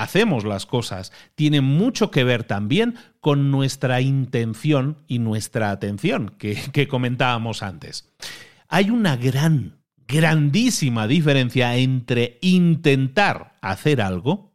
hacemos 0.01 0.44
las 0.44 0.64
cosas 0.64 1.12
tiene 1.34 1.61
mucho 1.61 2.11
que 2.11 2.24
ver 2.24 2.44
también 2.44 2.96
con 3.20 3.51
nuestra 3.51 4.01
intención 4.01 4.96
y 5.07 5.18
nuestra 5.18 5.70
atención 5.70 6.34
que, 6.38 6.88
comentábamos 6.88 7.62
antes. 7.62 8.11
Hay 8.68 8.88
una 8.88 9.16
gran 9.16 9.82
grandísima 10.09 11.07
diferencia 11.07 11.76
entre 11.76 12.38
intentar 12.40 13.59
hacer 13.61 14.01
algo 14.01 14.55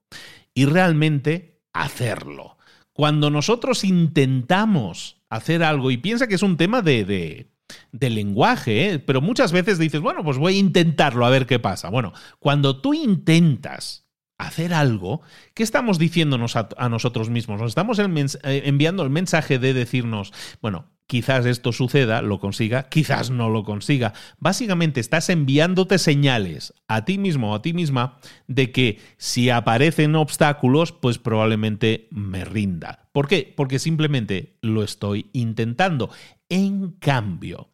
y 0.56 0.66
realmente 0.66 1.62
hacerlo. 1.74 2.58
Cuando 2.92 3.30
nosotros 3.30 3.84
intentamos 3.84 5.22
hacer 5.30 5.62
algo, 5.62 5.92
y 5.92 5.98
piensa 5.98 6.28
que 6.28 6.36
es 6.36 6.44
un 6.44 6.58
tema 6.58 6.82
de, 6.82 7.52
de 7.92 8.10
lenguaje, 8.10 8.94
¿eh? 8.94 9.00
pero 9.00 9.22
muchas 9.22 9.52
veces 9.52 9.78
dices, 9.78 10.02
bueno, 10.02 10.24
pues 10.24 10.38
voy 10.38 10.56
a 10.56 10.60
intentarlo 10.60 11.24
a 11.26 11.30
ver 11.30 11.46
qué 11.46 11.60
pasa. 11.60 11.90
Bueno, 11.90 12.14
cuando 12.40 12.82
tú 12.82 12.94
intentas 12.94 14.05
hacer 14.38 14.74
algo, 14.74 15.22
¿qué 15.54 15.64
estamos 15.64 15.98
diciéndonos 15.98 16.56
a, 16.56 16.90
nosotros 16.90 17.30
mismos? 17.30 17.60
Nos 17.60 17.72
estamos 17.72 18.00
eh, 18.00 18.62
enviando 18.66 19.04
el 19.04 19.10
mensaje 19.10 19.60
de 19.60 19.74
decirnos, 19.74 20.34
bueno, 20.62 20.88
quizás 21.08 21.46
esto 21.46 21.72
suceda, 21.72 22.22
lo 22.22 22.40
consiga, 22.40 22.84
quizás 22.90 23.30
no 23.30 23.50
lo 23.50 23.64
consiga. 23.64 24.14
Básicamente 24.38 25.00
estás 25.00 25.30
enviándote 25.30 25.98
señales 25.98 26.74
a 26.88 27.06
ti 27.06 27.18
mismo 27.18 27.52
o 27.52 27.56
a 27.56 27.62
ti 27.62 27.74
misma 27.74 28.18
de 28.48 28.72
que 28.72 29.00
si 29.18 29.50
aparecen 29.50 30.16
obstáculos, 30.16 30.92
pues 30.92 31.18
probablemente 31.18 32.08
me 32.12 32.44
rinda. 32.44 33.10
¿Por 33.12 33.28
qué? 33.28 33.54
Porque 33.56 33.80
simplemente 33.80 34.58
lo 34.62 34.84
estoy 34.84 35.30
intentando. 35.34 36.10
En 36.50 36.92
cambio, 36.92 37.70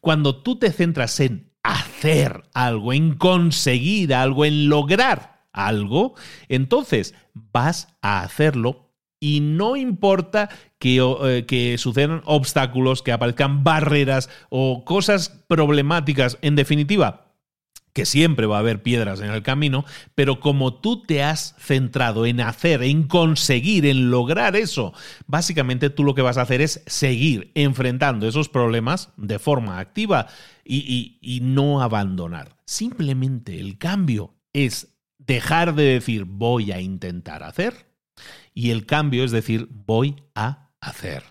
cuando 0.00 0.42
tú 0.42 0.58
te 0.58 0.72
centras 0.72 1.20
en 1.20 1.52
hacer 1.62 2.44
algo, 2.54 2.92
en 2.92 3.14
conseguir 3.14 4.14
algo, 4.14 4.44
en 4.44 4.68
lograr 4.68 5.35
algo, 5.56 6.14
entonces 6.48 7.14
vas 7.34 7.88
a 8.02 8.22
hacerlo 8.22 8.86
y 9.18 9.40
no 9.40 9.76
importa 9.76 10.50
que, 10.78 10.98
eh, 11.24 11.46
que, 11.46 11.78
sucedan 11.78 12.22
obstáculos, 12.26 13.02
que 13.02 13.12
aparezcan 13.12 13.64
barreras 13.64 14.28
o 14.50 14.84
cosas 14.84 15.30
problemáticas, 15.48 16.38
en 16.42 16.54
definitiva, 16.54 17.26
que 17.96 18.04
siempre 18.04 18.44
va 18.44 18.56
a 18.56 18.60
haber 18.60 18.82
piedras 18.82 19.20
en 19.20 19.30
el 19.30 19.42
camino, 19.42 19.86
pero 20.14 20.38
como 20.38 20.74
tú 20.74 21.02
te 21.02 21.22
has 21.22 21.54
centrado 21.58 22.26
en 22.26 22.42
hacer, 22.42 22.82
en 22.82 23.04
conseguir, 23.04 23.86
en 23.86 24.10
lograr 24.10 24.54
eso, 24.54 24.92
básicamente 25.26 25.88
tú 25.88 26.04
lo 26.04 26.14
que 26.14 26.20
vas 26.20 26.36
a 26.36 26.42
hacer 26.42 26.60
es 26.60 26.82
seguir 26.86 27.52
enfrentando 27.54 28.28
esos 28.28 28.50
problemas 28.50 29.08
de 29.16 29.38
forma 29.38 29.78
activa 29.78 30.26
y, 30.62 31.16
y 31.22 31.40
no 31.40 31.80
abandonar. 31.80 32.58
Simplemente 32.66 33.58
el 33.58 33.78
cambio 33.78 34.34
es 34.52 34.95
dejar 35.26 35.74
de 35.74 35.84
decir 35.84 36.24
voy 36.24 36.72
a 36.72 36.80
intentar 36.80 37.42
hacer 37.42 37.86
y 38.54 38.70
el 38.70 38.86
cambio 38.86 39.24
es 39.24 39.30
decir 39.30 39.68
voy 39.70 40.16
a 40.34 40.70
hacer. 40.80 41.22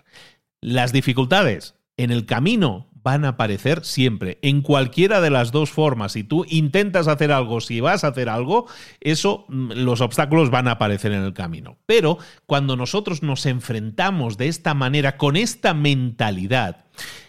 Las 0.60 0.92
dificultades 0.92 1.74
en 1.96 2.10
el 2.10 2.26
camino 2.26 2.88
van 3.06 3.24
a 3.24 3.28
aparecer 3.28 3.84
siempre, 3.84 4.40
en 4.42 4.62
cualquiera 4.62 5.20
de 5.20 5.30
las 5.30 5.52
dos 5.52 5.70
formas. 5.70 6.10
Si 6.10 6.24
tú 6.24 6.44
intentas 6.48 7.06
hacer 7.06 7.30
algo, 7.30 7.60
si 7.60 7.80
vas 7.80 8.02
a 8.02 8.08
hacer 8.08 8.28
algo, 8.28 8.66
eso, 9.00 9.44
mm, 9.48 9.74
los 9.76 10.00
obstáculos 10.00 10.50
van 10.50 10.66
a 10.66 10.72
aparecer 10.72 11.12
en 11.12 11.22
el 11.22 11.32
camino. 11.32 11.78
Pero 11.86 12.18
cuando 12.46 12.76
nosotros 12.76 13.22
nos 13.22 13.46
enfrentamos 13.46 14.38
de 14.38 14.48
esta 14.48 14.74
manera, 14.74 15.18
con 15.18 15.36
esta 15.36 15.72
mentalidad, 15.72 16.86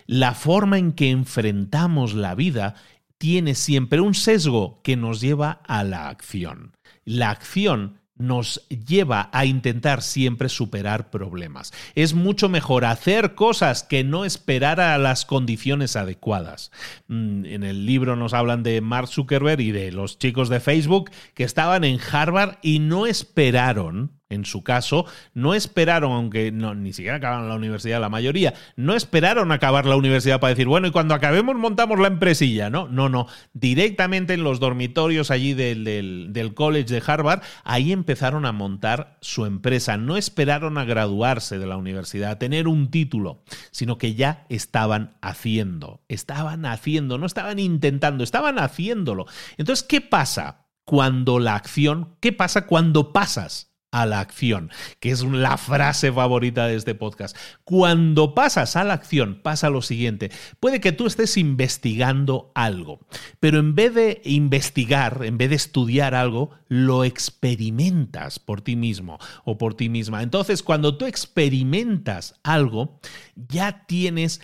la 0.07 0.33
forma 0.33 0.79
en 0.79 0.93
que 0.93 1.11
enfrentamos 1.11 2.15
la 2.15 2.33
vida 2.33 2.73
tiene 3.17 3.55
siempre 3.55 4.01
un 4.01 4.13
sesgo 4.13 4.81
que 4.83 4.95
nos 4.95 5.21
lleva 5.21 5.61
a 5.67 5.83
la 5.83 6.09
acción. 6.09 6.75
La 7.03 7.29
acción 7.29 7.99
nos 8.17 8.67
lleva 8.69 9.29
a 9.31 9.45
intentar 9.45 10.01
siempre 10.01 10.49
superar 10.49 11.09
problemas. 11.09 11.71
Es 11.95 12.13
mucho 12.13 12.49
mejor 12.49 12.85
hacer 12.85 13.35
cosas 13.35 13.83
que 13.83 14.03
no 14.03 14.25
esperar 14.25 14.79
a 14.79 14.97
las 14.97 15.25
condiciones 15.25 15.95
adecuadas. 15.95 16.71
Mm, 17.07 17.45
en 17.45 17.63
el 17.63 17.85
libro 17.85 18.15
nos 18.15 18.33
hablan 18.33 18.63
de 18.63 18.81
Mark 18.81 19.07
Zuckerberg 19.07 19.61
y 19.61 19.71
de 19.71 19.91
los 19.91 20.17
chicos 20.17 20.49
de 20.49 20.59
Facebook 20.59 21.11
que 21.33 21.43
estaban 21.43 21.83
en 21.83 21.99
Harvard 22.11 22.57
y 22.61 22.79
no 22.79 23.05
esperaron 23.05 24.16
en 24.29 24.45
su 24.45 24.63
caso, 24.63 25.05
no 25.33 25.53
esperaron, 25.53 26.11
aunque 26.11 26.51
no, 26.51 26.75
ni 26.75 26.93
siquiera 26.93 27.17
acabaron 27.17 27.47
la 27.47 27.55
universidad 27.55 28.01
la 28.01 28.09
mayoría, 28.09 28.53
no 28.75 28.93
esperaron 28.93 29.51
acabar 29.51 29.85
la 29.85 29.95
universidad 29.95 30.39
para 30.39 30.49
decir, 30.49 30.67
bueno, 30.67 30.87
y 30.87 30.91
cuando 30.91 31.13
acabemos 31.13 31.55
montamos 31.55 31.99
la 31.99 32.07
empresilla, 32.07 32.69
¿no? 32.69 32.87
No, 32.87 33.09
no, 33.09 33.27
directamente 33.53 34.33
en 34.33 34.43
los 34.43 34.59
dormitorios 34.59 35.31
allí 35.31 35.53
del, 35.53 35.83
del, 35.83 36.27
del 36.31 36.53
college 36.53 36.93
de 36.93 37.03
Harvard, 37.05 37.41
ahí 37.63 37.91
empezaron 37.91 38.45
a 38.45 38.51
montar 38.51 39.17
su 39.21 39.45
empresa, 39.45 39.97
no 39.97 40.17
esperaron 40.17 40.77
a 40.77 40.85
graduarse 40.85 41.57
de 41.57 41.67
la 41.67 41.77
universidad, 41.77 42.31
a 42.31 42.39
tener 42.39 42.67
un 42.67 42.91
título, 42.91 43.43
sino 43.71 43.97
que 43.97 44.15
ya 44.15 44.45
estaban 44.49 45.15
haciendo, 45.21 46.01
estaban 46.09 46.65
haciendo, 46.65 47.17
no 47.17 47.25
estaban 47.25 47.59
intentando, 47.59 48.23
estaban 48.23 48.59
haciéndolo. 48.59 49.25
Entonces, 49.57 49.87
¿qué 49.87 50.01
pasa? 50.01 50.65
Cuando 50.83 51.39
la 51.39 51.55
acción, 51.55 52.15
¿qué 52.21 52.31
pasa 52.31 52.65
cuando 52.65 53.11
pasas 53.11 53.76
a 53.91 54.05
la 54.05 54.19
acción, 54.19 54.69
que 54.99 55.11
es 55.11 55.23
la 55.23 55.57
frase 55.57 56.11
favorita 56.11 56.67
de 56.67 56.75
este 56.75 56.95
podcast. 56.95 57.35
Cuando 57.63 58.35
pasas 58.35 58.75
a 58.75 58.83
la 58.83 58.93
acción, 58.93 59.41
pasa 59.41 59.69
lo 59.69 59.81
siguiente. 59.81 60.31
Puede 60.59 60.81
que 60.81 60.91
tú 60.91 61.05
estés 61.05 61.37
investigando 61.37 62.51
algo, 62.55 62.99
pero 63.39 63.59
en 63.59 63.75
vez 63.75 63.93
de 63.93 64.21
investigar, 64.25 65.21
en 65.23 65.37
vez 65.37 65.49
de 65.49 65.55
estudiar 65.55 66.15
algo, 66.15 66.51
lo 66.67 67.03
experimentas 67.03 68.39
por 68.39 68.61
ti 68.61 68.75
mismo 68.75 69.19
o 69.45 69.57
por 69.57 69.73
ti 69.73 69.89
misma. 69.89 70.23
Entonces, 70.23 70.63
cuando 70.63 70.97
tú 70.97 71.05
experimentas 71.05 72.35
algo, 72.43 72.99
ya 73.35 73.85
tienes 73.87 74.41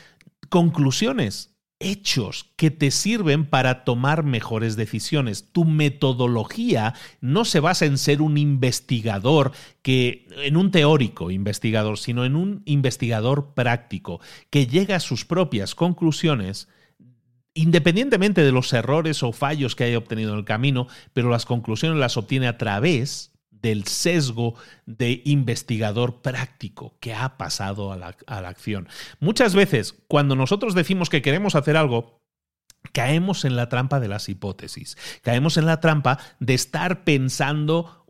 conclusiones 0.50 1.53
hechos 1.84 2.52
que 2.56 2.72
te 2.72 2.90
sirven 2.90 3.46
para 3.46 3.84
tomar 3.84 4.24
mejores 4.24 4.76
decisiones. 4.76 5.52
Tu 5.52 5.66
metodología 5.66 6.94
no 7.22 7.46
se 7.46 7.60
basa 7.60 7.86
en 7.86 7.98
ser 7.98 8.22
un 8.22 8.38
investigador 8.38 9.52
que 9.82 10.28
en 10.38 10.58
un 10.58 10.72
teórico 10.72 11.30
investigador, 11.30 11.98
sino 11.98 12.26
en 12.26 12.36
un 12.36 12.64
investigador 12.66 13.54
práctico 13.54 14.22
que 14.50 14.68
llega 14.68 14.96
a 14.96 15.02
sus 15.02 15.26
propias 15.26 15.76
conclusiones 15.76 16.68
independientemente 17.56 18.44
de 18.44 18.52
los 18.52 18.74
errores 18.74 19.22
o 19.22 19.32
fallos 19.32 19.76
que 19.76 19.84
haya 19.84 19.98
obtenido 19.98 20.34
en 20.34 20.40
el 20.40 20.46
camino, 20.46 20.88
pero 21.14 21.30
las 21.30 21.46
conclusiones 21.46 22.00
las 22.00 22.18
obtiene 22.18 22.48
a 22.48 22.58
través 22.58 23.33
del 23.64 23.88
sesgo 23.88 24.54
de 24.86 25.24
investigador 25.26 26.22
práctico 26.22 26.96
que 27.00 27.16
ha 27.16 27.38
pasado 27.38 27.92
a 27.92 27.98
la, 27.98 28.16
a 28.28 28.42
la 28.42 28.50
acción. 28.50 28.88
Muchas 29.20 29.56
veces, 29.56 29.96
cuando 30.08 30.36
nosotros 30.36 30.76
decimos 30.76 31.10
que 31.10 31.24
queremos 31.24 31.56
hacer 31.56 31.78
algo, 31.78 32.22
caemos 32.92 33.46
en 33.46 33.56
la 33.56 33.70
trampa 33.70 34.00
de 34.00 34.10
las 34.10 34.30
hipótesis, 34.30 34.98
caemos 35.24 35.58
en 35.58 35.66
la 35.66 35.80
trampa 35.80 36.20
de 36.40 36.54
estar 36.54 37.06
pensando 37.06 38.03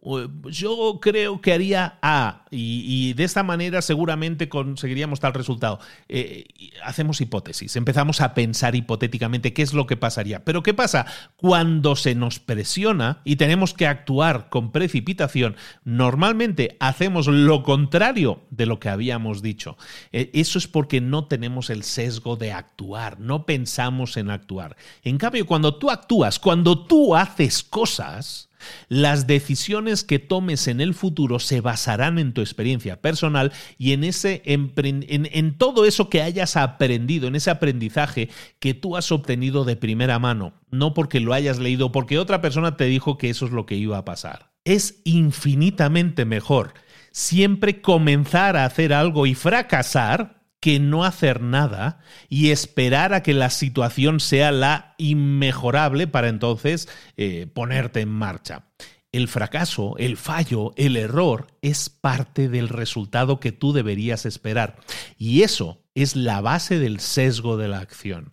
yo 0.50 1.00
creo 1.02 1.40
que 1.40 1.54
haría 1.54 1.98
A 2.02 2.46
y, 2.52 3.14
de 3.14 3.24
esta 3.24 3.44
manera 3.44 3.82
seguramente 3.82 4.50
conseguiríamos 4.50 5.20
tal 5.20 5.34
resultado. 5.34 5.80
Eh, 6.10 6.46
hacemos 6.84 7.22
hipótesis, 7.22 7.76
empezamos 7.76 8.22
a 8.22 8.34
pensar 8.34 8.76
hipotéticamente 8.76 9.54
qué 9.54 9.62
es 9.62 9.74
lo 9.74 9.88
que 9.88 9.98
pasaría. 9.98 10.44
Pero 10.44 10.62
¿qué 10.62 10.74
pasa? 10.74 11.06
Cuando 11.38 11.96
se 11.96 12.16
nos 12.16 12.40
presiona 12.40 13.22
y 13.24 13.38
tenemos 13.38 13.74
que 13.74 13.88
actuar 13.88 14.50
con 14.50 14.72
precipitación, 14.72 15.56
normalmente 15.86 16.76
hacemos 16.80 17.28
lo 17.28 17.64
contrario 17.64 18.42
de 18.50 18.66
lo 18.66 18.80
que 18.80 18.90
habíamos 18.90 19.42
dicho. 19.42 19.78
Eh, 20.12 20.30
eso 20.34 20.58
es 20.58 20.68
porque 20.68 21.00
no 21.02 21.28
tenemos 21.28 21.70
el 21.70 21.84
sesgo 21.84 22.36
de 22.36 22.52
actuar, 22.52 23.20
no 23.20 23.46
pensamos 23.46 24.18
en 24.18 24.30
actuar. 24.30 24.76
En 25.04 25.18
cambio, 25.18 25.46
cuando 25.46 25.76
tú 25.76 25.90
actúas, 25.90 26.40
cuando 26.40 26.86
tú 26.86 27.16
haces 27.16 27.64
cosas, 27.64 28.50
las 28.90 29.28
decisiones 29.28 30.04
que 30.04 30.20
tomes 30.20 30.68
en 30.68 30.82
el 30.82 30.94
futuro 30.94 31.40
se 31.40 31.62
basarán 31.62 32.20
en 32.20 32.34
tu 32.34 32.42
experiencia 32.42 33.02
personal 33.02 33.52
y 33.78 33.94
en, 33.94 34.04
ese 34.04 34.42
en, 34.46 35.58
todo 35.58 35.86
eso 35.86 36.10
que 36.10 36.22
hayas 36.22 36.58
aprendido, 36.58 37.28
en 37.28 37.36
ese 37.36 37.52
aprendizaje 37.52 38.30
que 38.60 38.74
tú 38.74 38.98
has 38.98 39.12
obtenido 39.12 39.66
de 39.66 39.76
primera 39.76 40.20
mano, 40.20 40.54
no 40.72 40.94
porque 40.94 41.20
lo 41.20 41.34
hayas 41.34 41.60
leído, 41.60 41.92
porque 41.92 42.20
otra 42.20 42.42
persona 42.42 42.78
te 42.78 42.86
dijo 42.86 43.18
que 43.18 43.30
eso 43.30 43.46
es 43.46 43.52
lo 43.52 43.66
que 43.66 43.76
iba 43.76 43.98
a 43.98 44.06
pasar. 44.06 44.52
Es 44.66 45.02
infinitamente 45.04 46.26
mejor 46.26 46.74
siempre 47.12 47.82
comenzar 47.82 48.58
a 48.58 48.66
hacer 48.66 48.94
algo 48.94 49.26
y 49.26 49.36
fracasar 49.36 50.43
que 50.64 50.80
no 50.80 51.04
hacer 51.04 51.42
nada 51.42 52.00
y 52.30 52.52
esperar 52.52 53.14
a 53.14 53.22
que 53.22 53.34
la 53.34 53.50
situación 53.50 54.22
sea 54.22 54.54
la 54.54 54.96
inmejorable 54.98 56.08
para 56.08 56.30
entonces 56.30 56.88
eh, 57.18 57.48
ponerte 57.54 58.00
en 58.00 58.08
marcha. 58.08 58.70
El 59.12 59.28
fracaso, 59.28 59.96
el 59.98 60.16
fallo, 60.16 60.72
el 60.78 60.96
error 60.96 61.48
es 61.62 61.90
parte 61.90 62.48
del 62.48 62.70
resultado 62.70 63.42
que 63.42 63.52
tú 63.52 63.74
deberías 63.74 64.26
esperar. 64.26 64.78
Y 65.18 65.42
eso 65.42 65.84
es 65.96 66.16
la 66.16 66.40
base 66.40 66.80
del 66.80 67.02
sesgo 67.02 67.58
de 67.58 67.68
la 67.68 67.80
acción. 67.80 68.32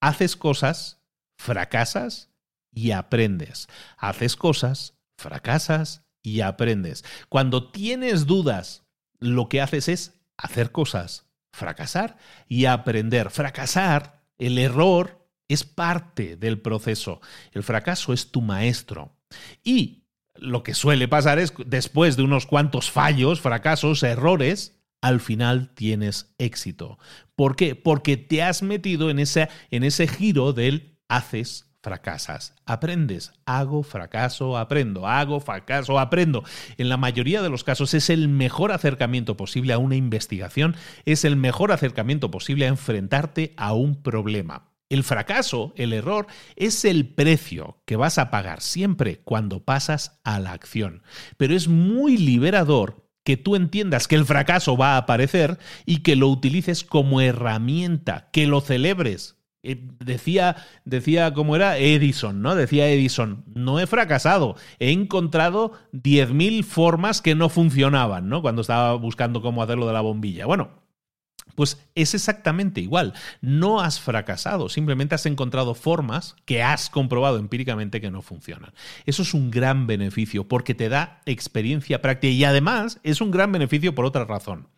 Haces 0.00 0.34
cosas, 0.34 1.04
fracasas 1.38 2.30
y 2.72 2.90
aprendes. 2.90 3.68
Haces 3.96 4.34
cosas, 4.34 4.98
fracasas 5.16 6.02
y 6.20 6.40
aprendes. 6.40 7.04
Cuando 7.28 7.70
tienes 7.70 8.26
dudas, 8.26 8.82
lo 9.20 9.48
que 9.48 9.60
haces 9.60 9.88
es 9.88 10.20
hacer 10.36 10.72
cosas, 10.72 11.29
fracasar 11.52 12.16
y 12.48 12.64
aprender. 12.66 13.30
Fracasar, 13.30 14.22
el 14.38 14.58
error, 14.58 15.20
es 15.48 15.64
parte 15.64 16.36
del 16.36 16.60
proceso. 16.60 17.20
El 17.52 17.64
fracaso 17.64 18.12
es 18.12 18.30
tu 18.30 18.40
maestro. 18.40 19.16
Y 19.64 20.04
lo 20.36 20.62
que 20.62 20.74
suele 20.74 21.08
pasar 21.08 21.38
es, 21.38 21.52
después 21.66 22.16
de 22.16 22.22
unos 22.22 22.46
cuantos 22.46 22.90
fallos, 22.90 23.40
fracasos, 23.40 24.02
errores, 24.02 24.80
al 25.00 25.20
final 25.20 25.72
tienes 25.74 26.34
éxito. 26.38 26.98
¿Por 27.34 27.56
qué? 27.56 27.74
Porque 27.74 28.16
te 28.16 28.42
has 28.42 28.62
metido 28.62 29.10
en 29.10 29.18
ese, 29.18 29.48
en 29.70 29.82
ese 29.82 30.06
giro 30.06 30.52
del 30.52 30.98
haces, 31.08 31.69
fracasas. 31.82 32.54
Aprendes, 32.66 33.32
hago, 33.46 33.82
fracaso, 33.82 34.58
aprendo, 34.58 35.06
hago, 35.06 35.40
fracaso, 35.40 35.98
aprendo. 35.98 36.44
En 36.76 36.88
la 36.88 36.96
mayoría 36.96 37.42
de 37.42 37.50
los 37.50 37.64
casos 37.64 37.94
es 37.94 38.10
el 38.10 38.28
mejor 38.28 38.72
acercamiento 38.72 39.36
posible 39.36 39.72
a 39.72 39.78
una 39.78 39.96
investigación, 39.96 40.76
es 41.04 41.24
el 41.24 41.36
mejor 41.36 41.72
acercamiento 41.72 42.30
posible 42.30 42.66
a 42.66 42.68
enfrentarte 42.68 43.54
a 43.56 43.72
un 43.72 44.02
problema. 44.02 44.70
El 44.88 45.04
fracaso, 45.04 45.72
el 45.76 45.92
error, 45.92 46.26
es 46.56 46.84
el 46.84 47.06
precio 47.06 47.80
que 47.86 47.94
vas 47.94 48.18
a 48.18 48.30
pagar 48.30 48.60
siempre 48.60 49.20
cuando 49.22 49.64
pasas 49.64 50.20
a 50.24 50.40
la 50.40 50.52
acción. 50.52 51.02
Pero 51.36 51.54
es 51.54 51.68
muy 51.68 52.16
liberador 52.16 53.08
que 53.22 53.36
tú 53.36 53.54
entiendas 53.54 54.08
que 54.08 54.16
el 54.16 54.24
fracaso 54.24 54.76
va 54.76 54.94
a 54.94 54.96
aparecer 54.96 55.58
y 55.86 55.98
que 55.98 56.16
lo 56.16 56.26
utilices 56.26 56.82
como 56.82 57.20
herramienta, 57.20 58.30
que 58.32 58.48
lo 58.48 58.60
celebres. 58.60 59.39
Eh, 59.62 59.88
decía, 59.98 60.56
decía 60.86 61.34
cómo 61.34 61.54
era 61.54 61.76
Edison, 61.76 62.40
¿no? 62.40 62.54
Decía 62.54 62.88
Edison, 62.88 63.44
no 63.54 63.78
he 63.78 63.86
fracasado, 63.86 64.56
he 64.78 64.90
encontrado 64.90 65.72
10.000 65.92 66.64
formas 66.64 67.20
que 67.20 67.34
no 67.34 67.50
funcionaban, 67.50 68.28
¿no? 68.28 68.40
Cuando 68.40 68.62
estaba 68.62 68.94
buscando 68.94 69.42
cómo 69.42 69.62
hacerlo 69.62 69.86
de 69.86 69.92
la 69.92 70.00
bombilla. 70.00 70.46
Bueno, 70.46 70.70
pues 71.54 71.78
es 71.94 72.14
exactamente 72.14 72.80
igual. 72.80 73.12
No 73.42 73.80
has 73.80 74.00
fracasado, 74.00 74.70
simplemente 74.70 75.14
has 75.14 75.26
encontrado 75.26 75.74
formas 75.74 76.36
que 76.46 76.62
has 76.62 76.88
comprobado 76.88 77.38
empíricamente 77.38 78.00
que 78.00 78.10
no 78.10 78.22
funcionan. 78.22 78.72
Eso 79.04 79.22
es 79.22 79.34
un 79.34 79.50
gran 79.50 79.86
beneficio 79.86 80.48
porque 80.48 80.74
te 80.74 80.88
da 80.88 81.20
experiencia 81.26 82.00
práctica 82.00 82.32
y 82.32 82.44
además 82.44 82.98
es 83.02 83.20
un 83.20 83.30
gran 83.30 83.52
beneficio 83.52 83.94
por 83.94 84.06
otra 84.06 84.24
razón. 84.24 84.68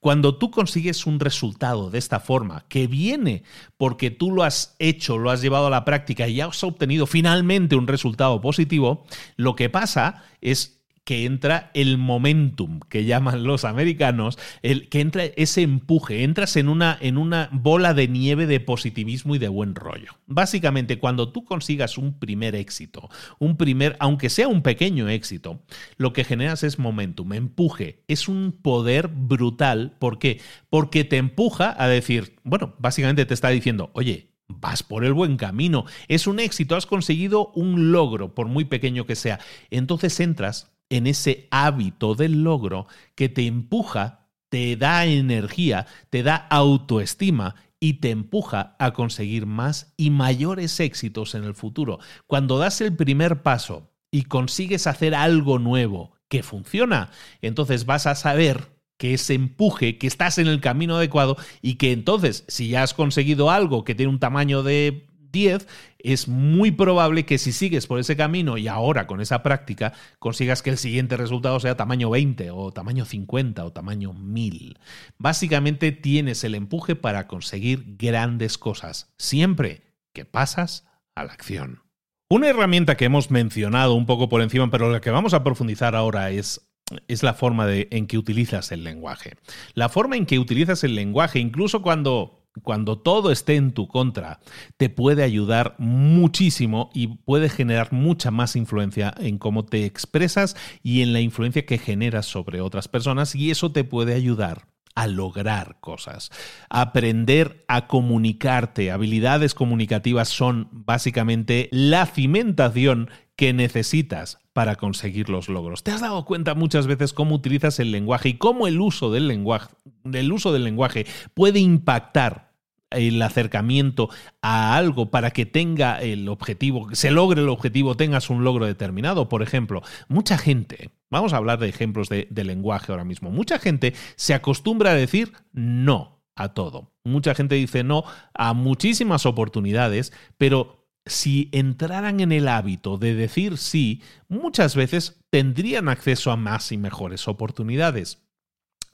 Cuando 0.00 0.36
tú 0.36 0.50
consigues 0.50 1.06
un 1.06 1.18
resultado 1.18 1.90
de 1.90 1.98
esta 1.98 2.20
forma, 2.20 2.64
que 2.68 2.86
viene 2.86 3.42
porque 3.76 4.10
tú 4.10 4.30
lo 4.30 4.44
has 4.44 4.76
hecho, 4.78 5.18
lo 5.18 5.30
has 5.30 5.42
llevado 5.42 5.66
a 5.66 5.70
la 5.70 5.84
práctica 5.84 6.28
y 6.28 6.36
ya 6.36 6.46
has 6.46 6.62
obtenido 6.62 7.06
finalmente 7.06 7.74
un 7.74 7.88
resultado 7.88 8.40
positivo, 8.40 9.04
lo 9.36 9.56
que 9.56 9.68
pasa 9.68 10.22
es 10.40 10.77
que 11.08 11.24
entra 11.24 11.70
el 11.72 11.96
momentum 11.96 12.80
que 12.80 13.06
llaman 13.06 13.42
los 13.44 13.64
americanos, 13.64 14.38
el, 14.60 14.90
que 14.90 15.00
entra 15.00 15.24
ese 15.24 15.62
empuje, 15.62 16.22
entras 16.22 16.54
en 16.56 16.68
una, 16.68 16.98
en 17.00 17.16
una 17.16 17.48
bola 17.50 17.94
de 17.94 18.08
nieve 18.08 18.46
de 18.46 18.60
positivismo 18.60 19.34
y 19.34 19.38
de 19.38 19.48
buen 19.48 19.74
rollo. 19.74 20.18
Básicamente, 20.26 20.98
cuando 20.98 21.32
tú 21.32 21.46
consigas 21.46 21.96
un 21.96 22.18
primer 22.18 22.54
éxito, 22.54 23.08
un 23.38 23.56
primer, 23.56 23.96
aunque 24.00 24.28
sea 24.28 24.48
un 24.48 24.60
pequeño 24.60 25.08
éxito, 25.08 25.62
lo 25.96 26.12
que 26.12 26.24
generas 26.24 26.62
es 26.62 26.78
momentum, 26.78 27.32
empuje, 27.32 28.04
es 28.06 28.28
un 28.28 28.52
poder 28.52 29.08
brutal. 29.08 29.96
¿Por 29.98 30.18
qué? 30.18 30.42
Porque 30.68 31.04
te 31.04 31.16
empuja 31.16 31.74
a 31.82 31.88
decir, 31.88 32.36
bueno, 32.44 32.74
básicamente 32.78 33.24
te 33.24 33.32
está 33.32 33.48
diciendo, 33.48 33.90
oye, 33.94 34.28
vas 34.46 34.82
por 34.82 35.06
el 35.06 35.14
buen 35.14 35.38
camino, 35.38 35.86
es 36.08 36.26
un 36.26 36.38
éxito, 36.38 36.76
has 36.76 36.84
conseguido 36.84 37.50
un 37.54 37.92
logro, 37.92 38.34
por 38.34 38.46
muy 38.46 38.66
pequeño 38.66 39.06
que 39.06 39.16
sea. 39.16 39.40
Entonces 39.70 40.20
entras 40.20 40.70
en 40.90 41.06
ese 41.06 41.48
hábito 41.50 42.14
del 42.14 42.42
logro 42.42 42.86
que 43.14 43.28
te 43.28 43.46
empuja, 43.46 44.28
te 44.48 44.76
da 44.76 45.04
energía, 45.04 45.86
te 46.10 46.22
da 46.22 46.36
autoestima 46.36 47.54
y 47.80 47.94
te 47.94 48.10
empuja 48.10 48.76
a 48.78 48.92
conseguir 48.92 49.46
más 49.46 49.92
y 49.96 50.10
mayores 50.10 50.80
éxitos 50.80 51.34
en 51.34 51.44
el 51.44 51.54
futuro. 51.54 51.98
Cuando 52.26 52.58
das 52.58 52.80
el 52.80 52.94
primer 52.96 53.42
paso 53.42 53.90
y 54.10 54.22
consigues 54.22 54.86
hacer 54.86 55.14
algo 55.14 55.58
nuevo 55.58 56.12
que 56.28 56.42
funciona, 56.42 57.10
entonces 57.40 57.86
vas 57.86 58.06
a 58.06 58.14
saber 58.14 58.78
que 58.98 59.14
ese 59.14 59.34
empuje, 59.34 59.96
que 59.96 60.08
estás 60.08 60.38
en 60.38 60.48
el 60.48 60.60
camino 60.60 60.96
adecuado 60.96 61.36
y 61.62 61.76
que 61.76 61.92
entonces, 61.92 62.44
si 62.48 62.68
ya 62.68 62.82
has 62.82 62.94
conseguido 62.94 63.50
algo 63.50 63.84
que 63.84 63.94
tiene 63.94 64.10
un 64.10 64.18
tamaño 64.18 64.64
de 64.64 65.07
10, 65.30 65.66
es 65.98 66.28
muy 66.28 66.70
probable 66.70 67.24
que 67.26 67.38
si 67.38 67.52
sigues 67.52 67.86
por 67.86 67.98
ese 67.98 68.16
camino 68.16 68.56
y 68.58 68.68
ahora 68.68 69.06
con 69.06 69.20
esa 69.20 69.42
práctica 69.42 69.92
consigas 70.18 70.62
que 70.62 70.70
el 70.70 70.78
siguiente 70.78 71.16
resultado 71.16 71.58
sea 71.60 71.76
tamaño 71.76 72.10
20 72.10 72.50
o 72.50 72.72
tamaño 72.72 73.04
50 73.04 73.64
o 73.64 73.72
tamaño 73.72 74.12
1000. 74.12 74.78
Básicamente 75.18 75.92
tienes 75.92 76.44
el 76.44 76.54
empuje 76.54 76.96
para 76.96 77.26
conseguir 77.26 77.96
grandes 77.98 78.58
cosas, 78.58 79.12
siempre 79.18 79.82
que 80.12 80.24
pasas 80.24 80.86
a 81.14 81.24
la 81.24 81.32
acción. 81.32 81.82
Una 82.30 82.48
herramienta 82.48 82.96
que 82.96 83.06
hemos 83.06 83.30
mencionado 83.30 83.94
un 83.94 84.04
poco 84.04 84.28
por 84.28 84.42
encima, 84.42 84.70
pero 84.70 84.92
la 84.92 85.00
que 85.00 85.10
vamos 85.10 85.32
a 85.34 85.42
profundizar 85.42 85.96
ahora 85.96 86.30
es 86.30 86.68
es 87.06 87.22
la 87.22 87.34
forma 87.34 87.66
de, 87.66 87.88
en 87.90 88.06
que 88.06 88.18
utilizas 88.18 88.72
el 88.72 88.84
lenguaje. 88.84 89.34
La 89.74 89.88
forma 89.88 90.16
en 90.16 90.26
que 90.26 90.38
utilizas 90.38 90.84
el 90.84 90.94
lenguaje, 90.94 91.38
incluso 91.38 91.82
cuando 91.82 92.37
cuando 92.60 92.98
todo 92.98 93.30
esté 93.30 93.56
en 93.56 93.72
tu 93.72 93.88
contra, 93.88 94.40
te 94.76 94.88
puede 94.88 95.22
ayudar 95.22 95.74
muchísimo 95.78 96.90
y 96.94 97.08
puede 97.08 97.48
generar 97.48 97.92
mucha 97.92 98.30
más 98.30 98.56
influencia 98.56 99.14
en 99.18 99.38
cómo 99.38 99.64
te 99.64 99.84
expresas 99.84 100.56
y 100.82 101.02
en 101.02 101.12
la 101.12 101.20
influencia 101.20 101.66
que 101.66 101.78
generas 101.78 102.26
sobre 102.26 102.60
otras 102.60 102.88
personas 102.88 103.34
y 103.34 103.50
eso 103.50 103.72
te 103.72 103.84
puede 103.84 104.14
ayudar 104.14 104.66
a 104.98 105.06
lograr 105.06 105.76
cosas. 105.80 106.30
Aprender 106.68 107.64
a 107.68 107.86
comunicarte, 107.86 108.90
habilidades 108.90 109.54
comunicativas 109.54 110.28
son 110.28 110.68
básicamente 110.72 111.68
la 111.70 112.04
cimentación 112.06 113.08
que 113.36 113.52
necesitas 113.52 114.38
para 114.52 114.74
conseguir 114.74 115.28
los 115.28 115.48
logros. 115.48 115.84
¿Te 115.84 115.92
has 115.92 116.00
dado 116.00 116.24
cuenta 116.24 116.56
muchas 116.56 116.88
veces 116.88 117.12
cómo 117.12 117.36
utilizas 117.36 117.78
el 117.78 117.92
lenguaje 117.92 118.30
y 118.30 118.38
cómo 118.38 118.66
el 118.66 118.80
uso 118.80 119.12
del 119.12 119.28
lenguaje, 119.28 119.72
del 120.02 120.32
uso 120.32 120.52
del 120.52 120.64
lenguaje 120.64 121.06
puede 121.32 121.60
impactar 121.60 122.47
el 122.90 123.20
acercamiento 123.22 124.08
a 124.42 124.76
algo 124.76 125.10
para 125.10 125.30
que 125.30 125.46
tenga 125.46 126.00
el 126.00 126.28
objetivo, 126.28 126.88
se 126.92 127.10
logre 127.10 127.42
el 127.42 127.48
objetivo, 127.48 127.96
tengas 127.96 128.30
un 128.30 128.44
logro 128.44 128.66
determinado. 128.66 129.28
Por 129.28 129.42
ejemplo, 129.42 129.82
mucha 130.08 130.38
gente, 130.38 130.90
vamos 131.10 131.32
a 131.32 131.36
hablar 131.36 131.58
de 131.58 131.68
ejemplos 131.68 132.08
de, 132.08 132.28
de 132.30 132.44
lenguaje 132.44 132.92
ahora 132.92 133.04
mismo, 133.04 133.30
mucha 133.30 133.58
gente 133.58 133.94
se 134.16 134.34
acostumbra 134.34 134.90
a 134.90 134.94
decir 134.94 135.32
no 135.52 136.22
a 136.34 136.54
todo. 136.54 136.92
Mucha 137.04 137.34
gente 137.34 137.56
dice 137.56 137.82
no 137.84 138.04
a 138.34 138.54
muchísimas 138.54 139.26
oportunidades, 139.26 140.12
pero 140.36 140.78
si 141.08 141.48
entraran 141.52 142.20
en 142.20 142.32
el 142.32 142.48
hábito 142.48 142.98
de 142.98 143.14
decir 143.14 143.56
sí, 143.56 144.02
muchas 144.28 144.76
veces 144.76 145.20
tendrían 145.30 145.88
acceso 145.88 146.30
a 146.30 146.36
más 146.36 146.70
y 146.72 146.78
mejores 146.78 147.28
oportunidades. 147.28 148.27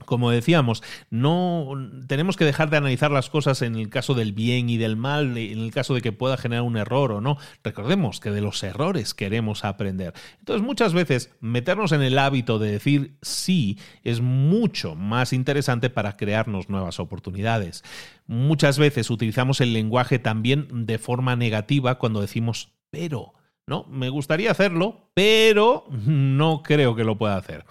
Como 0.04 0.30
decíamos, 0.30 0.82
no 1.10 1.70
tenemos 2.06 2.36
que 2.36 2.44
dejar 2.44 2.68
de 2.68 2.76
analizar 2.76 3.10
las 3.10 3.30
cosas 3.30 3.62
en 3.62 3.76
el 3.76 3.88
caso 3.88 4.14
del 4.14 4.32
bien 4.32 4.68
y 4.68 4.76
del 4.76 4.96
mal, 4.96 5.36
en 5.38 5.58
el 5.58 5.72
caso 5.72 5.94
de 5.94 6.02
que 6.02 6.12
pueda 6.12 6.36
generar 6.36 6.62
un 6.62 6.76
error 6.76 7.12
o 7.12 7.20
no. 7.20 7.38
Recordemos 7.62 8.20
que 8.20 8.30
de 8.30 8.40
los 8.40 8.62
errores 8.62 9.14
queremos 9.14 9.64
aprender. 9.64 10.12
Entonces, 10.40 10.66
muchas 10.66 10.92
veces 10.92 11.30
meternos 11.40 11.92
en 11.92 12.02
el 12.02 12.18
hábito 12.18 12.58
de 12.58 12.72
decir 12.72 13.16
sí 13.22 13.78
es 14.02 14.20
mucho 14.20 14.94
más 14.94 15.32
interesante 15.32 15.90
para 15.90 16.16
crearnos 16.16 16.68
nuevas 16.68 17.00
oportunidades. 17.00 17.82
Muchas 18.26 18.78
veces 18.78 19.10
utilizamos 19.10 19.60
el 19.60 19.72
lenguaje 19.72 20.18
también 20.18 20.86
de 20.86 20.98
forma 20.98 21.36
negativa 21.36 21.98
cuando 21.98 22.20
decimos 22.20 22.72
pero. 22.90 23.34
No, 23.66 23.86
me 23.88 24.10
gustaría 24.10 24.50
hacerlo, 24.50 25.08
pero 25.14 25.86
no 25.90 26.62
creo 26.62 26.94
que 26.94 27.04
lo 27.04 27.16
pueda 27.16 27.36
hacer. 27.36 27.64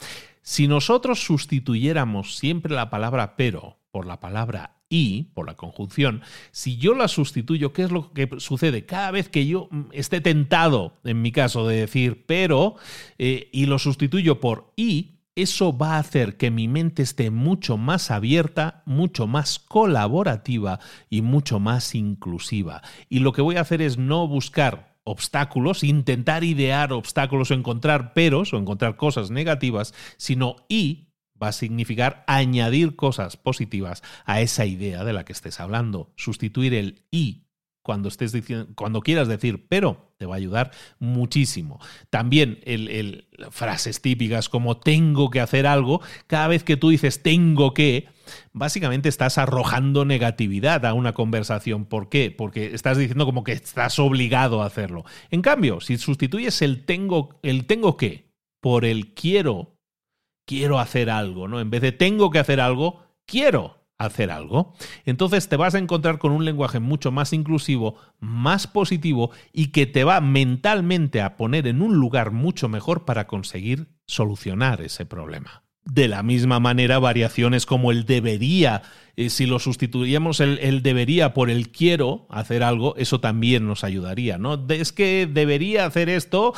Si 0.44 0.68
nosotros 0.68 1.24
sustituyéramos 1.24 2.36
siempre 2.36 2.76
la 2.76 2.90
palabra 2.90 3.36
pero 3.38 3.80
por 3.92 4.06
la 4.06 4.20
palabra 4.20 4.76
y, 4.90 5.32
por 5.34 5.48
la 5.48 5.56
conjunción, 5.56 6.22
si 6.52 6.78
yo 6.78 6.94
la 6.94 7.08
sustituyo, 7.08 7.72
¿qué 7.72 7.84
es 7.84 7.92
lo 7.92 8.12
que 8.12 8.30
sucede? 8.38 8.86
Cada 8.86 9.10
vez 9.12 9.30
que 9.30 9.48
yo 9.48 9.70
mm, 9.72 9.86
esté 9.94 10.20
tentado, 10.20 11.00
en 11.06 11.22
mi 11.22 11.32
caso, 11.32 11.66
de 11.66 11.78
decir 11.78 12.26
pero, 12.28 12.76
eh, 13.18 13.50
y 13.54 13.68
lo 13.68 13.80
sustituyo 13.80 14.40
por 14.40 14.74
y, 14.76 15.12
eso 15.36 15.76
va 15.76 15.96
a 15.96 16.00
hacer 16.00 16.38
que 16.38 16.52
mi 16.52 16.68
mente 16.68 17.02
esté 17.02 17.32
mucho 17.32 17.76
más 17.76 18.12
abierta, 18.12 18.84
mucho 18.86 19.26
más 19.26 19.58
colaborativa 19.58 20.80
y 21.10 21.24
mucho 21.24 21.60
más 21.60 21.96
inclusiva. 21.96 22.84
Y 23.10 23.18
lo 23.18 23.34
que 23.34 23.42
voy 23.42 23.56
a 23.56 23.62
hacer 23.62 23.82
es 23.82 23.98
no 23.98 24.28
buscar 24.28 24.93
obstáculos, 25.04 25.84
intentar 25.84 26.44
idear 26.44 26.94
obstáculos 26.94 27.52
o 27.52 27.54
encontrar 27.54 28.14
peros 28.14 28.54
o 28.54 28.58
encontrar 28.58 28.96
cosas 28.96 29.32
negativas, 29.32 29.94
sino 30.18 30.56
y 30.70 31.10
va 31.42 31.50
a 31.50 31.54
significar 31.54 32.24
añadir 32.28 32.96
cosas 32.96 33.38
positivas 33.38 34.02
a 34.26 34.42
esa 34.42 34.66
idea 34.66 35.04
de 35.04 35.14
la 35.14 35.26
que 35.26 35.34
estés 35.34 35.60
hablando. 35.60 36.14
Sustituir 36.16 36.74
el 36.74 37.04
y 37.12 37.44
cuando 37.84 38.08
estés 38.08 38.32
diciendo, 38.32 38.70
cuando 38.76 39.02
quieras 39.02 39.28
decir, 39.28 39.68
pero 39.68 40.14
te 40.18 40.26
va 40.26 40.36
a 40.36 40.38
ayudar 40.38 40.72
muchísimo. 41.00 41.80
También 42.10 42.60
el, 42.64 43.28
frases 43.52 44.02
típicas 44.02 44.48
como 44.48 44.78
tengo 44.78 45.30
que 45.30 45.42
hacer 45.42 45.68
algo, 45.68 46.02
cada 46.28 46.48
vez 46.48 46.64
que 46.64 46.78
tú 46.78 46.90
dices 46.90 47.22
tengo 47.22 47.74
que, 47.74 48.08
básicamente 48.52 49.10
estás 49.10 49.38
arrojando 49.38 50.06
negatividad 50.06 50.86
a 50.86 50.94
una 50.94 51.14
conversación. 51.14 51.86
¿Por 51.86 52.10
qué? 52.10 52.32
Porque 52.32 52.74
estás 52.74 52.98
diciendo 52.98 53.26
como 53.26 53.44
que 53.44 53.54
estás 53.54 54.00
obligado 54.00 54.62
a 54.62 54.66
hacerlo. 54.66 55.06
En 55.30 55.42
cambio, 55.42 55.82
si 55.82 55.98
sustituyes 55.98 56.62
el 56.62 56.86
tengo, 56.86 57.40
el 57.44 57.66
tengo 57.66 57.98
que 57.98 58.32
por 58.62 58.86
el 58.86 59.14
quiero, 59.14 59.78
quiero 60.46 60.80
hacer 60.80 61.10
algo, 61.10 61.48
¿no? 61.48 61.60
En 61.60 61.70
vez 61.70 61.82
de 61.82 61.92
tengo 61.92 62.32
que 62.32 62.40
hacer 62.40 62.60
algo, 62.60 63.04
quiero 63.26 63.84
hacer 63.98 64.32
algo. 64.32 64.74
Entonces 65.06 65.50
te 65.50 65.58
vas 65.58 65.76
a 65.76 65.80
encontrar 65.80 66.20
con 66.20 66.32
un 66.32 66.46
lenguaje 66.46 66.80
mucho 66.80 67.12
más 67.12 67.34
inclusivo, 67.34 67.96
más 68.20 68.68
positivo 68.68 69.32
y 69.52 69.68
que 69.68 69.86
te 69.86 70.04
va 70.04 70.22
mentalmente 70.22 71.22
a 71.22 71.38
poner 71.38 71.68
en 71.68 71.82
un 71.82 71.98
lugar 71.98 72.32
mucho 72.32 72.70
mejor 72.70 73.06
para 73.06 73.28
conseguir 73.28 73.88
solucionar 74.06 74.82
ese 74.82 75.06
problema. 75.06 75.63
De 75.86 76.08
la 76.08 76.24
misma 76.24 76.60
manera, 76.60 76.98
variaciones 77.00 77.66
como 77.66 77.92
el 77.92 78.06
debería, 78.06 78.84
eh, 79.18 79.30
si 79.30 79.46
lo 79.46 79.60
sustituyamos 79.60 80.40
el, 80.40 80.58
el, 80.60 80.82
debería 80.82 81.34
por 81.34 81.50
el 81.50 81.70
quiero 81.70 82.26
hacer 82.30 82.64
algo, 82.64 82.96
eso 82.98 83.20
también 83.20 83.68
nos 83.68 83.84
ayudaría, 83.84 84.38
¿no? 84.38 84.66
Es 84.70 84.94
que 84.94 85.28
debería 85.32 85.86
hacer 85.86 86.08
esto 86.08 86.54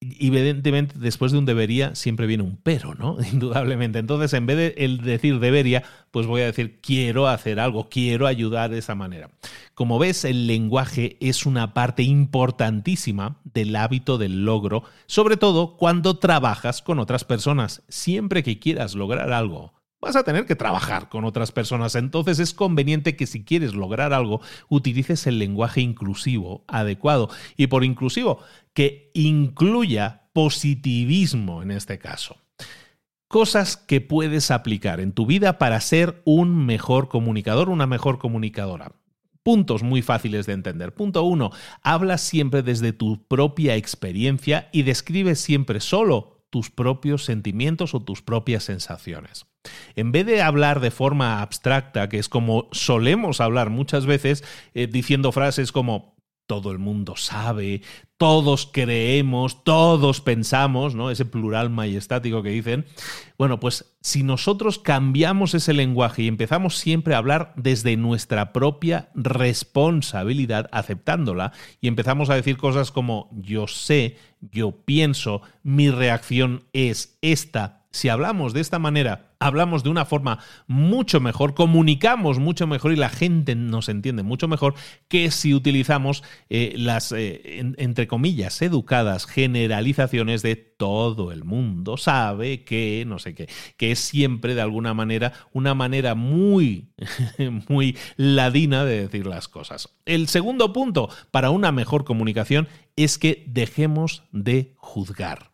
evidentemente 0.00 0.94
después 0.98 1.32
de 1.32 1.38
un 1.38 1.44
debería 1.44 1.94
siempre 1.94 2.26
viene 2.26 2.44
un 2.44 2.56
pero, 2.56 2.94
¿no? 2.94 3.16
Indudablemente. 3.32 3.98
Entonces, 3.98 4.32
en 4.34 4.46
vez 4.46 4.56
de 4.56 4.74
el 4.78 5.00
decir 5.00 5.40
debería, 5.40 5.82
pues 6.10 6.26
voy 6.26 6.42
a 6.42 6.46
decir 6.46 6.80
quiero 6.80 7.28
hacer 7.28 7.60
algo, 7.60 7.88
quiero 7.88 8.26
ayudar 8.26 8.70
de 8.70 8.78
esa 8.78 8.94
manera. 8.94 9.30
Como 9.74 9.98
ves, 9.98 10.24
el 10.24 10.46
lenguaje 10.46 11.16
es 11.20 11.46
una 11.46 11.74
parte 11.74 12.02
importantísima 12.02 13.38
del 13.44 13.74
hábito 13.76 14.18
del 14.18 14.44
logro, 14.44 14.84
sobre 15.06 15.36
todo 15.36 15.76
cuando 15.76 16.18
trabajas 16.18 16.82
con 16.82 16.98
otras 16.98 17.24
personas. 17.24 17.82
Siempre 17.88 18.42
que 18.42 18.58
quieras 18.58 18.94
lograr 18.94 19.32
algo, 19.32 19.72
vas 20.00 20.16
a 20.16 20.22
tener 20.22 20.46
que 20.46 20.56
trabajar 20.56 21.08
con 21.08 21.24
otras 21.24 21.52
personas. 21.52 21.94
Entonces 21.94 22.38
es 22.38 22.54
conveniente 22.54 23.16
que 23.16 23.26
si 23.26 23.44
quieres 23.44 23.74
lograr 23.74 24.12
algo, 24.12 24.40
utilices 24.68 25.26
el 25.26 25.38
lenguaje 25.38 25.80
inclusivo 25.80 26.64
adecuado. 26.68 27.30
Y 27.56 27.66
por 27.68 27.84
inclusivo, 27.84 28.40
que 28.72 29.10
incluya 29.14 30.28
positivismo 30.32 31.62
en 31.62 31.70
este 31.70 31.98
caso. 31.98 32.36
Cosas 33.26 33.76
que 33.76 34.00
puedes 34.00 34.50
aplicar 34.50 35.00
en 35.00 35.12
tu 35.12 35.26
vida 35.26 35.58
para 35.58 35.80
ser 35.80 36.22
un 36.24 36.64
mejor 36.64 37.08
comunicador, 37.08 37.68
una 37.68 37.86
mejor 37.86 38.18
comunicadora. 38.18 38.92
Puntos 39.42 39.82
muy 39.82 40.02
fáciles 40.02 40.46
de 40.46 40.54
entender. 40.54 40.94
Punto 40.94 41.22
uno, 41.24 41.50
habla 41.82 42.18
siempre 42.18 42.62
desde 42.62 42.92
tu 42.92 43.26
propia 43.26 43.76
experiencia 43.76 44.68
y 44.72 44.82
describe 44.82 45.34
siempre 45.34 45.80
solo 45.80 46.37
tus 46.50 46.70
propios 46.70 47.24
sentimientos 47.24 47.94
o 47.94 48.00
tus 48.00 48.22
propias 48.22 48.64
sensaciones. 48.64 49.46
En 49.96 50.12
vez 50.12 50.26
de 50.26 50.42
hablar 50.42 50.80
de 50.80 50.90
forma 50.90 51.42
abstracta, 51.42 52.08
que 52.08 52.18
es 52.18 52.28
como 52.28 52.68
solemos 52.72 53.40
hablar 53.40 53.70
muchas 53.70 54.06
veces, 54.06 54.44
eh, 54.74 54.86
diciendo 54.86 55.32
frases 55.32 55.72
como 55.72 56.18
todo 56.48 56.72
el 56.72 56.78
mundo 56.78 57.14
sabe, 57.14 57.82
todos 58.16 58.68
creemos, 58.72 59.62
todos 59.64 60.22
pensamos, 60.22 60.94
¿no? 60.94 61.10
Ese 61.10 61.26
plural 61.26 61.68
majestático 61.68 62.42
que 62.42 62.48
dicen. 62.48 62.86
Bueno, 63.36 63.60
pues 63.60 63.96
si 64.00 64.22
nosotros 64.22 64.78
cambiamos 64.78 65.54
ese 65.54 65.74
lenguaje 65.74 66.22
y 66.22 66.28
empezamos 66.28 66.78
siempre 66.78 67.14
a 67.14 67.18
hablar 67.18 67.52
desde 67.56 67.96
nuestra 67.98 68.52
propia 68.54 69.10
responsabilidad, 69.14 70.68
aceptándola, 70.72 71.52
y 71.80 71.86
empezamos 71.86 72.30
a 72.30 72.34
decir 72.34 72.56
cosas 72.56 72.90
como 72.90 73.28
yo 73.32 73.68
sé, 73.68 74.16
yo 74.40 74.72
pienso, 74.84 75.42
mi 75.62 75.90
reacción 75.90 76.64
es 76.72 77.18
esta, 77.22 77.78
si 77.90 78.08
hablamos 78.08 78.52
de 78.52 78.60
esta 78.60 78.78
manera, 78.78 79.32
hablamos 79.40 79.82
de 79.82 79.88
una 79.88 80.04
forma 80.04 80.38
mucho 80.66 81.20
mejor, 81.20 81.54
comunicamos 81.54 82.38
mucho 82.38 82.66
mejor 82.66 82.92
y 82.92 82.96
la 82.96 83.08
gente 83.08 83.54
nos 83.54 83.88
entiende 83.88 84.22
mucho 84.22 84.46
mejor 84.46 84.74
que 85.08 85.30
si 85.30 85.54
utilizamos 85.54 86.22
eh, 86.50 86.74
las, 86.76 87.12
eh, 87.12 87.74
entre 87.76 88.06
comillas, 88.06 88.60
educadas 88.62 89.26
generalizaciones 89.26 90.42
de 90.42 90.56
todo 90.56 91.32
el 91.32 91.44
mundo 91.44 91.96
sabe 91.96 92.62
que, 92.64 93.04
no 93.06 93.18
sé 93.18 93.34
qué, 93.34 93.48
que 93.76 93.92
es 93.92 93.98
siempre 93.98 94.54
de 94.54 94.60
alguna 94.60 94.94
manera 94.94 95.32
una 95.52 95.74
manera 95.74 96.14
muy, 96.14 96.90
muy 97.68 97.96
ladina 98.16 98.84
de 98.84 99.02
decir 99.02 99.26
las 99.26 99.48
cosas. 99.48 99.88
El 100.04 100.28
segundo 100.28 100.72
punto 100.72 101.08
para 101.30 101.50
una 101.50 101.72
mejor 101.72 102.04
comunicación 102.04 102.68
es 103.04 103.18
que 103.18 103.44
dejemos 103.46 104.24
de 104.32 104.74
juzgar 104.76 105.50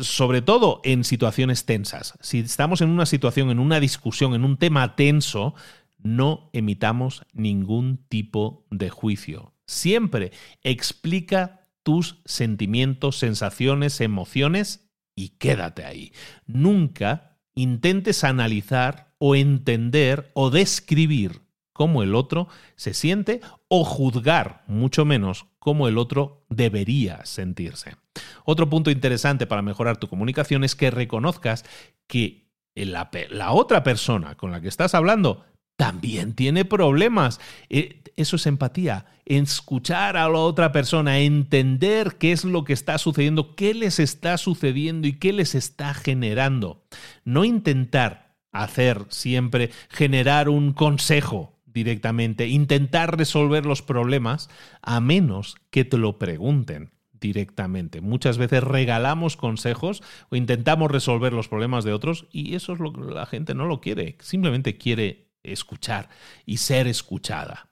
sobre 0.00 0.42
todo 0.42 0.80
en 0.84 1.04
situaciones 1.04 1.64
tensas. 1.64 2.14
Si 2.20 2.40
estamos 2.40 2.80
en 2.80 2.90
una 2.90 3.06
situación, 3.06 3.50
en 3.50 3.58
una 3.58 3.80
discusión, 3.80 4.34
en 4.34 4.44
un 4.44 4.56
tema 4.56 4.96
tenso, 4.96 5.54
no 5.98 6.50
emitamos 6.52 7.22
ningún 7.32 8.04
tipo 8.08 8.66
de 8.70 8.90
juicio. 8.90 9.54
Siempre 9.66 10.32
explica 10.62 11.68
tus 11.82 12.20
sentimientos, 12.24 13.18
sensaciones, 13.18 14.00
emociones 14.00 14.90
y 15.16 15.30
quédate 15.30 15.84
ahí. 15.84 16.12
Nunca 16.46 17.38
intentes 17.54 18.24
analizar 18.24 19.14
o 19.18 19.34
entender 19.34 20.30
o 20.34 20.50
describir 20.50 21.42
cómo 21.72 22.02
el 22.02 22.14
otro 22.14 22.48
se 22.76 22.94
siente 22.94 23.40
o 23.76 23.82
juzgar, 23.82 24.62
mucho 24.68 25.04
menos, 25.04 25.46
cómo 25.58 25.88
el 25.88 25.98
otro 25.98 26.46
debería 26.48 27.24
sentirse. 27.24 27.96
Otro 28.44 28.70
punto 28.70 28.92
interesante 28.92 29.48
para 29.48 29.62
mejorar 29.62 29.96
tu 29.96 30.06
comunicación 30.06 30.62
es 30.62 30.76
que 30.76 30.92
reconozcas 30.92 31.64
que 32.06 32.52
la, 32.76 33.10
otra 33.50 33.82
persona 33.82 34.36
con 34.36 34.52
la 34.52 34.60
que 34.60 34.68
estás 34.68 34.94
hablando 34.94 35.44
también 35.74 36.34
tiene 36.34 36.64
problemas. 36.64 37.40
Eh, 37.68 38.00
eso 38.14 38.36
es 38.36 38.46
empatía. 38.46 39.06
Escuchar 39.24 40.16
a 40.16 40.28
la 40.28 40.38
otra 40.38 40.70
persona, 40.70 41.18
entender 41.18 42.14
qué 42.16 42.30
es 42.30 42.44
lo 42.44 42.62
que 42.62 42.74
está 42.74 42.96
sucediendo, 42.96 43.56
qué 43.56 43.74
les 43.74 43.98
está 43.98 44.38
sucediendo 44.38 45.08
y 45.08 45.14
qué 45.14 45.32
les 45.32 45.56
está 45.56 45.94
generando. 45.94 46.84
No 47.24 47.44
intentar 47.44 48.36
hacer 48.52 49.04
siempre, 49.08 49.70
generar 49.88 50.48
un 50.48 50.74
consejo 50.74 51.53
directamente, 51.74 52.46
intentar 52.48 53.18
resolver 53.18 53.66
los 53.66 53.82
problemas 53.82 54.48
a 54.80 55.00
menos 55.00 55.56
que 55.70 55.84
te 55.84 55.98
lo 55.98 56.18
pregunten 56.18 56.92
directamente. 57.12 58.00
Muchas 58.00 58.38
veces 58.38 58.62
regalamos 58.62 59.36
consejos 59.36 60.02
o 60.30 60.36
intentamos 60.36 60.90
resolver 60.90 61.32
los 61.32 61.48
problemas 61.48 61.84
de 61.84 61.92
otros 61.92 62.26
y 62.30 62.54
eso 62.54 62.72
es 62.72 62.78
lo 62.78 62.92
que 62.92 63.00
la 63.00 63.26
gente 63.26 63.54
no 63.54 63.66
lo 63.66 63.80
quiere, 63.80 64.16
simplemente 64.20 64.78
quiere 64.78 65.32
escuchar 65.42 66.08
y 66.46 66.58
ser 66.58 66.86
escuchada. 66.86 67.68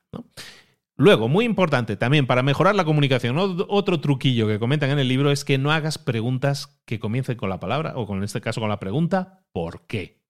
Luego, 0.97 1.29
muy 1.29 1.45
importante 1.45 1.97
también 1.97 2.27
para 2.27 2.43
mejorar 2.43 2.75
la 2.75 2.85
comunicación, 2.85 3.37
otro 3.39 4.01
truquillo 4.01 4.47
que 4.47 4.59
comentan 4.59 4.91
en 4.91 4.99
el 4.99 5.09
libro 5.09 5.31
es 5.31 5.45
que 5.45 5.59
no 5.59 5.73
hagas 5.73 5.99
preguntas 5.99 6.81
que 6.85 6.99
comiencen 6.99 7.37
con 7.37 7.49
la 7.49 7.61
palabra 7.61 7.95
o 7.97 8.07
con 8.07 8.19
en 8.19 8.25
este 8.25 8.41
caso 8.41 8.61
con 8.61 8.69
la 8.69 8.81
pregunta 8.81 9.45
¿por 9.53 9.87
qué? 9.87 10.23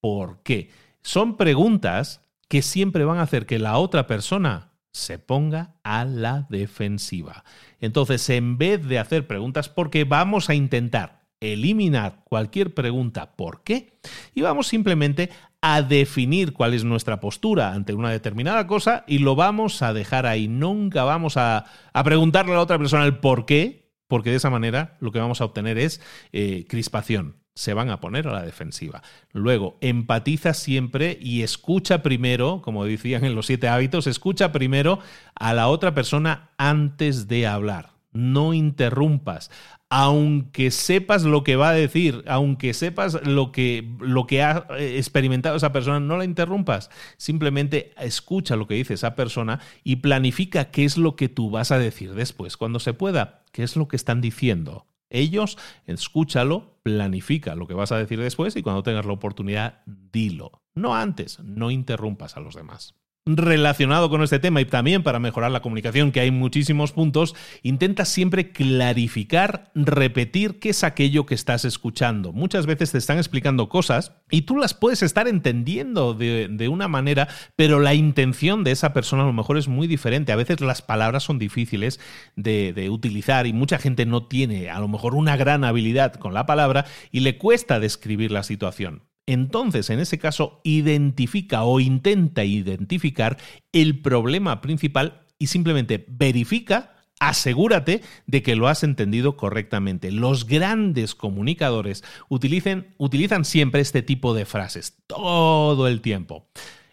¿Por 0.00 0.42
qué? 0.42 0.70
Son 1.02 1.36
preguntas 1.36 2.25
que 2.48 2.62
siempre 2.62 3.04
van 3.04 3.18
a 3.18 3.22
hacer 3.22 3.46
que 3.46 3.58
la 3.58 3.78
otra 3.78 4.06
persona 4.06 4.72
se 4.92 5.18
ponga 5.18 5.74
a 5.84 6.04
la 6.04 6.46
defensiva. 6.48 7.44
Entonces, 7.80 8.28
en 8.30 8.56
vez 8.56 8.86
de 8.86 8.98
hacer 8.98 9.26
preguntas 9.26 9.68
por 9.68 9.90
qué, 9.90 10.04
vamos 10.04 10.48
a 10.48 10.54
intentar 10.54 11.26
eliminar 11.40 12.22
cualquier 12.24 12.72
pregunta 12.72 13.36
por 13.36 13.62
qué 13.62 13.98
y 14.34 14.40
vamos 14.40 14.68
simplemente 14.68 15.28
a 15.60 15.82
definir 15.82 16.54
cuál 16.54 16.72
es 16.72 16.84
nuestra 16.84 17.20
postura 17.20 17.72
ante 17.72 17.92
una 17.92 18.10
determinada 18.10 18.66
cosa 18.66 19.04
y 19.06 19.18
lo 19.18 19.34
vamos 19.34 19.82
a 19.82 19.92
dejar 19.92 20.24
ahí. 20.24 20.48
Nunca 20.48 21.04
vamos 21.04 21.36
a, 21.36 21.66
preguntarle 22.04 22.52
a 22.52 22.56
la 22.56 22.62
otra 22.62 22.78
persona 22.78 23.04
el 23.04 23.18
por 23.18 23.44
qué, 23.44 23.92
porque 24.08 24.30
de 24.30 24.36
esa 24.36 24.50
manera 24.50 24.96
lo 25.00 25.12
que 25.12 25.18
vamos 25.18 25.40
a 25.40 25.44
obtener 25.44 25.76
es 25.76 26.00
eh, 26.32 26.64
crispación 26.68 27.36
se 27.56 27.72
van 27.72 27.88
a 27.88 28.00
poner 28.00 28.28
a 28.28 28.32
la 28.32 28.42
defensiva. 28.42 29.02
Luego, 29.32 29.78
empatiza 29.80 30.52
siempre 30.52 31.18
y 31.20 31.42
escucha 31.42 32.02
primero, 32.02 32.60
como 32.62 32.84
decían 32.84 33.24
en 33.24 33.34
los 33.34 33.46
siete 33.46 33.66
hábitos, 33.66 34.06
escucha 34.06 34.52
primero 34.52 35.00
a 35.34 35.54
la 35.54 35.68
otra 35.68 35.94
persona 35.94 36.50
antes 36.58 37.28
de 37.28 37.46
hablar. 37.46 37.94
No 38.12 38.52
interrumpas. 38.52 39.50
Aunque 39.88 40.70
sepas 40.70 41.22
lo 41.22 41.44
que 41.44 41.56
va 41.56 41.70
a 41.70 41.74
decir, 41.74 42.24
aunque 42.26 42.74
sepas 42.74 43.26
lo 43.26 43.52
que, 43.52 43.88
lo 44.00 44.26
que 44.26 44.42
ha 44.42 44.66
eh, 44.78 44.98
experimentado 44.98 45.56
esa 45.56 45.72
persona, 45.72 45.98
no 45.98 46.18
la 46.18 46.24
interrumpas. 46.24 46.90
Simplemente 47.16 47.94
escucha 47.98 48.56
lo 48.56 48.66
que 48.66 48.74
dice 48.74 48.94
esa 48.94 49.14
persona 49.14 49.60
y 49.82 49.96
planifica 49.96 50.70
qué 50.70 50.84
es 50.84 50.98
lo 50.98 51.16
que 51.16 51.30
tú 51.30 51.50
vas 51.50 51.72
a 51.72 51.78
decir 51.78 52.14
después, 52.14 52.58
cuando 52.58 52.80
se 52.80 52.92
pueda. 52.92 53.44
¿Qué 53.52 53.62
es 53.62 53.76
lo 53.76 53.88
que 53.88 53.96
están 53.96 54.20
diciendo? 54.20 54.85
Ellos, 55.10 55.58
escúchalo, 55.86 56.78
planifica 56.82 57.54
lo 57.54 57.66
que 57.66 57.74
vas 57.74 57.92
a 57.92 57.98
decir 57.98 58.20
después 58.20 58.56
y 58.56 58.62
cuando 58.62 58.82
tengas 58.82 59.06
la 59.06 59.12
oportunidad, 59.12 59.82
dilo. 59.86 60.62
No 60.74 60.94
antes, 60.94 61.40
no 61.40 61.70
interrumpas 61.70 62.36
a 62.36 62.40
los 62.40 62.54
demás. 62.54 62.94
Relacionado 63.26 64.08
con 64.08 64.22
este 64.22 64.38
tema 64.38 64.60
y 64.60 64.66
también 64.66 65.02
para 65.02 65.18
mejorar 65.18 65.50
la 65.50 65.60
comunicación, 65.60 66.12
que 66.12 66.20
hay 66.20 66.30
muchísimos 66.30 66.92
puntos, 66.92 67.34
intenta 67.62 68.04
siempre 68.04 68.52
clarificar, 68.52 69.72
repetir 69.74 70.60
qué 70.60 70.68
es 70.70 70.84
aquello 70.84 71.26
que 71.26 71.34
estás 71.34 71.64
escuchando. 71.64 72.32
Muchas 72.32 72.66
veces 72.66 72.92
te 72.92 72.98
están 72.98 73.18
explicando 73.18 73.68
cosas 73.68 74.12
y 74.30 74.42
tú 74.42 74.56
las 74.56 74.74
puedes 74.74 75.02
estar 75.02 75.26
entendiendo 75.26 76.14
de, 76.14 76.68
una 76.68 76.86
manera, 76.86 77.26
pero 77.56 77.80
la 77.80 77.94
intención 77.94 78.62
de 78.62 78.70
esa 78.70 78.92
persona 78.92 79.24
a 79.24 79.26
lo 79.26 79.32
mejor 79.32 79.58
es 79.58 79.66
muy 79.66 79.88
diferente. 79.88 80.30
A 80.30 80.36
veces 80.36 80.60
las 80.60 80.82
palabras 80.82 81.24
son 81.24 81.40
difíciles 81.40 81.98
de, 82.36 82.72
de 82.72 82.90
utilizar 82.90 83.48
y 83.48 83.52
mucha 83.52 83.78
gente 83.78 84.06
no 84.06 84.26
tiene 84.26 84.70
a 84.70 84.78
lo 84.78 84.86
mejor 84.86 85.16
una 85.16 85.36
gran 85.36 85.64
habilidad 85.64 86.14
con 86.14 86.32
la 86.32 86.46
palabra 86.46 86.86
y 87.10 87.20
le 87.20 87.38
cuesta 87.38 87.80
describir 87.80 88.30
la 88.30 88.44
situación 88.44 89.02
entonces 89.26 89.90
en 89.90 90.00
ese 90.00 90.18
caso 90.18 90.60
identifica 90.64 91.64
o 91.64 91.80
intenta 91.80 92.44
identificar 92.44 93.38
el 93.72 94.00
problema 94.00 94.60
principal 94.60 95.22
y 95.38 95.48
simplemente 95.48 96.04
verifica 96.08 96.92
asegúrate 97.18 98.02
de 98.26 98.42
que 98.42 98.56
lo 98.56 98.68
has 98.68 98.82
entendido 98.82 99.36
correctamente. 99.36 100.12
Los 100.12 100.46
grandes 100.46 101.14
comunicadores 101.14 102.04
utilizan 102.28 103.44
siempre 103.44 103.80
este 103.80 104.02
tipo 104.02 104.34
de 104.34 104.44
frases 104.44 104.98
todo 105.06 105.88
el 105.88 106.00
tiempo. 106.00 106.46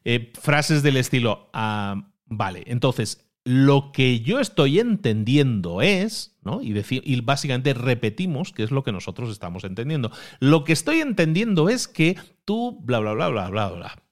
Eh, 0.06 0.32
frases 0.42 0.84
del 0.84 0.98
estilo, 0.98 1.50
ah, 1.54 2.10
vale, 2.26 2.64
entonces 2.68 3.23
lo 3.46 3.92
que 3.92 4.22
yo 4.22 4.40
estoy 4.40 4.80
entendiendo 4.80 5.82
es, 5.82 6.38
¿no? 6.44 6.62
Y, 6.62 6.72
decir, 6.72 7.02
y 7.06 7.20
básicamente 7.22 7.74
repetimos 7.74 8.54
qué 8.54 8.64
es 8.64 8.72
lo 8.72 8.84
que 8.84 8.92
nosotros 8.92 9.30
estamos 9.30 9.64
entendiendo. 9.64 10.12
Lo 10.40 10.64
que 10.64 10.74
estoy 10.74 11.02
entendiendo 11.02 11.70
es 11.70 11.88
que 11.88 12.18
tú, 12.46 12.80
bla, 12.82 13.00
bla, 13.00 13.14
bla, 13.14 13.30
bla, 13.30 13.50
bla, 13.50 13.70
bla. 13.70 14.04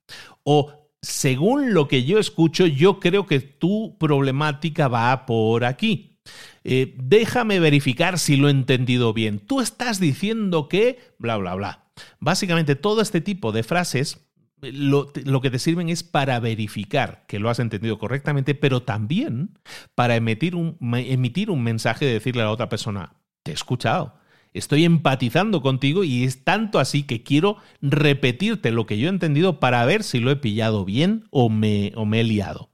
O 0.43 0.89
según 1.01 1.73
lo 1.73 1.87
que 1.87 2.03
yo 2.03 2.19
escucho, 2.19 2.65
yo 2.65 2.99
creo 2.99 3.25
que 3.25 3.39
tu 3.39 3.97
problemática 3.97 4.87
va 4.87 5.25
por 5.25 5.63
aquí. 5.63 6.19
Eh, 6.63 6.95
déjame 6.97 7.59
verificar 7.59 8.19
si 8.19 8.35
lo 8.35 8.47
he 8.47 8.51
entendido 8.51 9.13
bien. 9.13 9.39
Tú 9.39 9.61
estás 9.61 9.99
diciendo 9.99 10.67
que, 10.67 10.99
bla, 11.17 11.37
bla, 11.37 11.55
bla. 11.55 11.85
Básicamente 12.19 12.75
todo 12.75 13.01
este 13.01 13.21
tipo 13.21 13.51
de 13.51 13.63
frases 13.63 14.30
lo, 14.61 15.41
que 15.41 15.49
te 15.49 15.59
sirven 15.59 15.89
es 15.89 16.03
para 16.03 16.39
verificar 16.39 17.25
que 17.27 17.39
lo 17.39 17.49
has 17.49 17.59
entendido 17.59 17.97
correctamente, 17.97 18.55
pero 18.55 18.83
también 18.83 19.57
para 19.95 20.15
emitir 20.15 20.55
un, 20.55 20.77
emitir 20.95 21.49
un 21.49 21.63
mensaje 21.63 22.05
de 22.05 22.13
decirle 22.13 22.41
a 22.41 22.45
la 22.45 22.51
otra 22.51 22.69
persona, 22.69 23.13
te 23.43 23.51
he 23.51 23.53
escuchado, 23.53 24.15
estoy 24.53 24.85
empatizando 24.85 25.61
contigo 25.61 26.03
y 26.03 26.23
es 26.23 26.43
tanto 26.43 26.79
así 26.79 27.03
que 27.03 27.23
quiero 27.23 27.57
repetirte 27.81 28.71
lo 28.71 28.85
que 28.85 28.97
yo 28.97 29.07
he 29.07 29.09
entendido 29.09 29.59
para 29.59 29.83
ver 29.85 30.03
si 30.03 30.19
lo 30.19 30.31
he 30.31 30.35
pillado 30.35 30.85
bien 30.85 31.25
o 31.31 31.49
me, 31.49 31.91
o 31.95 32.05
me 32.05 32.21
he 32.21 32.23
liado. 32.23 32.69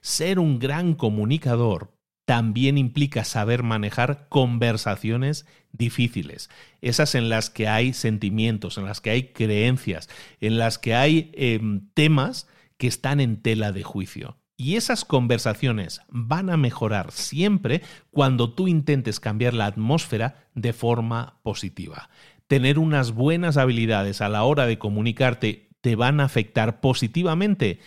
Ser 0.00 0.38
un 0.38 0.58
gran 0.58 0.94
comunicador 0.94 1.92
también 2.24 2.78
implica 2.78 3.24
saber 3.24 3.62
manejar 3.62 4.28
conversaciones 4.28 5.46
difíciles, 5.72 6.50
esas 6.80 7.14
en 7.14 7.28
las 7.28 7.50
que 7.50 7.68
hay 7.68 7.92
sentimientos, 7.92 8.78
en 8.78 8.84
las 8.84 9.00
que 9.00 9.10
hay 9.10 9.32
creencias, 9.32 10.08
en 10.40 10.58
las 10.58 10.78
que 10.78 10.94
hay 10.94 11.30
em, 11.34 11.88
temas 11.94 12.46
que 12.76 12.86
están 12.86 13.20
en 13.20 13.42
tela 13.42 13.72
de 13.72 13.82
juicio. 13.82 14.36
Y 14.56 14.76
esas 14.76 15.04
conversaciones 15.04 16.02
van 16.08 16.50
a 16.50 16.56
mejorar 16.56 17.10
siempre 17.10 17.82
cuando 18.10 18.52
tú 18.52 18.68
intentes 18.68 19.18
cambiar 19.18 19.54
la 19.54 19.66
atmósfera 19.66 20.46
de 20.54 20.72
forma 20.72 21.40
positiva. 21.42 22.10
Tener 22.46 22.78
unas 22.78 23.12
buenas 23.12 23.56
habilidades 23.56 24.20
a 24.20 24.28
la 24.28 24.44
hora 24.44 24.66
de 24.66 24.78
comunicarte 24.78 25.70
te 25.80 25.96
van 25.96 26.20
a 26.20 26.24
afectar 26.24 26.80
positivamente 26.80 27.80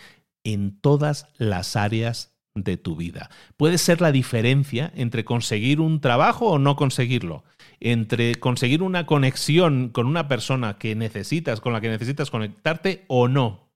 en 0.44 0.78
todas 0.80 1.28
las 1.38 1.76
áreas 1.76 2.36
de 2.54 2.76
tu 2.76 2.96
vida. 2.96 3.30
Puede 3.56 3.78
ser 3.78 4.00
la 4.00 4.12
diferencia 4.12 4.92
entre 4.94 5.24
conseguir 5.24 5.80
un 5.80 6.00
trabajo 6.00 6.46
o 6.46 6.58
no 6.58 6.76
conseguirlo, 6.76 7.44
entre 7.80 8.34
conseguir 8.36 8.82
una 8.82 9.06
conexión 9.06 9.88
con 9.90 10.06
una 10.06 10.28
persona 10.28 10.78
que 10.78 10.94
necesitas, 10.94 11.60
con 11.60 11.72
la 11.72 11.80
que 11.80 11.88
necesitas 11.88 12.30
conectarte 12.30 13.04
o 13.08 13.28
no, 13.28 13.70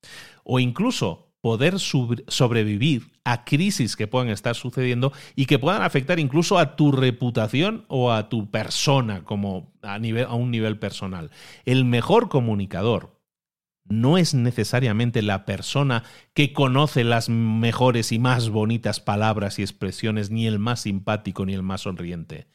o 0.45 0.59
incluso 0.59 1.31
poder 1.41 1.79
sobrevivir 1.79 3.13
a 3.25 3.45
crisis 3.45 3.97
que 3.97 4.07
puedan 4.07 4.29
estar 4.29 4.55
sucediendo 4.55 5.13
y 5.37 5.47
que 5.47 5.59
puedan 5.59 5.83
afectar 5.83 6.19
incluso 6.19 6.59
a 6.59 6.77
tu 6.77 6.93
reputación 6.93 7.85
o 7.89 8.13
a 8.13 8.29
tu 8.29 8.51
persona 8.51 9.25
como 9.25 9.73
a, 9.83 9.99
nivel, 9.99 10.27
a 10.27 10.35
un 10.35 10.51
nivel 10.51 10.79
personal. 10.79 11.31
El 11.65 11.85
mejor 11.85 12.29
comunicador 12.29 13.21
no 13.91 14.19
es 14.19 14.35
necesariamente 14.35 15.23
la 15.23 15.45
persona 15.45 16.05
que 16.35 16.53
conoce 16.53 17.05
las 17.05 17.29
mejores 17.29 18.13
y 18.13 18.19
más 18.19 18.51
bonitas 18.51 19.01
palabras 19.01 19.59
y 19.59 19.63
expresiones, 19.63 20.31
ni 20.31 20.47
el 20.47 20.59
más 20.59 20.81
simpático 20.81 21.45
ni 21.45 21.55
el 21.55 21.63
más 21.63 21.83
sonriente. 21.83 22.47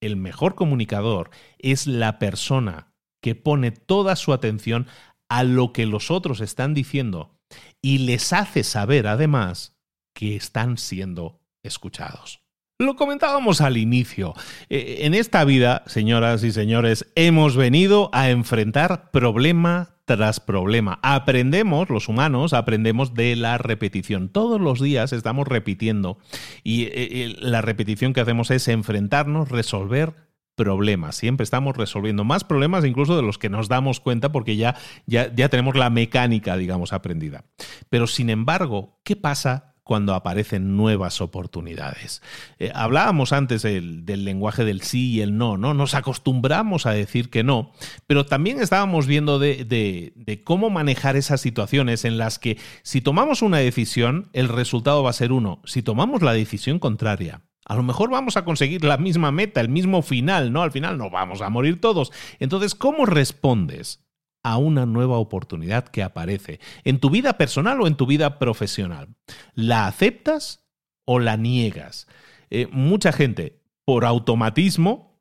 El 0.00 0.16
mejor 0.16 0.54
comunicador 0.54 1.30
es 1.58 1.86
la 1.86 2.18
persona 2.18 2.92
que 3.22 3.34
pone 3.34 3.70
toda 3.72 4.16
su 4.16 4.32
atención 4.32 4.86
a 5.28 5.42
lo 5.44 5.72
que 5.72 5.86
los 5.86 6.10
otros 6.10 6.40
están 6.40 6.74
diciendo 6.74 7.38
y 7.82 7.98
les 7.98 8.32
hace 8.32 8.64
saber 8.64 9.06
además 9.06 9.76
que 10.14 10.36
están 10.36 10.78
siendo 10.78 11.40
escuchados. 11.62 12.40
Lo 12.80 12.94
comentábamos 12.94 13.60
al 13.60 13.76
inicio. 13.76 14.34
Eh, 14.70 14.98
en 15.00 15.12
esta 15.14 15.44
vida, 15.44 15.82
señoras 15.86 16.44
y 16.44 16.52
señores, 16.52 17.10
hemos 17.16 17.56
venido 17.56 18.08
a 18.12 18.30
enfrentar 18.30 19.10
problema 19.10 19.96
tras 20.04 20.38
problema. 20.38 21.00
Aprendemos, 21.02 21.90
los 21.90 22.06
humanos, 22.06 22.52
aprendemos 22.52 23.14
de 23.14 23.34
la 23.34 23.58
repetición. 23.58 24.28
Todos 24.28 24.60
los 24.60 24.80
días 24.80 25.12
estamos 25.12 25.48
repitiendo 25.48 26.18
y 26.62 26.84
eh, 26.84 26.92
eh, 26.94 27.36
la 27.40 27.62
repetición 27.62 28.12
que 28.12 28.20
hacemos 28.20 28.52
es 28.52 28.68
enfrentarnos, 28.68 29.48
resolver 29.48 30.14
problemas. 30.54 31.16
Siempre 31.16 31.42
estamos 31.42 31.76
resolviendo 31.76 32.22
más 32.22 32.44
problemas 32.44 32.84
incluso 32.84 33.16
de 33.16 33.22
los 33.22 33.38
que 33.38 33.50
nos 33.50 33.66
damos 33.66 33.98
cuenta 33.98 34.30
porque 34.30 34.54
ya, 34.54 34.76
ya, 35.04 35.34
ya 35.34 35.48
tenemos 35.48 35.74
la 35.74 35.90
mecánica, 35.90 36.56
digamos, 36.56 36.92
aprendida. 36.92 37.44
Pero 37.90 38.06
sin 38.06 38.30
embargo, 38.30 39.00
¿qué 39.02 39.16
pasa 39.16 39.74
cuando 39.88 40.14
aparecen 40.14 40.76
nuevas 40.76 41.22
oportunidades. 41.22 42.20
Eh, 42.58 42.70
hablábamos 42.74 43.32
antes 43.32 43.62
del, 43.62 44.04
lenguaje 44.04 44.66
del 44.66 44.82
sí 44.82 45.12
y 45.12 45.22
el 45.22 45.38
no, 45.38 45.56
¿no? 45.56 45.72
Nos 45.72 45.94
acostumbramos 45.94 46.84
a 46.84 46.90
decir 46.90 47.30
que 47.30 47.42
no, 47.42 47.72
pero 48.06 48.26
también 48.26 48.60
estábamos 48.60 49.06
viendo 49.06 49.38
de, 49.38 49.64
de 49.64 50.44
cómo 50.44 50.68
manejar 50.68 51.16
esas 51.16 51.40
situaciones 51.40 52.04
en 52.04 52.18
las 52.18 52.38
que 52.38 52.58
si 52.82 53.00
tomamos 53.00 53.40
una 53.40 53.56
decisión, 53.56 54.28
el 54.34 54.50
resultado 54.50 55.02
va 55.02 55.08
a 55.08 55.14
ser 55.14 55.32
uno. 55.32 55.62
Si 55.64 55.80
tomamos 55.82 56.20
la 56.20 56.34
decisión 56.34 56.78
contraria, 56.78 57.40
a 57.64 57.74
lo 57.74 57.82
mejor 57.82 58.10
vamos 58.10 58.36
a 58.36 58.44
conseguir 58.44 58.84
la 58.84 58.98
misma 58.98 59.32
meta, 59.32 59.62
el 59.62 59.70
mismo 59.70 60.02
final, 60.02 60.52
¿no? 60.52 60.60
Al 60.60 60.70
final 60.70 60.98
no 60.98 61.08
vamos 61.08 61.40
a 61.40 61.48
morir 61.48 61.80
todos. 61.80 62.12
Entonces, 62.40 62.74
¿cómo 62.74 63.06
respondes 63.06 64.06
a 64.42 64.56
una 64.56 64.86
nueva 64.86 65.18
oportunidad 65.18 65.88
que 65.88 66.02
aparece 66.02 66.60
en 66.84 67.00
tu 67.00 67.10
vida 67.10 67.36
personal 67.38 67.80
o 67.80 67.86
en 67.86 67.96
tu 67.96 68.06
vida 68.06 68.38
profesional. 68.38 69.08
¿La 69.54 69.86
aceptas 69.86 70.64
o 71.04 71.18
la 71.18 71.36
niegas? 71.36 72.06
Eh, 72.50 72.68
mucha 72.70 73.12
gente, 73.12 73.60
por 73.84 74.04
automatismo, 74.04 75.20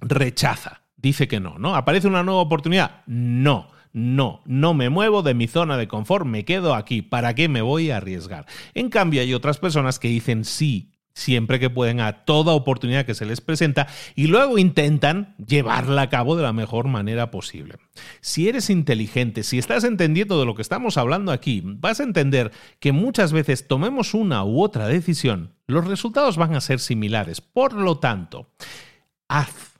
rechaza, 0.00 0.82
dice 0.96 1.28
que 1.28 1.40
no, 1.40 1.58
¿no? 1.58 1.76
¿Aparece 1.76 2.08
una 2.08 2.22
nueva 2.22 2.40
oportunidad? 2.40 3.02
No. 3.06 3.70
No, 3.94 4.40
no 4.46 4.72
me 4.72 4.88
muevo 4.88 5.22
de 5.22 5.34
mi 5.34 5.48
zona 5.48 5.76
de 5.76 5.86
confort, 5.86 6.24
me 6.24 6.46
quedo 6.46 6.74
aquí. 6.74 7.02
¿Para 7.02 7.34
qué 7.34 7.50
me 7.50 7.60
voy 7.60 7.90
a 7.90 7.98
arriesgar? 7.98 8.46
En 8.72 8.88
cambio, 8.88 9.20
hay 9.20 9.34
otras 9.34 9.58
personas 9.58 9.98
que 9.98 10.08
dicen 10.08 10.46
sí, 10.46 10.91
siempre 11.14 11.60
que 11.60 11.70
pueden 11.70 12.00
a 12.00 12.24
toda 12.24 12.52
oportunidad 12.52 13.06
que 13.06 13.14
se 13.14 13.26
les 13.26 13.40
presenta 13.40 13.88
y 14.14 14.26
luego 14.26 14.58
intentan 14.58 15.34
llevarla 15.36 16.02
a 16.02 16.08
cabo 16.10 16.36
de 16.36 16.42
la 16.42 16.52
mejor 16.52 16.88
manera 16.88 17.30
posible. 17.30 17.76
Si 18.20 18.48
eres 18.48 18.70
inteligente, 18.70 19.42
si 19.42 19.58
estás 19.58 19.84
entendiendo 19.84 20.38
de 20.38 20.46
lo 20.46 20.54
que 20.54 20.62
estamos 20.62 20.96
hablando 20.96 21.32
aquí, 21.32 21.62
vas 21.64 22.00
a 22.00 22.04
entender 22.04 22.52
que 22.80 22.92
muchas 22.92 23.32
veces 23.32 23.66
tomemos 23.68 24.14
una 24.14 24.44
u 24.44 24.62
otra 24.62 24.88
decisión, 24.88 25.54
los 25.66 25.86
resultados 25.86 26.36
van 26.36 26.54
a 26.54 26.60
ser 26.60 26.80
similares. 26.80 27.40
Por 27.40 27.72
lo 27.72 27.98
tanto, 27.98 28.50
haz 29.28 29.71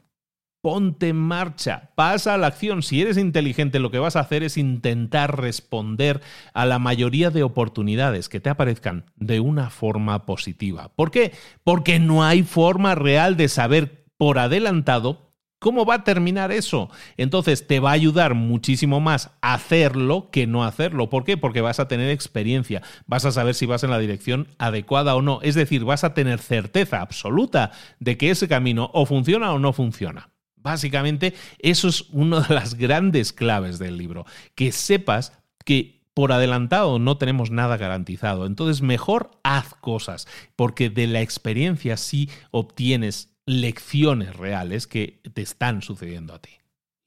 ponte 0.63 1.09
en 1.09 1.17
marcha, 1.17 1.91
pasa 1.95 2.35
a 2.35 2.39
la 2.39 2.47
acción. 2.47 2.83
Si 2.83 3.03
eres 3.03 3.19
inteligente, 3.19 3.81
lo 3.81 3.91
que 3.91 3.99
vas 3.99 4.17
a 4.17 4.21
hacer 4.21 4.43
es 4.43 4.57
intentar 4.57 5.39
responder 5.39 6.23
a 6.55 6.65
la 6.65 6.79
mayoría 6.79 7.31
de 7.31 7.43
oportunidades 7.43 8.29
que 8.29 8.41
te 8.41 8.49
aparezcan 8.49 9.05
de 9.17 9.41
una 9.41 9.69
forma 9.69 10.25
positiva. 10.25 10.91
¿Por 10.95 11.11
qué? 11.11 11.33
Porque 11.65 11.99
no 11.99 12.25
hay 12.25 12.45
forma 12.45 12.95
real 12.95 13.37
de 13.37 13.49
saber 13.49 14.07
por 14.17 14.39
adelantado 14.39 15.33
¿Cómo 15.63 15.87
va 15.87 15.95
a 15.95 16.05
terminar 16.05 16.51
eso? 16.51 16.91
Entonces 17.17 17.69
te 17.69 17.79
va 17.79 17.91
a 17.91 17.93
ayudar 17.93 18.35
muchísimo 18.35 18.99
más 18.99 19.31
hacerlo 19.43 20.29
que 20.33 20.49
no 20.49 20.65
hacerlo. 20.65 21.09
¿Por 21.09 21.23
qué? 21.23 21.37
Porque 21.37 21.61
vas 21.61 21.79
a 21.79 21.87
tener 21.87 22.11
experiencia, 22.11 22.83
vas 23.07 23.25
a 23.27 23.31
saber 23.31 23.55
si 23.55 23.65
vas 23.65 23.85
en 23.85 23.91
la 23.91 24.01
dirección 24.01 24.49
adecuada 24.59 25.15
o 25.15 25.23
no. 25.23 25.39
Es 25.43 25.55
decir, 25.55 25.85
vas 25.85 26.03
a 26.03 26.15
tener 26.15 26.41
certeza 26.41 27.01
absoluta 27.01 27.71
de 28.01 28.19
que 28.19 28.31
ese 28.31 28.49
camino 28.49 28.91
o 28.93 29.07
funciona 29.07 29.53
o 29.53 29.61
no 29.61 29.73
funciona. 29.73 30.32
Básicamente, 30.63 31.35
eso 31.59 31.89
es 31.89 32.03
una 32.11 32.41
de 32.41 32.55
las 32.55 32.75
grandes 32.75 33.33
claves 33.33 33.79
del 33.79 33.97
libro, 33.97 34.25
que 34.55 34.73
sepas 34.73 35.33
que 35.65 36.03
por 36.15 36.33
adelantado 36.33 36.99
no 36.99 37.17
tenemos 37.17 37.51
nada 37.51 37.77
garantizado. 37.77 38.47
Entonces 38.47 38.83
mejor 38.83 39.31
haz 39.43 39.75
cosas, 39.75 40.27
porque 40.57 40.91
de 40.91 41.07
la 41.07 41.21
experiencia 41.21 41.97
sí 41.97 42.29
obtienes 42.51 43.35
lecciones 43.47 44.37
reales 44.37 44.87
que 44.87 45.21
te 45.35 45.43
están 45.43 45.83
sucediendo 45.83 46.35
a 46.35 46.41
ti. 46.41 46.62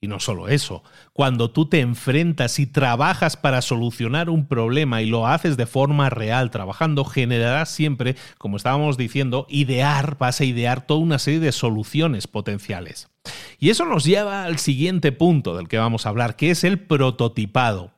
Y 0.06 0.08
no 0.08 0.20
solo 0.20 0.50
eso, 0.50 0.84
cuando 1.14 1.50
tú 1.50 1.68
te 1.68 1.80
enfrentas 1.80 2.60
y 2.60 2.68
trabajas 2.68 3.38
para 3.38 3.64
solucionar 3.64 4.30
un 4.30 4.46
problema 4.46 5.02
y 5.02 5.08
lo 5.08 5.26
haces 5.26 5.58
de 5.58 5.66
forma 5.66 6.12
real, 6.12 6.52
trabajando, 6.52 7.06
generarás 7.06 7.70
siempre, 7.70 8.16
como 8.38 8.58
estábamos 8.58 8.98
diciendo, 8.98 9.48
idear, 9.50 10.20
vas 10.20 10.42
a 10.42 10.46
idear 10.46 10.86
toda 10.86 11.00
una 11.00 11.18
serie 11.18 11.40
de 11.40 11.52
soluciones 11.52 12.28
potenciales. 12.28 13.10
Y 13.58 13.72
eso 13.72 13.86
nos 13.86 14.04
lleva 14.04 14.44
al 14.44 14.60
siguiente 14.60 15.12
punto 15.12 15.58
del 15.58 15.68
que 15.68 15.80
vamos 15.80 16.06
a 16.06 16.10
hablar, 16.10 16.36
que 16.36 16.52
es 16.52 16.64
el 16.64 16.78
prototipado. 16.78 17.92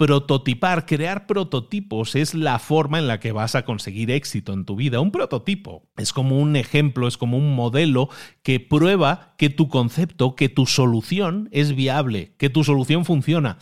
Prototipar, 0.00 0.86
crear 0.86 1.26
prototipos 1.26 2.14
es 2.14 2.32
la 2.32 2.58
forma 2.58 2.98
en 2.98 3.06
la 3.06 3.20
que 3.20 3.32
vas 3.32 3.54
a 3.54 3.66
conseguir 3.66 4.10
éxito 4.10 4.54
en 4.54 4.64
tu 4.64 4.74
vida. 4.74 4.98
Un 4.98 5.10
prototipo 5.10 5.90
es 5.98 6.14
como 6.14 6.38
un 6.38 6.56
ejemplo, 6.56 7.06
es 7.06 7.18
como 7.18 7.36
un 7.36 7.54
modelo 7.54 8.08
que 8.42 8.60
prueba 8.60 9.34
que 9.36 9.50
tu 9.50 9.68
concepto, 9.68 10.36
que 10.36 10.48
tu 10.48 10.64
solución 10.64 11.50
es 11.52 11.76
viable, 11.76 12.32
que 12.38 12.48
tu 12.48 12.64
solución 12.64 13.04
funciona. 13.04 13.58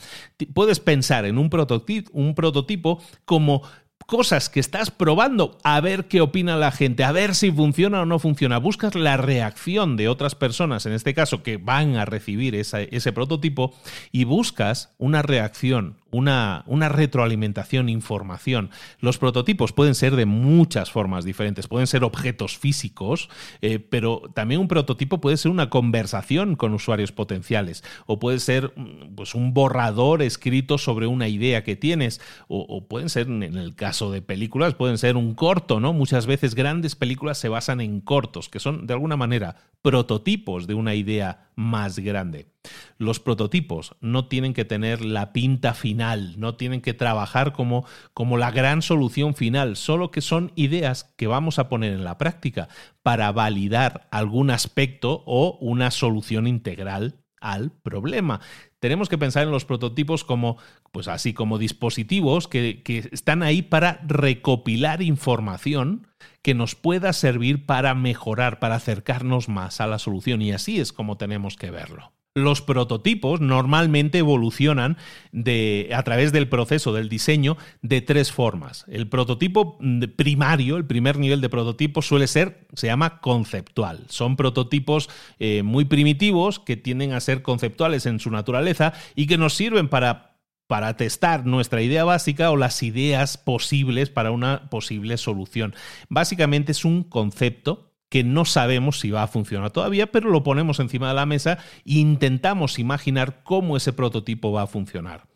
Puedes 0.54 0.78
pensar 0.78 1.24
en 1.24 1.38
un 1.38 1.50
prototipo, 1.50 2.08
un 2.12 2.36
prototipo 2.36 3.02
como 3.24 3.62
cosas 4.08 4.48
que 4.48 4.58
estás 4.58 4.90
probando 4.90 5.58
a 5.64 5.78
ver 5.82 6.06
qué 6.06 6.22
opina 6.22 6.56
la 6.56 6.70
gente, 6.70 7.04
a 7.04 7.12
ver 7.12 7.34
si 7.34 7.52
funciona 7.52 8.00
o 8.00 8.06
no 8.06 8.18
funciona. 8.18 8.56
Buscas 8.56 8.94
la 8.94 9.18
reacción 9.18 9.98
de 9.98 10.08
otras 10.08 10.34
personas, 10.34 10.86
en 10.86 10.94
este 10.94 11.12
caso, 11.12 11.42
que 11.42 11.58
van 11.58 11.96
a 11.96 12.06
recibir 12.06 12.54
ese 12.54 13.12
prototipo, 13.12 13.74
y 14.10 14.24
buscas 14.24 14.94
una 14.96 15.20
reacción, 15.20 15.98
una, 16.10 16.64
una, 16.66 16.88
retroalimentación, 16.88 17.90
información. 17.90 18.70
Los 18.98 19.18
prototipos 19.18 19.74
pueden 19.74 19.94
ser 19.94 20.16
de 20.16 20.24
muchas 20.24 20.90
formas 20.90 21.26
diferentes, 21.26 21.68
pueden 21.68 21.86
ser 21.86 22.02
objetos 22.02 22.56
físicos, 22.56 23.28
eh, 23.60 23.78
pero 23.78 24.22
también 24.32 24.62
un 24.62 24.68
prototipo 24.68 25.20
puede 25.20 25.36
ser 25.36 25.50
una 25.50 25.68
conversación 25.68 26.56
con 26.56 26.72
usuarios 26.72 27.12
potenciales, 27.12 27.84
o 28.06 28.18
puede 28.18 28.40
ser 28.40 28.72
mm, 28.74 29.16
pues, 29.16 29.34
un 29.34 29.52
borrador 29.52 30.22
escrito 30.22 30.78
sobre 30.78 31.06
una 31.06 31.28
idea 31.28 31.62
que 31.62 31.76
tienes, 31.76 32.22
o, 32.48 32.60
o 32.60 32.88
pueden 32.88 33.10
ser, 33.10 33.26
en 33.26 33.42
el 33.42 33.74
caso 33.74 33.97
de 34.06 34.22
películas, 34.22 34.74
pueden 34.74 34.98
ser 34.98 35.16
un 35.16 35.34
corto, 35.34 35.80
¿no? 35.80 35.92
Muchas 35.92 36.26
veces 36.26 36.54
grandes 36.54 36.94
películas 36.94 37.38
se 37.38 37.48
basan 37.48 37.80
en 37.80 38.00
cortos, 38.00 38.48
que 38.48 38.60
son 38.60 38.86
de 38.86 38.94
alguna 38.94 39.16
manera 39.16 39.56
prototipos 39.82 40.66
de 40.66 40.74
una 40.74 40.94
idea 40.94 41.50
más 41.56 41.98
grande. 41.98 42.46
Los 42.96 43.18
prototipos 43.18 43.96
no 44.00 44.26
tienen 44.26 44.54
que 44.54 44.64
tener 44.64 45.04
la 45.04 45.32
pinta 45.32 45.74
final, 45.74 46.38
no 46.38 46.54
tienen 46.54 46.80
que 46.80 46.94
trabajar 46.94 47.52
como, 47.52 47.84
como 48.14 48.38
la 48.38 48.50
gran 48.52 48.82
solución 48.82 49.34
final, 49.34 49.76
solo 49.76 50.10
que 50.10 50.20
son 50.20 50.52
ideas 50.54 51.12
que 51.16 51.26
vamos 51.26 51.58
a 51.58 51.68
poner 51.68 51.92
en 51.92 52.04
la 52.04 52.18
práctica 52.18 52.68
para 53.02 53.32
validar 53.32 54.08
algún 54.12 54.50
aspecto 54.50 55.24
o 55.26 55.58
una 55.60 55.90
solución 55.90 56.46
integral 56.46 57.16
al 57.40 57.70
problema. 57.70 58.40
Tenemos 58.80 59.08
que 59.08 59.18
pensar 59.18 59.42
en 59.42 59.50
los 59.50 59.64
prototipos 59.64 60.24
como, 60.24 60.56
pues 60.92 61.08
así 61.08 61.34
como 61.34 61.58
dispositivos 61.58 62.46
que, 62.46 62.82
que 62.84 63.08
están 63.12 63.42
ahí 63.42 63.62
para 63.62 64.00
recopilar 64.06 65.02
información 65.02 66.06
que 66.42 66.54
nos 66.54 66.74
pueda 66.74 67.12
servir 67.12 67.66
para 67.66 67.94
mejorar, 67.94 68.58
para 68.60 68.76
acercarnos 68.76 69.48
más 69.48 69.80
a 69.80 69.86
la 69.86 69.98
solución. 69.98 70.42
Y 70.42 70.52
así 70.52 70.80
es 70.80 70.92
como 70.92 71.16
tenemos 71.16 71.56
que 71.56 71.70
verlo. 71.70 72.12
Los 72.34 72.62
prototipos 72.62 73.40
normalmente 73.40 74.18
evolucionan 74.18 74.96
de, 75.32 75.90
a 75.92 76.02
través 76.04 76.30
del 76.30 76.48
proceso 76.48 76.92
del 76.92 77.08
diseño 77.08 77.56
de 77.82 78.00
tres 78.00 78.30
formas. 78.30 78.84
El 78.88 79.08
prototipo 79.08 79.78
primario, 80.16 80.76
el 80.76 80.86
primer 80.86 81.18
nivel 81.18 81.40
de 81.40 81.48
prototipo 81.48 82.00
suele 82.00 82.26
ser, 82.26 82.66
se 82.74 82.86
llama 82.86 83.20
conceptual. 83.20 84.04
Son 84.08 84.36
prototipos 84.36 85.10
eh, 85.38 85.62
muy 85.62 85.84
primitivos 85.84 86.58
que 86.60 86.76
tienden 86.76 87.12
a 87.12 87.20
ser 87.20 87.42
conceptuales 87.42 88.06
en 88.06 88.20
su 88.20 88.30
naturaleza 88.30 88.92
y 89.16 89.26
que 89.26 89.38
nos 89.38 89.54
sirven 89.54 89.88
para 89.88 90.28
para 90.68 90.98
testar 90.98 91.46
nuestra 91.46 91.80
idea 91.82 92.04
básica 92.04 92.50
o 92.50 92.56
las 92.56 92.82
ideas 92.82 93.38
posibles 93.38 94.10
para 94.10 94.30
una 94.30 94.68
posible 94.68 95.16
solución. 95.16 95.74
Básicamente 96.10 96.72
es 96.72 96.84
un 96.84 97.02
concepto 97.04 97.87
que 98.08 98.24
no 98.24 98.44
sabemos 98.44 99.00
si 99.00 99.10
va 99.10 99.22
a 99.22 99.28
funcionar 99.28 99.70
todavía, 99.70 100.10
pero 100.10 100.30
lo 100.30 100.42
ponemos 100.42 100.80
encima 100.80 101.08
de 101.08 101.14
la 101.14 101.26
mesa 101.26 101.58
e 101.84 101.94
intentamos 101.94 102.78
imaginar 102.78 103.42
cómo 103.44 103.76
ese 103.76 103.92
prototipo 103.92 104.52
va 104.52 104.62
a 104.62 104.66
funcionar. 104.66 105.26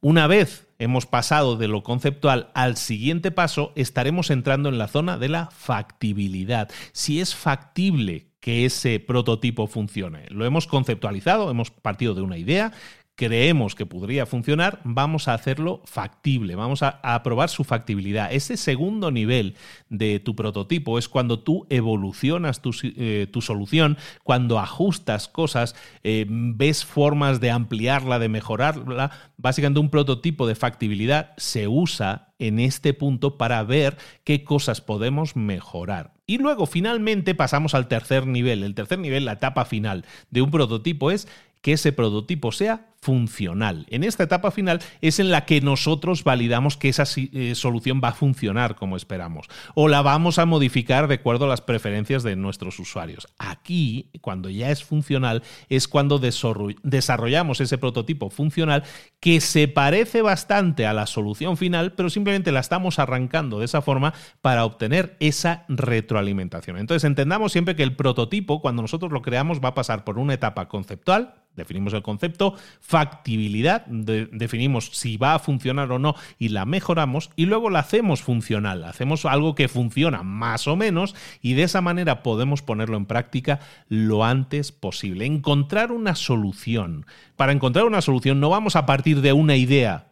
Una 0.00 0.26
vez 0.26 0.66
hemos 0.78 1.04
pasado 1.04 1.56
de 1.56 1.68
lo 1.68 1.82
conceptual 1.82 2.50
al 2.54 2.76
siguiente 2.78 3.30
paso, 3.30 3.72
estaremos 3.76 4.30
entrando 4.30 4.70
en 4.70 4.78
la 4.78 4.88
zona 4.88 5.18
de 5.18 5.28
la 5.28 5.50
factibilidad. 5.50 6.70
Si 6.92 7.20
es 7.20 7.34
factible 7.34 8.30
que 8.40 8.64
ese 8.64 8.98
prototipo 8.98 9.66
funcione. 9.66 10.24
Lo 10.30 10.46
hemos 10.46 10.66
conceptualizado, 10.66 11.50
hemos 11.50 11.70
partido 11.70 12.14
de 12.14 12.22
una 12.22 12.38
idea, 12.38 12.72
creemos 13.20 13.74
que 13.74 13.84
podría 13.84 14.24
funcionar, 14.24 14.80
vamos 14.82 15.28
a 15.28 15.34
hacerlo 15.34 15.82
factible, 15.84 16.54
vamos 16.54 16.82
a, 16.82 17.22
probar 17.22 17.50
su 17.50 17.64
factibilidad. 17.64 18.32
Ese 18.32 18.56
segundo 18.56 19.10
nivel 19.10 19.56
de 19.90 20.20
tu 20.20 20.34
prototipo 20.34 20.98
es 20.98 21.06
cuando 21.06 21.40
tú 21.40 21.66
evolucionas 21.68 22.62
tu, 22.62 22.74
eh, 22.82 23.30
solución, 23.42 23.98
cuando 24.24 24.58
ajustas 24.58 25.28
cosas, 25.28 25.76
eh, 26.02 26.24
ves 26.30 26.86
formas 26.86 27.40
de 27.40 27.50
ampliarla, 27.50 28.18
de 28.18 28.30
mejorarla. 28.30 29.10
Básicamente 29.36 29.80
un 29.80 29.90
prototipo 29.90 30.46
de 30.46 30.54
factibilidad 30.54 31.34
se 31.36 31.68
usa 31.68 32.32
en 32.38 32.58
este 32.58 32.94
punto 32.94 33.36
para 33.36 33.62
ver 33.64 33.98
qué 34.24 34.44
cosas 34.44 34.80
podemos 34.80 35.36
mejorar. 35.36 36.14
Y 36.24 36.38
luego 36.38 36.64
finalmente 36.64 37.34
pasamos 37.34 37.74
al 37.74 37.86
tercer 37.86 38.26
nivel. 38.26 38.62
El 38.62 38.74
tercer 38.74 38.98
nivel, 38.98 39.26
la 39.26 39.32
etapa 39.32 39.66
final 39.66 40.06
de 40.30 40.40
un 40.40 40.50
prototipo 40.50 41.10
es 41.10 41.28
que 41.60 41.72
ese 41.72 41.92
prototipo 41.92 42.52
sea 42.52 42.86
funcional. 43.00 43.86
En 43.88 44.04
esta 44.04 44.24
etapa 44.24 44.50
final 44.50 44.80
es 45.00 45.18
en 45.20 45.30
la 45.30 45.46
que 45.46 45.60
nosotros 45.60 46.22
validamos 46.22 46.76
que 46.76 46.90
esa 46.90 47.04
eh, 47.16 47.54
solución 47.54 48.00
va 48.02 48.08
a 48.08 48.14
funcionar 48.14 48.76
como 48.76 48.96
esperamos 48.96 49.46
o 49.74 49.88
la 49.88 50.02
vamos 50.02 50.38
a 50.38 50.46
modificar 50.46 51.08
de 51.08 51.14
acuerdo 51.14 51.46
a 51.46 51.48
las 51.48 51.62
preferencias 51.62 52.22
de 52.22 52.36
nuestros 52.36 52.78
usuarios. 52.78 53.26
Aquí, 53.38 54.10
cuando 54.20 54.50
ya 54.50 54.70
es 54.70 54.84
funcional, 54.84 55.42
es 55.68 55.88
cuando 55.88 56.18
desarrollamos 56.18 57.60
ese 57.60 57.78
prototipo 57.78 58.30
funcional 58.30 58.84
que 59.18 59.40
se 59.40 59.68
parece 59.68 60.22
bastante 60.22 60.86
a 60.86 60.92
la 60.92 61.06
solución 61.06 61.56
final, 61.56 61.92
pero 61.92 62.10
simplemente 62.10 62.52
la 62.52 62.60
estamos 62.60 62.98
arrancando 62.98 63.58
de 63.58 63.64
esa 63.64 63.82
forma 63.82 64.12
para 64.42 64.64
obtener 64.64 65.16
esa 65.20 65.64
retroalimentación. 65.68 66.76
Entonces, 66.76 67.04
entendamos 67.04 67.52
siempre 67.52 67.76
que 67.76 67.82
el 67.82 67.96
prototipo, 67.96 68.60
cuando 68.60 68.82
nosotros 68.82 69.12
lo 69.12 69.22
creamos, 69.22 69.60
va 69.60 69.70
a 69.70 69.74
pasar 69.74 70.04
por 70.04 70.18
una 70.18 70.34
etapa 70.34 70.68
conceptual, 70.68 71.34
definimos 71.56 71.92
el 71.92 72.02
concepto, 72.02 72.54
factibilidad, 72.90 73.86
definimos 73.86 74.90
si 74.92 75.16
va 75.16 75.34
a 75.34 75.38
funcionar 75.38 75.92
o 75.92 76.00
no 76.00 76.16
y 76.40 76.48
la 76.48 76.64
mejoramos 76.64 77.30
y 77.36 77.46
luego 77.46 77.70
la 77.70 77.78
hacemos 77.78 78.20
funcional, 78.20 78.82
hacemos 78.82 79.24
algo 79.26 79.54
que 79.54 79.68
funciona 79.68 80.24
más 80.24 80.66
o 80.66 80.74
menos 80.74 81.14
y 81.40 81.54
de 81.54 81.62
esa 81.62 81.82
manera 81.82 82.24
podemos 82.24 82.62
ponerlo 82.62 82.96
en 82.96 83.06
práctica 83.06 83.60
lo 83.86 84.24
antes 84.24 84.72
posible. 84.72 85.24
Encontrar 85.24 85.92
una 85.92 86.16
solución. 86.16 87.06
Para 87.36 87.52
encontrar 87.52 87.84
una 87.84 88.02
solución 88.02 88.40
no 88.40 88.50
vamos 88.50 88.74
a 88.74 88.86
partir 88.86 89.20
de 89.20 89.32
una 89.34 89.54
idea 89.54 90.08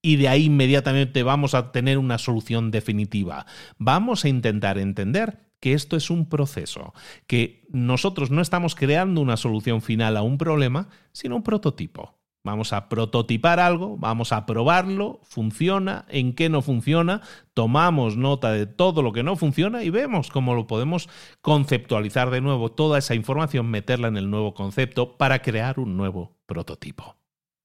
y 0.00 0.16
de 0.16 0.28
ahí 0.28 0.46
inmediatamente 0.46 1.22
vamos 1.22 1.52
a 1.52 1.70
tener 1.70 1.98
una 1.98 2.16
solución 2.16 2.70
definitiva. 2.70 3.44
Vamos 3.76 4.24
a 4.24 4.30
intentar 4.30 4.78
entender 4.78 5.36
que 5.60 5.74
esto 5.74 5.96
es 5.96 6.08
un 6.08 6.30
proceso, 6.30 6.94
que 7.26 7.66
nosotros 7.70 8.30
no 8.30 8.40
estamos 8.40 8.74
creando 8.74 9.20
una 9.20 9.36
solución 9.36 9.82
final 9.82 10.16
a 10.16 10.22
un 10.22 10.38
problema, 10.38 10.88
sino 11.12 11.36
un 11.36 11.42
prototipo. 11.42 12.21
Vamos 12.44 12.72
a 12.72 12.88
prototipar 12.88 13.60
algo, 13.60 13.96
vamos 13.96 14.32
a 14.32 14.46
probarlo, 14.46 15.20
funciona, 15.22 16.04
en 16.08 16.34
qué 16.34 16.48
no 16.48 16.60
funciona, 16.60 17.20
tomamos 17.54 18.16
nota 18.16 18.50
de 18.50 18.66
todo 18.66 19.02
lo 19.02 19.12
que 19.12 19.22
no 19.22 19.36
funciona 19.36 19.84
y 19.84 19.90
vemos 19.90 20.28
cómo 20.28 20.54
lo 20.54 20.66
podemos 20.66 21.08
conceptualizar 21.40 22.30
de 22.30 22.40
nuevo, 22.40 22.72
toda 22.72 22.98
esa 22.98 23.14
información, 23.14 23.70
meterla 23.70 24.08
en 24.08 24.16
el 24.16 24.28
nuevo 24.28 24.54
concepto 24.54 25.16
para 25.16 25.40
crear 25.40 25.78
un 25.78 25.96
nuevo 25.96 26.36
prototipo. 26.46 27.16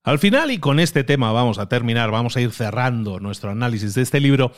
Al 0.04 0.20
final, 0.20 0.52
y 0.52 0.60
con 0.60 0.80
este 0.80 1.04
tema 1.04 1.32
vamos 1.32 1.58
a 1.58 1.68
terminar, 1.68 2.12
vamos 2.12 2.38
a 2.38 2.42
ir 2.42 2.52
cerrando 2.52 3.20
nuestro 3.20 3.50
análisis 3.50 3.96
de 3.96 4.04
este 4.04 4.20
libro, 4.20 4.54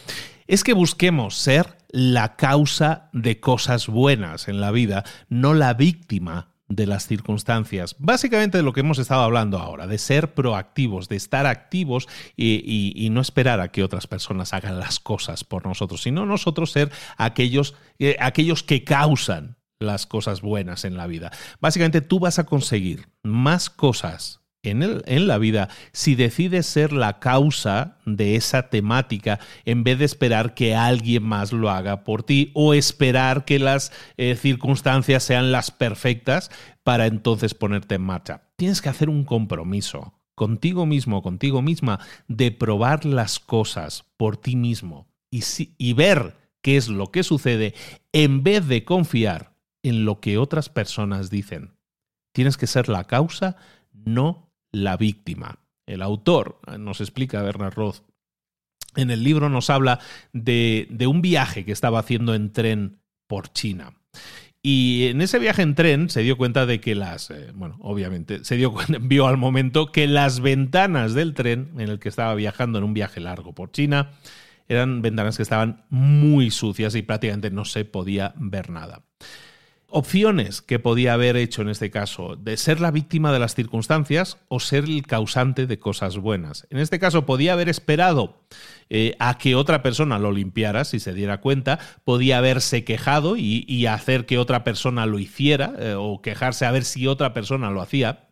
es 0.48 0.66
que 0.66 0.74
busquemos 0.74 1.38
ser 1.38 1.78
la 1.88 2.36
causa 2.36 3.10
de 3.14 3.40
cosas 3.40 3.88
buenas 3.88 4.48
en 4.48 4.60
la 4.60 4.72
vida, 4.72 5.06
no 5.30 5.54
la 5.54 5.74
víctima 5.74 6.49
de 6.70 6.86
las 6.86 7.08
circunstancias. 7.08 7.96
Básicamente 8.00 8.58
de 8.58 8.64
lo 8.64 8.74
que 8.74 8.82
hemos 8.82 9.00
estado 9.00 9.24
hablando 9.24 9.58
ahora, 9.58 9.88
de 9.88 9.98
ser 9.98 10.34
proactivos, 10.34 11.10
de 11.10 11.16
estar 11.16 11.46
activos 11.46 12.08
y, 12.38 13.10
no 13.12 13.22
esperar 13.22 13.60
a 13.60 13.70
que 13.70 13.84
otras 13.84 14.06
personas 14.06 14.54
hagan 14.54 14.80
las 14.80 15.00
cosas 15.00 15.44
por 15.44 15.66
nosotros, 15.66 16.04
sino 16.04 16.26
nosotros 16.28 16.72
ser 16.72 16.92
aquellos, 17.18 17.74
eh, 17.98 18.16
aquellos 18.20 18.64
que 18.64 18.84
causan 18.84 19.58
las 19.80 20.06
cosas 20.06 20.42
buenas 20.42 20.86
en 20.86 20.96
la 20.96 21.08
vida. 21.08 21.32
Básicamente 21.60 22.02
tú 22.02 22.20
vas 22.20 22.38
a 22.38 22.46
conseguir 22.46 23.10
más 23.24 23.70
cosas 23.70 24.39
en, 24.64 24.84
el, 24.84 25.04
en, 25.06 25.28
la 25.28 25.38
vida 25.38 25.70
si 25.94 26.16
decides 26.16 26.66
ser 26.66 26.92
la 26.92 27.20
causa 27.20 27.98
de 28.06 28.36
esa 28.36 28.70
temática 28.70 29.40
en 29.66 29.84
vez 29.84 30.00
de 30.00 30.06
esperar 30.06 30.54
que 30.54 30.76
alguien 30.76 31.24
más 31.24 31.54
lo 31.54 31.70
haga 31.70 32.04
por 32.04 32.24
ti 32.24 32.52
o 32.54 32.74
esperar 32.74 33.46
que 33.46 33.60
las 33.60 33.92
eh, 34.18 34.36
circunstancias 34.36 35.24
sean 35.24 35.52
las 35.52 35.72
perfectas 35.72 36.52
para 36.84 37.06
entonces 37.06 37.54
ponerte 37.54 37.96
en 37.96 38.02
marcha. 38.02 38.50
Tienes 38.58 38.82
que 38.82 38.90
hacer 38.90 39.10
un 39.10 39.24
compromiso 39.24 40.14
contigo 40.36 40.86
mismo, 40.86 41.22
contigo 41.22 41.62
misma, 41.62 42.00
de 42.28 42.52
probar 42.52 43.06
las 43.06 43.40
cosas 43.40 44.06
por 44.18 44.38
ti 44.38 44.56
mismo 44.56 45.08
y, 45.32 45.44
y 45.78 45.94
ver 45.94 46.36
qué 46.62 46.78
es 46.78 46.88
lo 46.90 47.12
que 47.12 47.24
sucede 47.24 47.74
en 48.14 48.44
vez 48.44 48.68
de 48.68 48.84
confiar 48.84 49.54
en 49.84 50.06
lo 50.06 50.20
que 50.20 50.38
otras 50.38 50.70
personas 50.70 51.30
dicen. 51.30 51.76
Tienes 52.34 52.58
que 52.58 52.68
ser 52.68 52.90
la 52.90 53.06
causa, 53.06 53.56
no 53.92 54.49
la 54.72 54.98
víctima. 54.98 55.60
El 55.86 56.02
autor, 56.02 56.60
nos 56.78 57.02
explica 57.02 57.42
Bernard 57.42 57.74
Roth, 57.74 58.04
en 58.96 59.12
el 59.12 59.24
libro 59.24 59.50
nos 59.50 59.70
habla 59.70 60.00
de, 60.34 60.88
de 60.90 61.08
un 61.08 61.22
viaje 61.22 61.66
que 61.66 61.72
estaba 61.72 62.00
haciendo 62.00 62.34
en 62.34 62.52
tren 62.52 63.02
por 63.28 63.52
China. 63.52 63.94
Y 64.62 65.08
en 65.08 65.22
ese 65.22 65.40
viaje 65.40 65.62
en 65.62 65.76
tren 65.76 66.10
se 66.10 66.22
dio 66.22 66.38
cuenta 66.38 66.66
de 66.66 66.82
que 66.82 66.94
las, 66.94 67.32
eh, 67.32 67.52
bueno, 67.54 67.78
obviamente, 67.80 68.44
se 68.44 68.58
dio 68.58 68.74
vio 69.02 69.28
al 69.28 69.38
momento 69.38 69.92
que 69.92 70.08
las 70.08 70.42
ventanas 70.42 71.14
del 71.14 71.34
tren 71.34 71.72
en 71.78 71.90
el 71.90 72.00
que 72.00 72.10
estaba 72.10 72.36
viajando 72.36 72.78
en 72.78 72.84
un 72.84 72.94
viaje 72.94 73.22
largo 73.22 73.54
por 73.54 73.72
China 73.72 74.12
eran 74.68 75.02
ventanas 75.02 75.38
que 75.38 75.44
estaban 75.44 75.86
muy 75.90 76.52
sucias 76.52 76.94
y 76.96 77.02
prácticamente 77.02 77.50
no 77.50 77.66
se 77.66 77.86
podía 77.86 78.34
ver 78.38 78.70
nada 78.70 79.04
opciones 79.92 80.62
que 80.62 80.80
podía 80.80 81.14
haber 81.14 81.36
hecho 81.36 81.62
en 81.62 81.70
este 81.70 81.92
caso, 81.92 82.36
de 82.36 82.58
ser 82.58 82.80
la 82.80 82.92
víctima 82.92 83.32
de 83.32 83.40
las 83.40 83.56
circunstancias 83.56 84.38
o 84.48 84.60
ser 84.60 84.86
el 84.86 85.06
causante 85.06 85.68
de 85.68 85.80
cosas 85.80 86.18
buenas. 86.18 86.68
En 86.70 86.78
este 86.78 87.00
caso 87.00 87.26
podía 87.26 87.54
haber 87.54 87.70
esperado 87.70 88.42
eh, 88.90 89.16
a 89.20 89.38
que 89.38 89.56
otra 89.56 89.82
persona 89.82 90.20
lo 90.20 90.32
limpiara, 90.32 90.86
si 90.86 91.00
se 91.00 91.14
diera 91.14 91.42
cuenta, 91.42 91.80
podía 92.04 92.38
haberse 92.38 92.84
quejado 92.84 93.36
y, 93.38 93.86
hacer 93.88 94.26
que 94.26 94.38
otra 94.38 94.64
persona 94.64 95.06
lo 95.06 95.20
hiciera 95.20 95.74
eh, 95.80 95.96
o 95.98 96.22
quejarse 96.22 96.66
a 96.66 96.72
ver 96.72 96.84
si 96.84 97.08
otra 97.08 97.34
persona 97.34 97.72
lo 97.72 97.82
hacía, 97.82 98.30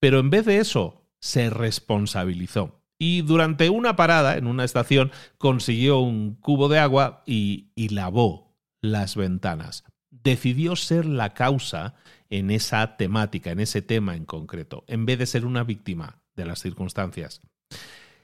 pero 0.00 0.18
en 0.18 0.30
vez 0.30 0.44
de 0.44 0.58
eso, 0.58 1.06
se 1.20 1.50
responsabilizó. 1.50 2.82
Y 2.98 3.22
durante 3.22 3.70
una 3.70 3.96
parada 3.96 4.36
en 4.36 4.46
una 4.46 4.64
estación 4.64 5.12
consiguió 5.38 6.00
un 6.00 6.34
cubo 6.34 6.68
de 6.68 6.78
agua 6.78 7.22
y 7.26 7.70
lavó 7.76 8.54
las 8.80 9.16
ventanas 9.16 9.84
decidió 10.22 10.76
ser 10.76 11.06
la 11.06 11.34
causa 11.34 11.94
en 12.30 12.50
esa 12.50 12.96
temática, 12.96 13.50
en 13.50 13.60
ese 13.60 13.82
tema 13.82 14.16
en 14.16 14.24
concreto, 14.24 14.84
en 14.86 15.06
vez 15.06 15.18
de 15.18 15.26
ser 15.26 15.44
una 15.44 15.64
víctima 15.64 16.22
de 16.34 16.46
las 16.46 16.60
circunstancias. 16.60 17.42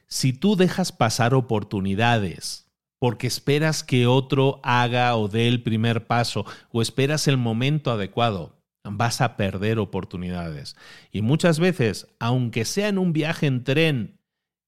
Si 0.06 0.32
tú 0.32 0.56
dejas 0.56 0.92
pasar 0.92 1.34
oportunidades 1.34 2.70
porque 2.98 3.26
esperas 3.26 3.84
que 3.84 4.06
otro 4.06 4.60
haga 4.62 5.14
o 5.16 5.28
dé 5.28 5.46
el 5.46 5.62
primer 5.62 6.06
paso 6.06 6.44
o 6.72 6.82
esperas 6.82 7.28
el 7.28 7.36
momento 7.36 7.90
adecuado, 7.90 8.56
vas 8.84 9.20
a 9.20 9.36
perder 9.36 9.78
oportunidades. 9.78 10.76
Y 11.12 11.22
muchas 11.22 11.60
veces, 11.60 12.08
aunque 12.18 12.64
sea 12.64 12.88
en 12.88 12.98
un 12.98 13.12
viaje 13.12 13.46
en 13.46 13.64
tren, 13.64 14.20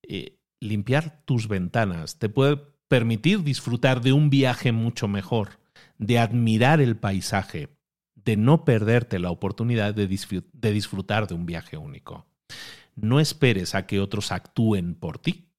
eh, 0.06 0.38
limpiar 0.60 1.22
tus 1.24 1.48
ventanas 1.48 2.18
te 2.18 2.28
puede 2.28 2.58
permitir 2.88 3.42
disfrutar 3.42 4.02
de 4.02 4.12
un 4.12 4.30
viaje 4.30 4.72
mucho 4.72 5.08
mejor 5.08 5.59
de 6.00 6.18
admirar 6.18 6.80
el 6.80 6.96
paisaje, 6.96 7.68
de 8.14 8.36
no 8.36 8.64
perderte 8.64 9.18
la 9.18 9.30
oportunidad 9.30 9.94
de, 9.94 10.08
disfrutar 10.08 11.28
de 11.28 11.34
un 11.34 11.46
viaje 11.46 11.76
único. 11.76 12.26
No 12.96 13.20
esperes 13.20 13.74
a 13.74 13.86
que 13.86 14.00
otros 14.00 14.32
actúen 14.32 14.94
por 14.94 15.18
ti. 15.18 15.52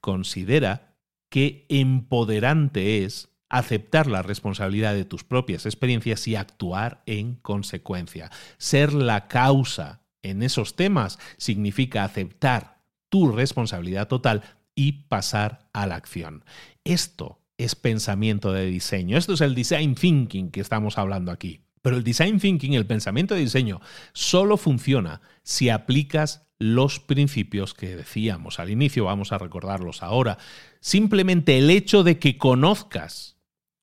Considera 0.00 0.96
que 1.28 1.66
empoderante 1.68 3.04
es 3.04 3.28
aceptar 3.48 4.06
la 4.06 4.22
responsabilidad 4.22 4.94
de 4.94 5.04
tus 5.04 5.24
propias 5.24 5.66
experiencias 5.66 6.26
y 6.28 6.36
actuar 6.36 7.02
en 7.06 7.34
consecuencia. 7.34 8.30
Ser 8.58 8.92
la 8.92 9.26
causa 9.26 10.02
en 10.22 10.44
esos 10.44 10.76
temas 10.76 11.18
significa 11.38 12.04
aceptar 12.04 12.82
tu 13.08 13.32
responsabilidad 13.32 14.06
total 14.06 14.42
y 14.76 14.92
pasar 15.08 15.68
a 15.72 15.86
la 15.86 15.96
acción. 15.96 16.44
Esto 16.84 17.41
es 17.64 17.74
pensamiento 17.74 18.52
de 18.52 18.66
diseño. 18.66 19.16
Esto 19.16 19.34
es 19.34 19.40
el 19.40 19.54
design 19.54 19.94
thinking 19.94 20.50
que 20.50 20.60
estamos 20.60 20.98
hablando 20.98 21.30
aquí. 21.32 21.60
Pero 21.82 21.96
el 21.96 22.04
design 22.04 22.38
thinking, 22.38 22.74
el 22.74 22.86
pensamiento 22.86 23.34
de 23.34 23.40
diseño, 23.40 23.80
solo 24.12 24.56
funciona 24.56 25.20
si 25.42 25.68
aplicas 25.68 26.46
los 26.58 27.00
principios 27.00 27.74
que 27.74 27.96
decíamos 27.96 28.60
al 28.60 28.70
inicio, 28.70 29.06
vamos 29.06 29.32
a 29.32 29.38
recordarlos 29.38 30.02
ahora. 30.02 30.38
Simplemente 30.80 31.58
el 31.58 31.70
hecho 31.70 32.04
de 32.04 32.20
que 32.20 32.38
conozcas 32.38 33.36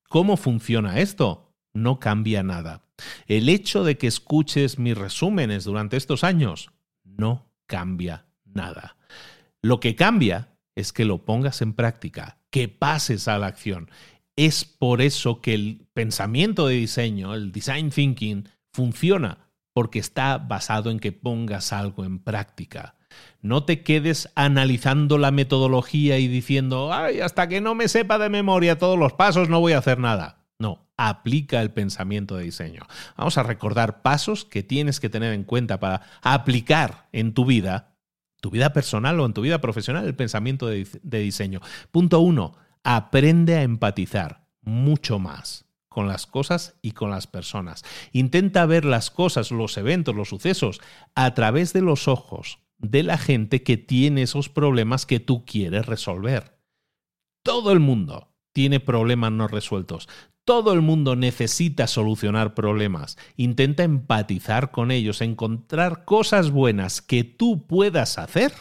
cómo 0.08 0.38
funciona 0.38 0.98
esto 0.98 1.52
no 1.74 2.00
cambia 2.00 2.42
nada. 2.42 2.82
El 3.26 3.50
hecho 3.50 3.84
de 3.84 3.98
que 3.98 4.06
escuches 4.06 4.78
mis 4.78 4.96
resúmenes 4.96 5.64
durante 5.64 5.98
estos 5.98 6.24
años 6.24 6.70
no 7.04 7.50
cambia 7.66 8.24
nada. 8.44 8.96
Lo 9.60 9.78
que 9.78 9.94
cambia 9.94 10.48
es 10.74 10.92
que 10.92 11.04
lo 11.04 11.24
pongas 11.26 11.60
en 11.60 11.74
práctica 11.74 12.39
que 12.50 12.68
pases 12.68 13.28
a 13.28 13.38
la 13.38 13.46
acción. 13.46 13.90
Es 14.36 14.64
por 14.64 15.02
eso 15.02 15.40
que 15.40 15.54
el 15.54 15.86
pensamiento 15.92 16.66
de 16.66 16.74
diseño, 16.74 17.34
el 17.34 17.52
design 17.52 17.90
thinking, 17.90 18.48
funciona, 18.72 19.50
porque 19.72 19.98
está 19.98 20.38
basado 20.38 20.90
en 20.90 20.98
que 20.98 21.12
pongas 21.12 21.72
algo 21.72 22.04
en 22.04 22.18
práctica. 22.18 22.96
No 23.42 23.64
te 23.64 23.82
quedes 23.82 24.30
analizando 24.34 25.18
la 25.18 25.30
metodología 25.30 26.18
y 26.18 26.28
diciendo, 26.28 26.92
ay, 26.92 27.20
hasta 27.20 27.48
que 27.48 27.60
no 27.60 27.74
me 27.74 27.88
sepa 27.88 28.18
de 28.18 28.28
memoria 28.28 28.78
todos 28.78 28.98
los 28.98 29.12
pasos 29.14 29.48
no 29.48 29.60
voy 29.60 29.72
a 29.72 29.78
hacer 29.78 29.98
nada. 29.98 30.44
No, 30.58 30.86
aplica 30.96 31.62
el 31.62 31.70
pensamiento 31.70 32.36
de 32.36 32.44
diseño. 32.44 32.82
Vamos 33.16 33.38
a 33.38 33.42
recordar 33.42 34.02
pasos 34.02 34.44
que 34.44 34.62
tienes 34.62 35.00
que 35.00 35.08
tener 35.08 35.32
en 35.32 35.44
cuenta 35.44 35.80
para 35.80 36.02
aplicar 36.22 37.08
en 37.12 37.32
tu 37.32 37.46
vida 37.46 37.89
tu 38.40 38.50
vida 38.50 38.72
personal 38.72 39.20
o 39.20 39.26
en 39.26 39.32
tu 39.32 39.42
vida 39.42 39.60
profesional 39.60 40.06
el 40.06 40.14
pensamiento 40.14 40.66
de, 40.66 40.86
diseño. 41.02 41.60
Punto 41.90 42.20
uno, 42.20 42.54
aprende 42.82 43.56
a 43.56 43.62
empatizar 43.62 44.46
mucho 44.62 45.18
más 45.18 45.66
con 45.88 46.08
las 46.08 46.26
cosas 46.26 46.76
y 46.82 46.92
con 46.92 47.10
las 47.10 47.26
personas. 47.26 47.84
Intenta 48.12 48.66
ver 48.66 48.84
las 48.84 49.10
cosas, 49.10 49.50
los 49.50 49.76
eventos, 49.76 50.14
los 50.14 50.28
sucesos 50.28 50.80
a 51.14 51.34
través 51.34 51.72
de 51.72 51.82
los 51.82 52.08
ojos 52.08 52.60
de 52.78 53.02
la 53.02 53.18
gente 53.18 53.62
que 53.62 53.76
tiene 53.76 54.22
esos 54.22 54.48
problemas 54.48 55.04
que 55.04 55.20
tú 55.20 55.44
quieres 55.44 55.86
resolver. 55.86 56.58
Todo 57.42 57.72
el 57.72 57.80
mundo 57.80 58.30
tiene 58.52 58.80
problemas 58.80 59.32
no 59.32 59.48
resueltos. 59.48 60.08
Todo 60.50 60.72
el 60.72 60.80
mundo 60.82 61.14
necesita 61.14 61.86
solucionar 61.86 62.54
problemas. 62.54 63.16
Intenta 63.36 63.84
empatizar 63.84 64.72
con 64.72 64.90
ellos, 64.90 65.20
encontrar 65.20 66.04
cosas 66.04 66.50
buenas 66.50 67.00
que 67.00 67.22
tú 67.22 67.68
puedas 67.68 68.18
hacer, 68.18 68.52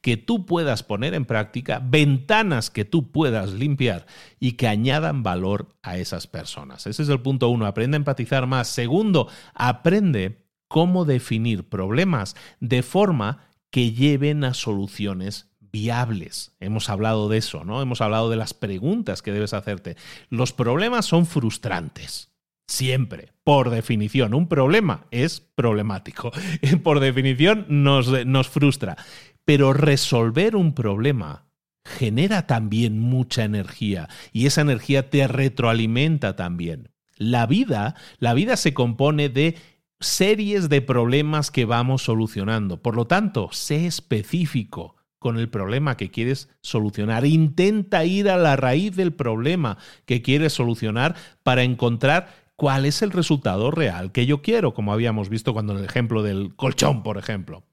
que 0.00 0.16
tú 0.16 0.46
puedas 0.46 0.82
poner 0.82 1.12
en 1.12 1.26
práctica, 1.26 1.78
ventanas 1.84 2.70
que 2.70 2.86
tú 2.86 3.12
puedas 3.12 3.52
limpiar 3.52 4.06
y 4.40 4.52
que 4.52 4.66
añadan 4.66 5.22
valor 5.22 5.76
a 5.82 5.98
esas 5.98 6.26
personas. 6.26 6.86
Ese 6.86 7.02
es 7.02 7.10
el 7.10 7.20
punto 7.20 7.50
uno. 7.50 7.66
Aprende 7.66 7.96
a 7.96 7.98
empatizar 7.98 8.46
más. 8.46 8.68
Segundo, 8.68 9.28
aprende 9.52 10.46
cómo 10.68 11.04
definir 11.04 11.68
problemas 11.68 12.34
de 12.60 12.82
forma 12.82 13.50
que 13.70 13.92
lleven 13.92 14.42
a 14.42 14.54
soluciones 14.54 15.53
viables. 15.74 16.54
Hemos 16.60 16.88
hablado 16.88 17.28
de 17.28 17.38
eso, 17.38 17.64
¿no? 17.64 17.82
Hemos 17.82 18.00
hablado 18.00 18.30
de 18.30 18.36
las 18.36 18.54
preguntas 18.54 19.22
que 19.22 19.32
debes 19.32 19.54
hacerte. 19.54 19.96
Los 20.30 20.52
problemas 20.52 21.04
son 21.04 21.26
frustrantes. 21.26 22.30
Siempre, 22.68 23.32
por 23.42 23.70
definición, 23.70 24.34
un 24.34 24.46
problema 24.46 25.06
es 25.10 25.40
problemático. 25.40 26.30
Por 26.84 27.00
definición 27.00 27.66
nos, 27.68 28.24
nos 28.24 28.48
frustra. 28.48 28.96
Pero 29.44 29.72
resolver 29.72 30.54
un 30.54 30.74
problema 30.74 31.48
genera 31.84 32.46
también 32.46 33.00
mucha 33.00 33.42
energía 33.42 34.08
y 34.32 34.46
esa 34.46 34.60
energía 34.60 35.10
te 35.10 35.26
retroalimenta 35.26 36.36
también. 36.36 36.90
La 37.16 37.46
vida, 37.46 37.96
la 38.18 38.32
vida 38.32 38.56
se 38.56 38.72
compone 38.72 39.28
de 39.28 39.56
series 40.00 40.68
de 40.68 40.80
problemas 40.80 41.50
que 41.50 41.64
vamos 41.64 42.02
solucionando. 42.02 42.80
Por 42.80 42.94
lo 42.94 43.06
tanto, 43.06 43.48
sé 43.52 43.86
específico 43.86 44.93
con 45.24 45.38
el 45.38 45.48
problema 45.48 45.96
que 45.96 46.10
quieres 46.10 46.50
solucionar. 46.60 47.24
Intenta 47.24 48.04
ir 48.04 48.28
a 48.28 48.36
la 48.36 48.56
raíz 48.56 48.94
del 48.94 49.14
problema 49.14 49.78
que 50.04 50.20
quieres 50.20 50.52
solucionar 50.52 51.16
para 51.42 51.62
encontrar 51.62 52.28
cuál 52.56 52.84
es 52.84 53.00
el 53.00 53.10
resultado 53.10 53.70
real 53.70 54.12
que 54.12 54.26
yo 54.26 54.42
quiero, 54.42 54.74
como 54.74 54.92
habíamos 54.92 55.30
visto 55.30 55.54
cuando 55.54 55.72
en 55.72 55.78
el 55.78 55.86
ejemplo 55.86 56.22
del 56.22 56.54
colchón, 56.56 57.02
por 57.02 57.16
ejemplo. 57.16 57.64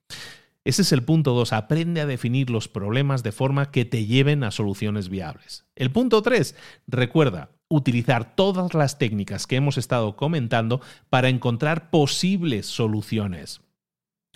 Ese 0.64 0.84
es 0.84 0.93
el 0.93 1.04
punto 1.04 1.34
2. 1.34 1.52
Aprende 1.52 1.99
a 1.99 2.06
definir 2.06 2.49
los 2.49 2.70
problemas 2.70 3.22
de 3.22 3.34
forma 3.34 3.70
que 3.70 3.84
te 3.84 4.06
lleven 4.06 4.45
a 4.45 4.52
soluciones 4.52 5.10
viables. 5.10 5.66
El 5.76 5.91
punto 5.91 6.22
3. 6.22 6.56
Recuerda 6.88 7.49
utilizar 7.68 8.34
todas 8.34 8.74
las 8.74 8.97
técnicas 8.97 9.45
que 9.45 9.58
hemos 9.58 9.78
estado 9.78 10.16
comentando 10.16 10.80
para 11.10 11.28
encontrar 11.28 11.89
posibles 11.89 12.66
soluciones. 12.66 13.60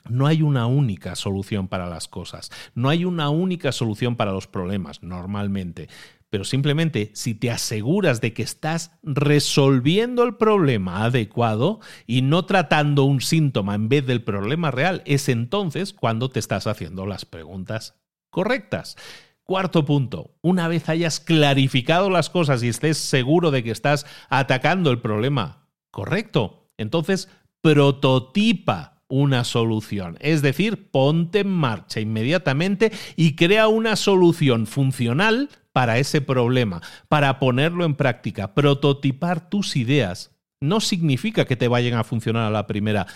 No 0.10 0.28
hay 0.28 0.41
una 0.41 0.68
única 0.68 1.16
solución 1.16 1.68
para 1.68 1.88
las 1.88 2.08
cosas, 2.08 2.51
no 2.74 2.89
hay 2.89 3.06
una 3.06 3.30
única 3.30 3.72
solución 3.72 4.16
para 4.16 4.32
los 4.32 4.47
problemas, 4.47 5.01
normalmente. 5.03 5.89
Pero 6.30 6.43
simplemente 6.43 7.12
si 7.14 7.34
te 7.34 7.49
aseguras 7.49 8.20
de 8.20 8.34
que 8.34 8.43
estás 8.43 8.91
resolviendo 9.03 10.24
el 10.24 10.36
problema 10.36 11.05
adecuado 11.05 11.79
y 12.08 12.24
no 12.24 12.46
tratando 12.46 13.05
un 13.05 13.21
síntoma 13.21 13.75
en 13.75 13.88
vez 13.89 14.05
del 14.05 14.24
problema 14.24 14.71
real, 14.71 15.01
es 15.05 15.29
entonces 15.29 15.93
cuando 15.93 16.29
te 16.29 16.39
estás 16.39 16.67
haciendo 16.67 17.05
las 17.05 17.25
preguntas 17.25 17.96
correctas. 18.32 18.97
Cuarto 19.43 19.86
punto, 19.86 20.36
una 20.42 20.67
vez 20.67 20.89
hayas 20.89 21.20
clarificado 21.20 22.09
las 22.09 22.29
cosas 22.29 22.63
y 22.63 22.67
estés 22.67 22.97
seguro 22.97 23.51
de 23.51 23.63
que 23.63 23.71
estás 23.71 24.05
atacando 24.28 24.89
el 24.89 25.00
problema 25.00 25.70
correcto, 25.92 26.71
entonces 26.78 27.29
prototipa 27.62 28.95
una 29.07 29.43
solución. 29.43 30.17
Es 30.19 30.41
decir, 30.41 30.89
ponte 30.89 31.39
en 31.39 31.49
marcha 31.49 31.99
inmediatamente 31.99 32.91
y 33.15 33.36
crea 33.36 33.67
una 33.67 33.95
solución 33.95 34.67
funcional 34.67 35.49
para 35.73 35.97
ese 35.97 36.21
problema, 36.21 36.82
para 37.07 37.39
ponerlo 37.39 37.86
en 37.86 37.95
práctica. 37.95 38.53
Prototipar 38.53 39.49
tus 39.49 39.75
ideas 39.75 40.32
no 40.61 40.79
significa 40.79 41.45
que 41.45 41.55
te 41.55 41.67
vayan 41.67 41.99
a 41.99 42.03
funcionar 42.03 42.43
a 42.43 42.49
la 42.49 42.65
primera 42.67 43.07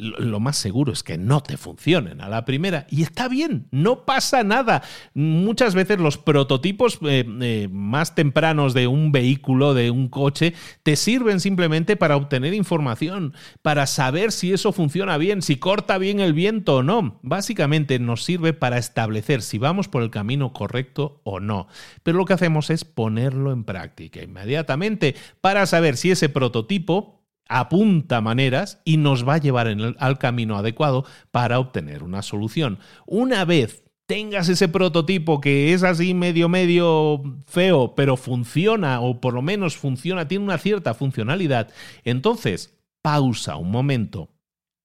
lo 0.00 0.40
más 0.40 0.56
seguro 0.56 0.92
es 0.92 1.02
que 1.02 1.18
no 1.18 1.42
te 1.42 1.56
funcionen 1.56 2.20
a 2.20 2.28
la 2.28 2.44
primera. 2.44 2.86
Y 2.90 3.02
está 3.02 3.28
bien, 3.28 3.66
no 3.70 4.04
pasa 4.04 4.42
nada. 4.42 4.82
Muchas 5.14 5.74
veces 5.74 5.98
los 5.98 6.16
prototipos 6.18 6.98
eh, 7.02 7.24
eh, 7.40 7.68
más 7.70 8.14
tempranos 8.14 8.74
de 8.74 8.86
un 8.86 9.12
vehículo, 9.12 9.74
de 9.74 9.90
un 9.90 10.08
coche, 10.08 10.54
te 10.82 10.96
sirven 10.96 11.40
simplemente 11.40 11.96
para 11.96 12.16
obtener 12.16 12.54
información, 12.54 13.34
para 13.62 13.86
saber 13.86 14.32
si 14.32 14.52
eso 14.52 14.72
funciona 14.72 15.18
bien, 15.18 15.42
si 15.42 15.56
corta 15.56 15.98
bien 15.98 16.20
el 16.20 16.32
viento 16.32 16.76
o 16.76 16.82
no. 16.82 17.20
Básicamente 17.22 17.98
nos 17.98 18.24
sirve 18.24 18.52
para 18.52 18.78
establecer 18.78 19.42
si 19.42 19.58
vamos 19.58 19.88
por 19.88 20.02
el 20.02 20.10
camino 20.10 20.52
correcto 20.52 21.20
o 21.24 21.40
no. 21.40 21.68
Pero 22.02 22.18
lo 22.18 22.24
que 22.24 22.34
hacemos 22.34 22.70
es 22.70 22.84
ponerlo 22.84 23.52
en 23.52 23.64
práctica 23.64 24.22
inmediatamente 24.22 25.14
para 25.40 25.66
saber 25.66 25.96
si 25.96 26.10
ese 26.10 26.28
prototipo 26.28 27.19
apunta 27.50 28.20
maneras 28.20 28.80
y 28.84 28.96
nos 28.96 29.28
va 29.28 29.34
a 29.34 29.38
llevar 29.38 29.66
al 29.98 30.18
camino 30.18 30.56
adecuado 30.56 31.04
para 31.32 31.58
obtener 31.58 32.04
una 32.04 32.22
solución. 32.22 32.78
Una 33.06 33.44
vez 33.44 33.82
tengas 34.06 34.48
ese 34.48 34.68
prototipo 34.68 35.40
que 35.40 35.74
es 35.74 35.82
así 35.82 36.14
medio 36.14 36.48
medio 36.48 37.22
feo, 37.46 37.94
pero 37.96 38.16
funciona 38.16 39.00
o 39.00 39.20
por 39.20 39.34
lo 39.34 39.42
menos 39.42 39.76
funciona, 39.76 40.28
tiene 40.28 40.44
una 40.44 40.58
cierta 40.58 40.94
funcionalidad, 40.94 41.70
entonces 42.04 42.78
pausa 43.02 43.56
un 43.56 43.72
momento, 43.72 44.30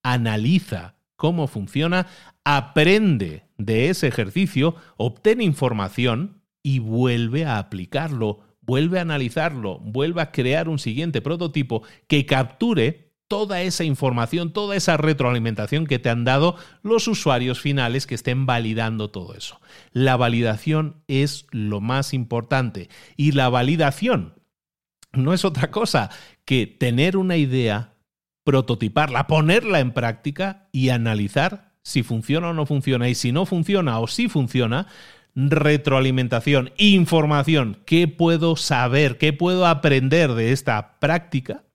analiza 0.03 0.95
cómo 1.15 1.47
funciona, 1.47 2.07
aprende 2.43 3.45
de 3.57 3.89
ese 3.89 4.07
ejercicio, 4.07 4.75
obtén 4.97 5.39
información 5.39 6.41
y 6.63 6.79
vuelve 6.79 7.45
a 7.45 7.59
aplicarlo 7.59 8.39
vuelve 8.65 8.99
a 8.99 9.03
analizarlo, 9.03 9.79
vuelve 9.79 10.21
a 10.21 10.31
crear 10.31 10.69
un 10.69 10.79
siguiente 10.79 11.21
prototipo 11.21 11.83
que 12.07 12.25
capture 12.25 13.05
toda 13.27 13.61
esa 13.61 13.83
información, 13.83 14.53
toda 14.53 14.75
esa 14.75 14.97
retroalimentación 14.97 15.87
que 15.87 15.99
te 15.99 16.09
han 16.09 16.25
dado 16.25 16.57
los 16.83 17.07
usuarios 17.07 17.59
finales 17.59 18.05
que 18.05 18.15
estén 18.15 18.45
validando 18.45 19.09
todo 19.09 19.33
eso. 19.33 19.59
La 19.91 20.15
validación 20.15 21.03
es 21.07 21.47
lo 21.51 21.81
más 21.81 22.13
importante 22.13 22.89
y 23.17 23.31
la 23.31 23.49
validación 23.49 24.35
no 25.13 25.33
es 25.33 25.45
otra 25.45 25.71
cosa 25.71 26.09
que 26.43 26.67
tener 26.67 27.17
una 27.17 27.37
idea, 27.37 27.95
prototiparla, 28.43 29.27
ponerla 29.27 29.79
en 29.79 29.91
práctica 29.91 30.67
y 30.71 30.89
analizar 30.89 31.73
si 31.81 32.03
funciona 32.03 32.49
o 32.49 32.53
no 32.53 32.65
funciona 32.65 33.09
y 33.09 33.15
si 33.15 33.31
no 33.31 33.45
funciona 33.45 33.99
o 33.99 34.07
si 34.07 34.27
funciona, 34.27 34.87
retroalimentación, 35.35 36.71
información, 36.77 37.81
qué 37.85 38.07
puedo 38.07 38.55
saber, 38.55 39.17
qué 39.17 39.33
puedo 39.33 39.65
aprender 39.67 40.33
de 40.33 40.51
esta 40.51 40.97
práctica 40.99 41.65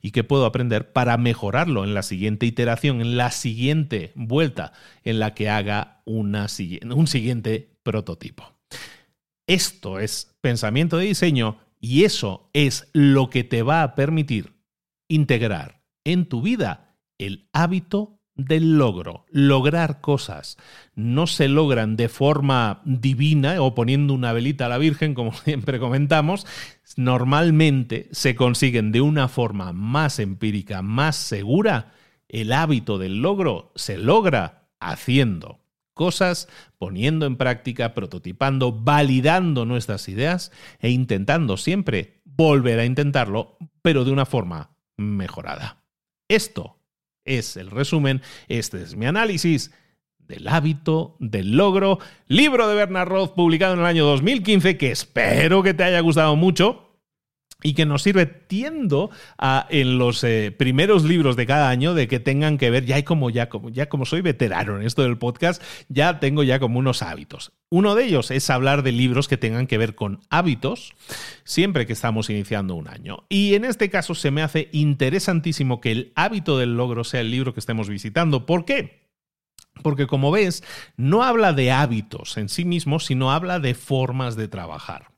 y 0.00 0.10
qué 0.10 0.22
puedo 0.22 0.44
aprender 0.44 0.92
para 0.92 1.16
mejorarlo 1.16 1.84
en 1.84 1.94
la 1.94 2.02
siguiente 2.02 2.46
iteración, 2.46 3.00
en 3.00 3.16
la 3.16 3.30
siguiente 3.30 4.12
vuelta 4.14 4.72
en 5.02 5.18
la 5.18 5.34
que 5.34 5.48
haga 5.48 6.02
una, 6.04 6.46
un 6.94 7.06
siguiente 7.06 7.70
prototipo. 7.82 8.54
Esto 9.48 9.98
es 9.98 10.36
pensamiento 10.40 10.98
de 10.98 11.06
diseño 11.06 11.58
y 11.80 12.04
eso 12.04 12.50
es 12.52 12.88
lo 12.92 13.30
que 13.30 13.44
te 13.44 13.62
va 13.62 13.82
a 13.82 13.94
permitir 13.94 14.54
integrar 15.08 15.82
en 16.04 16.26
tu 16.26 16.42
vida 16.42 16.96
el 17.18 17.48
hábito 17.52 18.15
del 18.36 18.78
logro. 18.78 19.24
Lograr 19.30 20.00
cosas 20.00 20.56
no 20.94 21.26
se 21.26 21.48
logran 21.48 21.96
de 21.96 22.08
forma 22.08 22.82
divina 22.84 23.60
o 23.62 23.74
poniendo 23.74 24.14
una 24.14 24.32
velita 24.32 24.66
a 24.66 24.68
la 24.68 24.78
Virgen, 24.78 25.14
como 25.14 25.32
siempre 25.44 25.78
comentamos. 25.78 26.46
Normalmente 26.96 28.08
se 28.12 28.34
consiguen 28.34 28.92
de 28.92 29.00
una 29.00 29.28
forma 29.28 29.72
más 29.72 30.18
empírica, 30.18 30.82
más 30.82 31.16
segura. 31.16 31.92
El 32.28 32.52
hábito 32.52 32.98
del 32.98 33.22
logro 33.22 33.72
se 33.74 33.98
logra 33.98 34.68
haciendo 34.80 35.60
cosas, 35.94 36.48
poniendo 36.76 37.24
en 37.24 37.36
práctica, 37.36 37.94
prototipando, 37.94 38.70
validando 38.70 39.64
nuestras 39.64 40.08
ideas 40.08 40.52
e 40.78 40.90
intentando 40.90 41.56
siempre 41.56 42.20
volver 42.24 42.78
a 42.78 42.84
intentarlo, 42.84 43.56
pero 43.80 44.04
de 44.04 44.12
una 44.12 44.26
forma 44.26 44.76
mejorada. 44.98 45.82
Esto 46.28 46.75
es 47.26 47.56
el 47.56 47.70
resumen, 47.70 48.22
este 48.48 48.82
es 48.82 48.96
mi 48.96 49.06
análisis 49.06 49.72
del 50.18 50.48
hábito, 50.48 51.16
del 51.20 51.56
logro, 51.56 51.98
libro 52.26 52.66
de 52.68 52.74
Bernard 52.74 53.08
Roth 53.08 53.34
publicado 53.34 53.74
en 53.74 53.80
el 53.80 53.86
año 53.86 54.04
2015 54.06 54.76
que 54.76 54.90
espero 54.90 55.62
que 55.62 55.74
te 55.74 55.84
haya 55.84 56.00
gustado 56.00 56.34
mucho 56.34 56.85
y 57.62 57.74
que 57.74 57.86
nos 57.86 58.02
sirve, 58.02 58.26
tiendo 58.26 59.10
a, 59.38 59.66
en 59.70 59.98
los 59.98 60.22
eh, 60.24 60.54
primeros 60.56 61.04
libros 61.04 61.36
de 61.36 61.46
cada 61.46 61.70
año 61.70 61.94
de 61.94 62.06
que 62.06 62.20
tengan 62.20 62.58
que 62.58 62.70
ver, 62.70 62.84
ya 62.84 63.02
como 63.04 63.30
ya 63.30 63.48
como 63.48 63.70
ya 63.70 63.88
como 63.88 64.04
soy 64.04 64.20
veterano 64.20 64.76
en 64.76 64.86
esto 64.86 65.02
del 65.02 65.16
podcast, 65.16 65.62
ya 65.88 66.20
tengo 66.20 66.42
ya 66.42 66.58
como 66.58 66.78
unos 66.78 67.02
hábitos. 67.02 67.52
Uno 67.70 67.94
de 67.94 68.04
ellos 68.04 68.30
es 68.30 68.50
hablar 68.50 68.82
de 68.82 68.92
libros 68.92 69.26
que 69.26 69.38
tengan 69.38 69.66
que 69.66 69.78
ver 69.78 69.94
con 69.94 70.20
hábitos, 70.30 70.94
siempre 71.44 71.86
que 71.86 71.94
estamos 71.94 72.30
iniciando 72.30 72.74
un 72.74 72.88
año. 72.88 73.24
Y 73.28 73.54
en 73.54 73.64
este 73.64 73.90
caso 73.90 74.14
se 74.14 74.30
me 74.30 74.42
hace 74.42 74.68
interesantísimo 74.72 75.80
que 75.80 75.92
el 75.92 76.12
hábito 76.14 76.58
del 76.58 76.76
logro 76.76 77.04
sea 77.04 77.22
el 77.22 77.30
libro 77.30 77.54
que 77.54 77.60
estemos 77.60 77.88
visitando. 77.88 78.44
¿Por 78.44 78.64
qué? 78.64 79.06
Porque 79.82 80.06
como 80.06 80.30
ves, 80.30 80.62
no 80.96 81.22
habla 81.22 81.52
de 81.52 81.72
hábitos 81.72 82.36
en 82.36 82.48
sí 82.48 82.64
mismo, 82.64 83.00
sino 83.00 83.32
habla 83.32 83.60
de 83.60 83.74
formas 83.74 84.36
de 84.36 84.48
trabajar. 84.48 85.15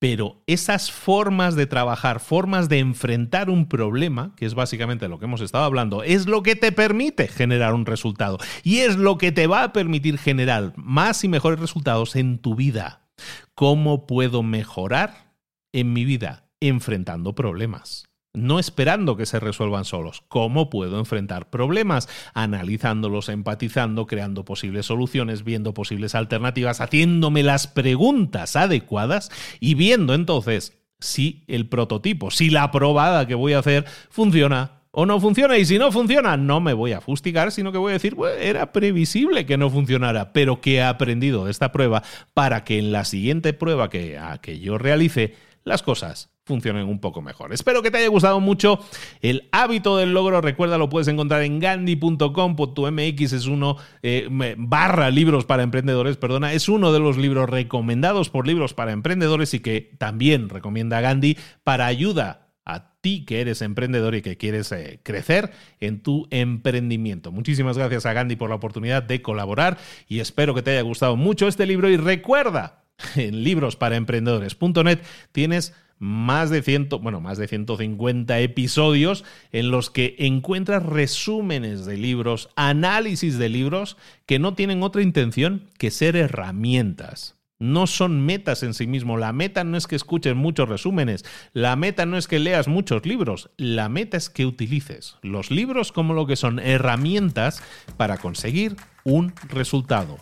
Pero 0.00 0.42
esas 0.46 0.90
formas 0.90 1.56
de 1.56 1.66
trabajar, 1.66 2.20
formas 2.20 2.70
de 2.70 2.78
enfrentar 2.78 3.50
un 3.50 3.68
problema, 3.68 4.34
que 4.34 4.46
es 4.46 4.54
básicamente 4.54 5.08
lo 5.08 5.18
que 5.18 5.26
hemos 5.26 5.42
estado 5.42 5.64
hablando, 5.64 6.02
es 6.02 6.26
lo 6.26 6.42
que 6.42 6.56
te 6.56 6.72
permite 6.72 7.28
generar 7.28 7.74
un 7.74 7.84
resultado 7.84 8.38
y 8.64 8.78
es 8.78 8.96
lo 8.96 9.18
que 9.18 9.30
te 9.30 9.46
va 9.46 9.62
a 9.62 9.72
permitir 9.74 10.16
generar 10.16 10.72
más 10.76 11.22
y 11.22 11.28
mejores 11.28 11.60
resultados 11.60 12.16
en 12.16 12.38
tu 12.38 12.54
vida. 12.54 13.08
¿Cómo 13.54 14.06
puedo 14.06 14.42
mejorar 14.42 15.34
en 15.72 15.92
mi 15.92 16.06
vida? 16.06 16.48
Enfrentando 16.60 17.34
problemas 17.34 18.09
no 18.32 18.58
esperando 18.58 19.16
que 19.16 19.26
se 19.26 19.40
resuelvan 19.40 19.84
solos. 19.84 20.22
¿Cómo 20.28 20.70
puedo 20.70 20.98
enfrentar 20.98 21.50
problemas? 21.50 22.08
Analizándolos, 22.34 23.28
empatizando, 23.28 24.06
creando 24.06 24.44
posibles 24.44 24.86
soluciones, 24.86 25.44
viendo 25.44 25.74
posibles 25.74 26.14
alternativas, 26.14 26.80
haciéndome 26.80 27.42
las 27.42 27.66
preguntas 27.66 28.56
adecuadas 28.56 29.30
y 29.58 29.74
viendo 29.74 30.14
entonces 30.14 30.80
si 31.00 31.44
el 31.48 31.68
prototipo, 31.68 32.30
si 32.30 32.50
la 32.50 32.70
probada 32.70 33.26
que 33.26 33.34
voy 33.34 33.54
a 33.54 33.60
hacer 33.60 33.86
funciona 34.10 34.82
o 34.92 35.06
no 35.06 35.20
funciona. 35.20 35.56
Y 35.58 35.64
si 35.64 35.78
no 35.78 35.90
funciona, 35.90 36.36
no 36.36 36.60
me 36.60 36.72
voy 36.72 36.92
a 36.92 37.00
fustigar, 37.00 37.52
sino 37.52 37.72
que 37.72 37.78
voy 37.78 37.90
a 37.90 37.94
decir, 37.94 38.16
era 38.40 38.72
previsible 38.72 39.46
que 39.46 39.56
no 39.56 39.70
funcionara, 39.70 40.32
pero 40.32 40.60
que 40.60 40.76
he 40.76 40.82
aprendido 40.82 41.44
de 41.44 41.50
esta 41.50 41.72
prueba 41.72 42.02
para 42.34 42.64
que 42.64 42.78
en 42.78 42.92
la 42.92 43.04
siguiente 43.04 43.52
prueba 43.52 43.90
que, 43.90 44.18
que 44.42 44.60
yo 44.60 44.78
realice, 44.78 45.34
las 45.64 45.82
cosas 45.82 46.29
funcionen 46.50 46.88
un 46.88 46.98
poco 46.98 47.22
mejor. 47.22 47.52
Espero 47.52 47.80
que 47.80 47.92
te 47.92 47.98
haya 47.98 48.08
gustado 48.08 48.40
mucho 48.40 48.80
el 49.22 49.48
hábito 49.52 49.96
del 49.96 50.12
logro. 50.12 50.40
Recuerda, 50.40 50.78
lo 50.78 50.88
puedes 50.88 51.06
encontrar 51.06 51.42
en 51.42 51.60
gandhi.com.mx. 51.60 53.32
Es 53.32 53.46
uno, 53.46 53.76
eh, 54.02 54.26
barra 54.58 55.10
libros 55.10 55.44
para 55.44 55.62
emprendedores, 55.62 56.16
perdona. 56.16 56.52
Es 56.52 56.68
uno 56.68 56.92
de 56.92 56.98
los 56.98 57.16
libros 57.16 57.48
recomendados 57.48 58.30
por 58.30 58.48
libros 58.48 58.74
para 58.74 58.90
emprendedores 58.90 59.54
y 59.54 59.60
que 59.60 59.92
también 59.98 60.48
recomienda 60.48 61.00
Gandhi 61.00 61.38
para 61.62 61.86
ayuda 61.86 62.48
a 62.64 62.96
ti 63.00 63.24
que 63.24 63.40
eres 63.40 63.62
emprendedor 63.62 64.16
y 64.16 64.22
que 64.22 64.36
quieres 64.36 64.72
eh, 64.72 64.98
crecer 65.04 65.52
en 65.78 66.02
tu 66.02 66.26
emprendimiento. 66.30 67.30
Muchísimas 67.30 67.78
gracias 67.78 68.06
a 68.06 68.12
Gandhi 68.12 68.34
por 68.34 68.50
la 68.50 68.56
oportunidad 68.56 69.04
de 69.04 69.22
colaborar 69.22 69.78
y 70.08 70.18
espero 70.18 70.52
que 70.52 70.62
te 70.62 70.72
haya 70.72 70.82
gustado 70.82 71.14
mucho 71.14 71.46
este 71.46 71.64
libro 71.64 71.88
y 71.88 71.96
recuerda, 71.96 72.80
en 73.16 73.42
librosparaemprendedores.net 73.44 75.00
tienes 75.32 75.74
más 76.00 76.50
de 76.50 76.62
100, 76.62 76.88
bueno, 77.02 77.20
más 77.20 77.38
de 77.38 77.46
150 77.46 78.40
episodios 78.40 79.24
en 79.52 79.70
los 79.70 79.90
que 79.90 80.16
encuentras 80.18 80.82
resúmenes 80.82 81.84
de 81.84 81.96
libros, 81.96 82.48
análisis 82.56 83.38
de 83.38 83.50
libros 83.50 83.96
que 84.26 84.40
no 84.40 84.54
tienen 84.54 84.82
otra 84.82 85.02
intención 85.02 85.70
que 85.78 85.92
ser 85.92 86.16
herramientas 86.16 87.36
no 87.60 87.86
son 87.86 88.24
metas 88.24 88.62
en 88.64 88.74
sí 88.74 88.86
mismo. 88.86 89.16
La 89.18 89.32
meta 89.32 89.62
no 89.62 89.76
es 89.76 89.86
que 89.86 89.94
escuches 89.94 90.34
muchos 90.34 90.68
resúmenes, 90.68 91.24
la 91.52 91.76
meta 91.76 92.06
no 92.06 92.16
es 92.16 92.26
que 92.26 92.40
leas 92.40 92.66
muchos 92.66 93.06
libros, 93.06 93.50
la 93.56 93.88
meta 93.88 94.16
es 94.16 94.30
que 94.30 94.46
utilices 94.46 95.16
los 95.22 95.52
libros 95.52 95.92
como 95.92 96.14
lo 96.14 96.26
que 96.26 96.36
son 96.36 96.58
herramientas 96.58 97.62
para 97.96 98.16
conseguir 98.16 98.76
un 99.04 99.34
resultado. 99.48 100.18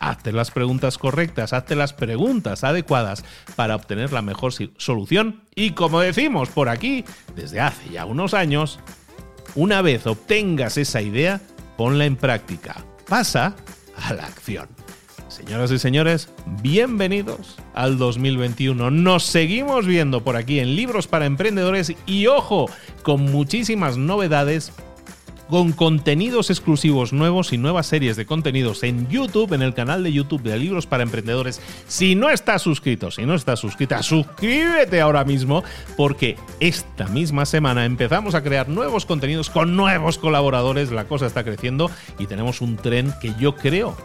Hazte 0.00 0.32
las 0.32 0.50
preguntas 0.50 0.96
correctas, 0.96 1.52
hazte 1.52 1.76
las 1.76 1.92
preguntas 1.92 2.64
adecuadas 2.64 3.22
para 3.54 3.76
obtener 3.76 4.12
la 4.12 4.22
mejor 4.22 4.52
solución 4.78 5.42
y 5.54 5.72
como 5.72 6.00
decimos 6.00 6.48
por 6.48 6.70
aquí 6.70 7.04
desde 7.36 7.60
hace 7.60 7.90
ya 7.90 8.06
unos 8.06 8.32
años, 8.32 8.80
una 9.54 9.82
vez 9.82 10.06
obtengas 10.06 10.78
esa 10.78 11.02
idea, 11.02 11.42
ponla 11.76 12.06
en 12.06 12.16
práctica. 12.16 12.82
Pasa 13.06 13.54
a 14.02 14.14
la 14.14 14.24
acción. 14.24 14.68
Señoras 15.28 15.70
y 15.70 15.78
señores, 15.78 16.28
bienvenidos 16.62 17.56
al 17.74 17.98
2021. 17.98 18.90
Nos 18.90 19.24
seguimos 19.24 19.86
viendo 19.86 20.24
por 20.24 20.36
aquí 20.36 20.60
en 20.60 20.74
Libros 20.76 21.06
para 21.06 21.26
Emprendedores 21.26 21.94
y 22.06 22.26
ojo, 22.26 22.70
con 23.02 23.22
muchísimas 23.24 23.96
novedades 23.96 24.72
con 25.50 25.72
contenidos 25.72 26.48
exclusivos 26.48 27.12
nuevos 27.12 27.52
y 27.52 27.58
nuevas 27.58 27.88
series 27.88 28.16
de 28.16 28.24
contenidos 28.24 28.84
en 28.84 29.08
YouTube, 29.08 29.52
en 29.52 29.62
el 29.62 29.74
canal 29.74 30.04
de 30.04 30.12
YouTube 30.12 30.42
de 30.42 30.56
Libros 30.56 30.86
para 30.86 31.02
Emprendedores. 31.02 31.60
Si 31.88 32.14
no 32.14 32.30
estás 32.30 32.62
suscrito, 32.62 33.10
si 33.10 33.26
no 33.26 33.34
estás 33.34 33.58
suscrita, 33.58 34.02
suscríbete 34.02 35.00
ahora 35.00 35.24
mismo 35.24 35.64
porque 35.96 36.36
esta 36.60 37.08
misma 37.08 37.44
semana 37.46 37.84
empezamos 37.84 38.34
a 38.36 38.42
crear 38.42 38.68
nuevos 38.68 39.06
contenidos 39.06 39.50
con 39.50 39.76
nuevos 39.76 40.18
colaboradores. 40.18 40.92
La 40.92 41.08
cosa 41.08 41.26
está 41.26 41.42
creciendo 41.42 41.90
y 42.18 42.26
tenemos 42.26 42.60
un 42.60 42.76
tren 42.76 43.12
que 43.20 43.34
yo 43.38 43.56
creo 43.56 43.96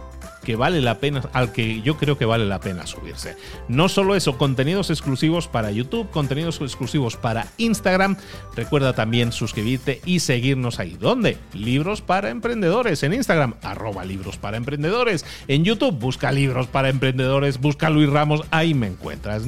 que 0.45 0.55
vale 0.55 0.79
la 0.79 0.99
pena, 0.99 1.23
al 1.33 1.51
que 1.51 1.81
yo 1.81 1.97
creo 1.97 2.17
que 2.17 2.23
vale 2.23 2.45
la 2.45 2.61
pena 2.61 2.87
subirse. 2.87 3.35
No 3.67 3.89
solo 3.89 4.15
eso, 4.15 4.37
contenidos 4.37 4.89
exclusivos 4.89 5.49
para 5.49 5.71
YouTube, 5.71 6.09
contenidos 6.11 6.61
exclusivos 6.61 7.17
para 7.17 7.47
Instagram. 7.57 8.15
Recuerda 8.55 8.93
también 8.93 9.33
suscribirte 9.33 9.99
y 10.05 10.19
seguirnos 10.19 10.79
ahí. 10.79 10.95
¿Dónde? 10.97 11.37
Libros 11.53 12.01
para 12.01 12.29
emprendedores 12.29 13.03
en 13.03 13.13
Instagram, 13.13 13.55
arroba 13.61 14.05
libros 14.05 14.37
para 14.37 14.55
emprendedores. 14.55 15.25
En 15.49 15.65
YouTube, 15.65 15.99
busca 15.99 16.31
libros 16.31 16.67
para 16.67 16.87
emprendedores, 16.87 17.59
busca 17.59 17.89
Luis 17.89 18.09
Ramos, 18.09 18.43
ahí 18.51 18.73
me 18.73 18.87
encuentras. 18.87 19.43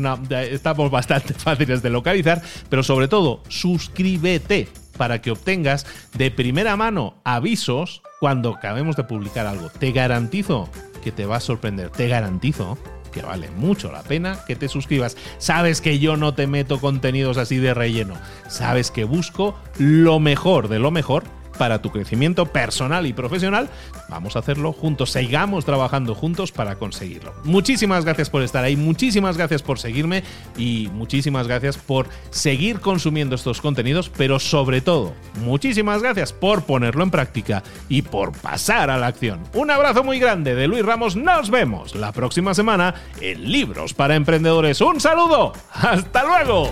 estamos 0.52 0.92
bastante 0.92 1.34
fáciles 1.38 1.82
de 1.82 1.90
localizar, 1.90 2.42
pero 2.70 2.84
sobre 2.84 3.08
todo, 3.08 3.44
suscríbete 3.48 4.68
para 4.98 5.22
que 5.22 5.32
obtengas 5.32 5.86
de 6.14 6.32
primera 6.32 6.76
mano 6.76 7.16
avisos 7.24 8.02
cuando 8.20 8.56
acabemos 8.56 8.96
de 8.96 9.04
publicar 9.04 9.46
algo. 9.46 9.70
Te 9.70 9.92
garantizo 9.92 10.70
que 11.04 11.12
te 11.12 11.26
va 11.26 11.38
a 11.38 11.42
sorprender. 11.42 11.90
Te 11.90 12.08
garantizo 12.08 12.78
que 13.12 13.22
vale 13.22 13.50
mucho 13.52 13.92
la 13.92 14.04
pena 14.04 14.40
que 14.46 14.56
te 14.56 14.68
suscribas. 14.68 15.18
Sabes 15.38 15.82
que 15.82 16.00
yo 16.00 16.18
no 16.18 16.34
te 16.34 16.48
meto 16.48 16.80
contenidos 16.80 17.38
así 17.38 17.58
de 17.58 17.74
relleno. 17.74 18.16
Sabes 18.48 18.92
que 18.92 19.06
busco 19.06 19.56
lo 19.78 20.20
mejor 20.20 20.68
de 20.68 20.80
lo 20.80 20.92
mejor 20.92 21.24
para 21.58 21.82
tu 21.82 21.92
crecimiento 21.92 22.46
personal 22.46 23.06
y 23.06 23.14
profesional, 23.14 23.70
vamos 24.10 24.36
a 24.36 24.40
hacerlo 24.40 24.74
juntos, 24.74 25.12
sigamos 25.12 25.66
trabajando 25.66 26.16
juntos 26.16 26.52
para 26.52 26.76
conseguirlo. 26.76 27.34
Muchísimas 27.44 28.06
gracias 28.06 28.30
por 28.30 28.42
estar 28.42 28.64
ahí, 28.64 28.76
muchísimas 28.76 29.38
gracias 29.38 29.62
por 29.62 29.80
seguirme 29.80 30.24
y 30.58 30.90
muchísimas 30.94 31.48
gracias 31.48 31.78
por 31.78 32.08
seguir 32.30 32.80
consumiendo 32.80 33.36
estos 33.36 33.62
contenidos, 33.62 34.10
pero 34.10 34.40
sobre 34.40 34.82
todo, 34.82 35.14
muchísimas 35.42 36.02
gracias 36.02 36.34
por 36.34 36.64
ponerlo 36.64 37.04
en 37.04 37.12
práctica 37.12 37.64
y 37.90 38.02
por 38.04 38.32
pasar 38.32 38.90
a 38.90 38.98
la 38.98 39.08
acción. 39.08 39.42
Un 39.54 39.72
abrazo 39.72 40.04
muy 40.04 40.20
grande 40.20 40.56
de 40.56 40.68
Luis 40.68 40.86
Ramos, 40.86 41.16
nos 41.16 41.50
vemos 41.50 41.96
la 41.96 42.12
próxima 42.12 42.54
semana 42.54 42.94
en 43.22 43.52
Libros 43.52 43.94
para 43.94 44.16
Emprendedores. 44.16 44.82
Un 44.82 45.00
saludo, 45.00 45.54
hasta 45.74 46.24
luego. 46.24 46.72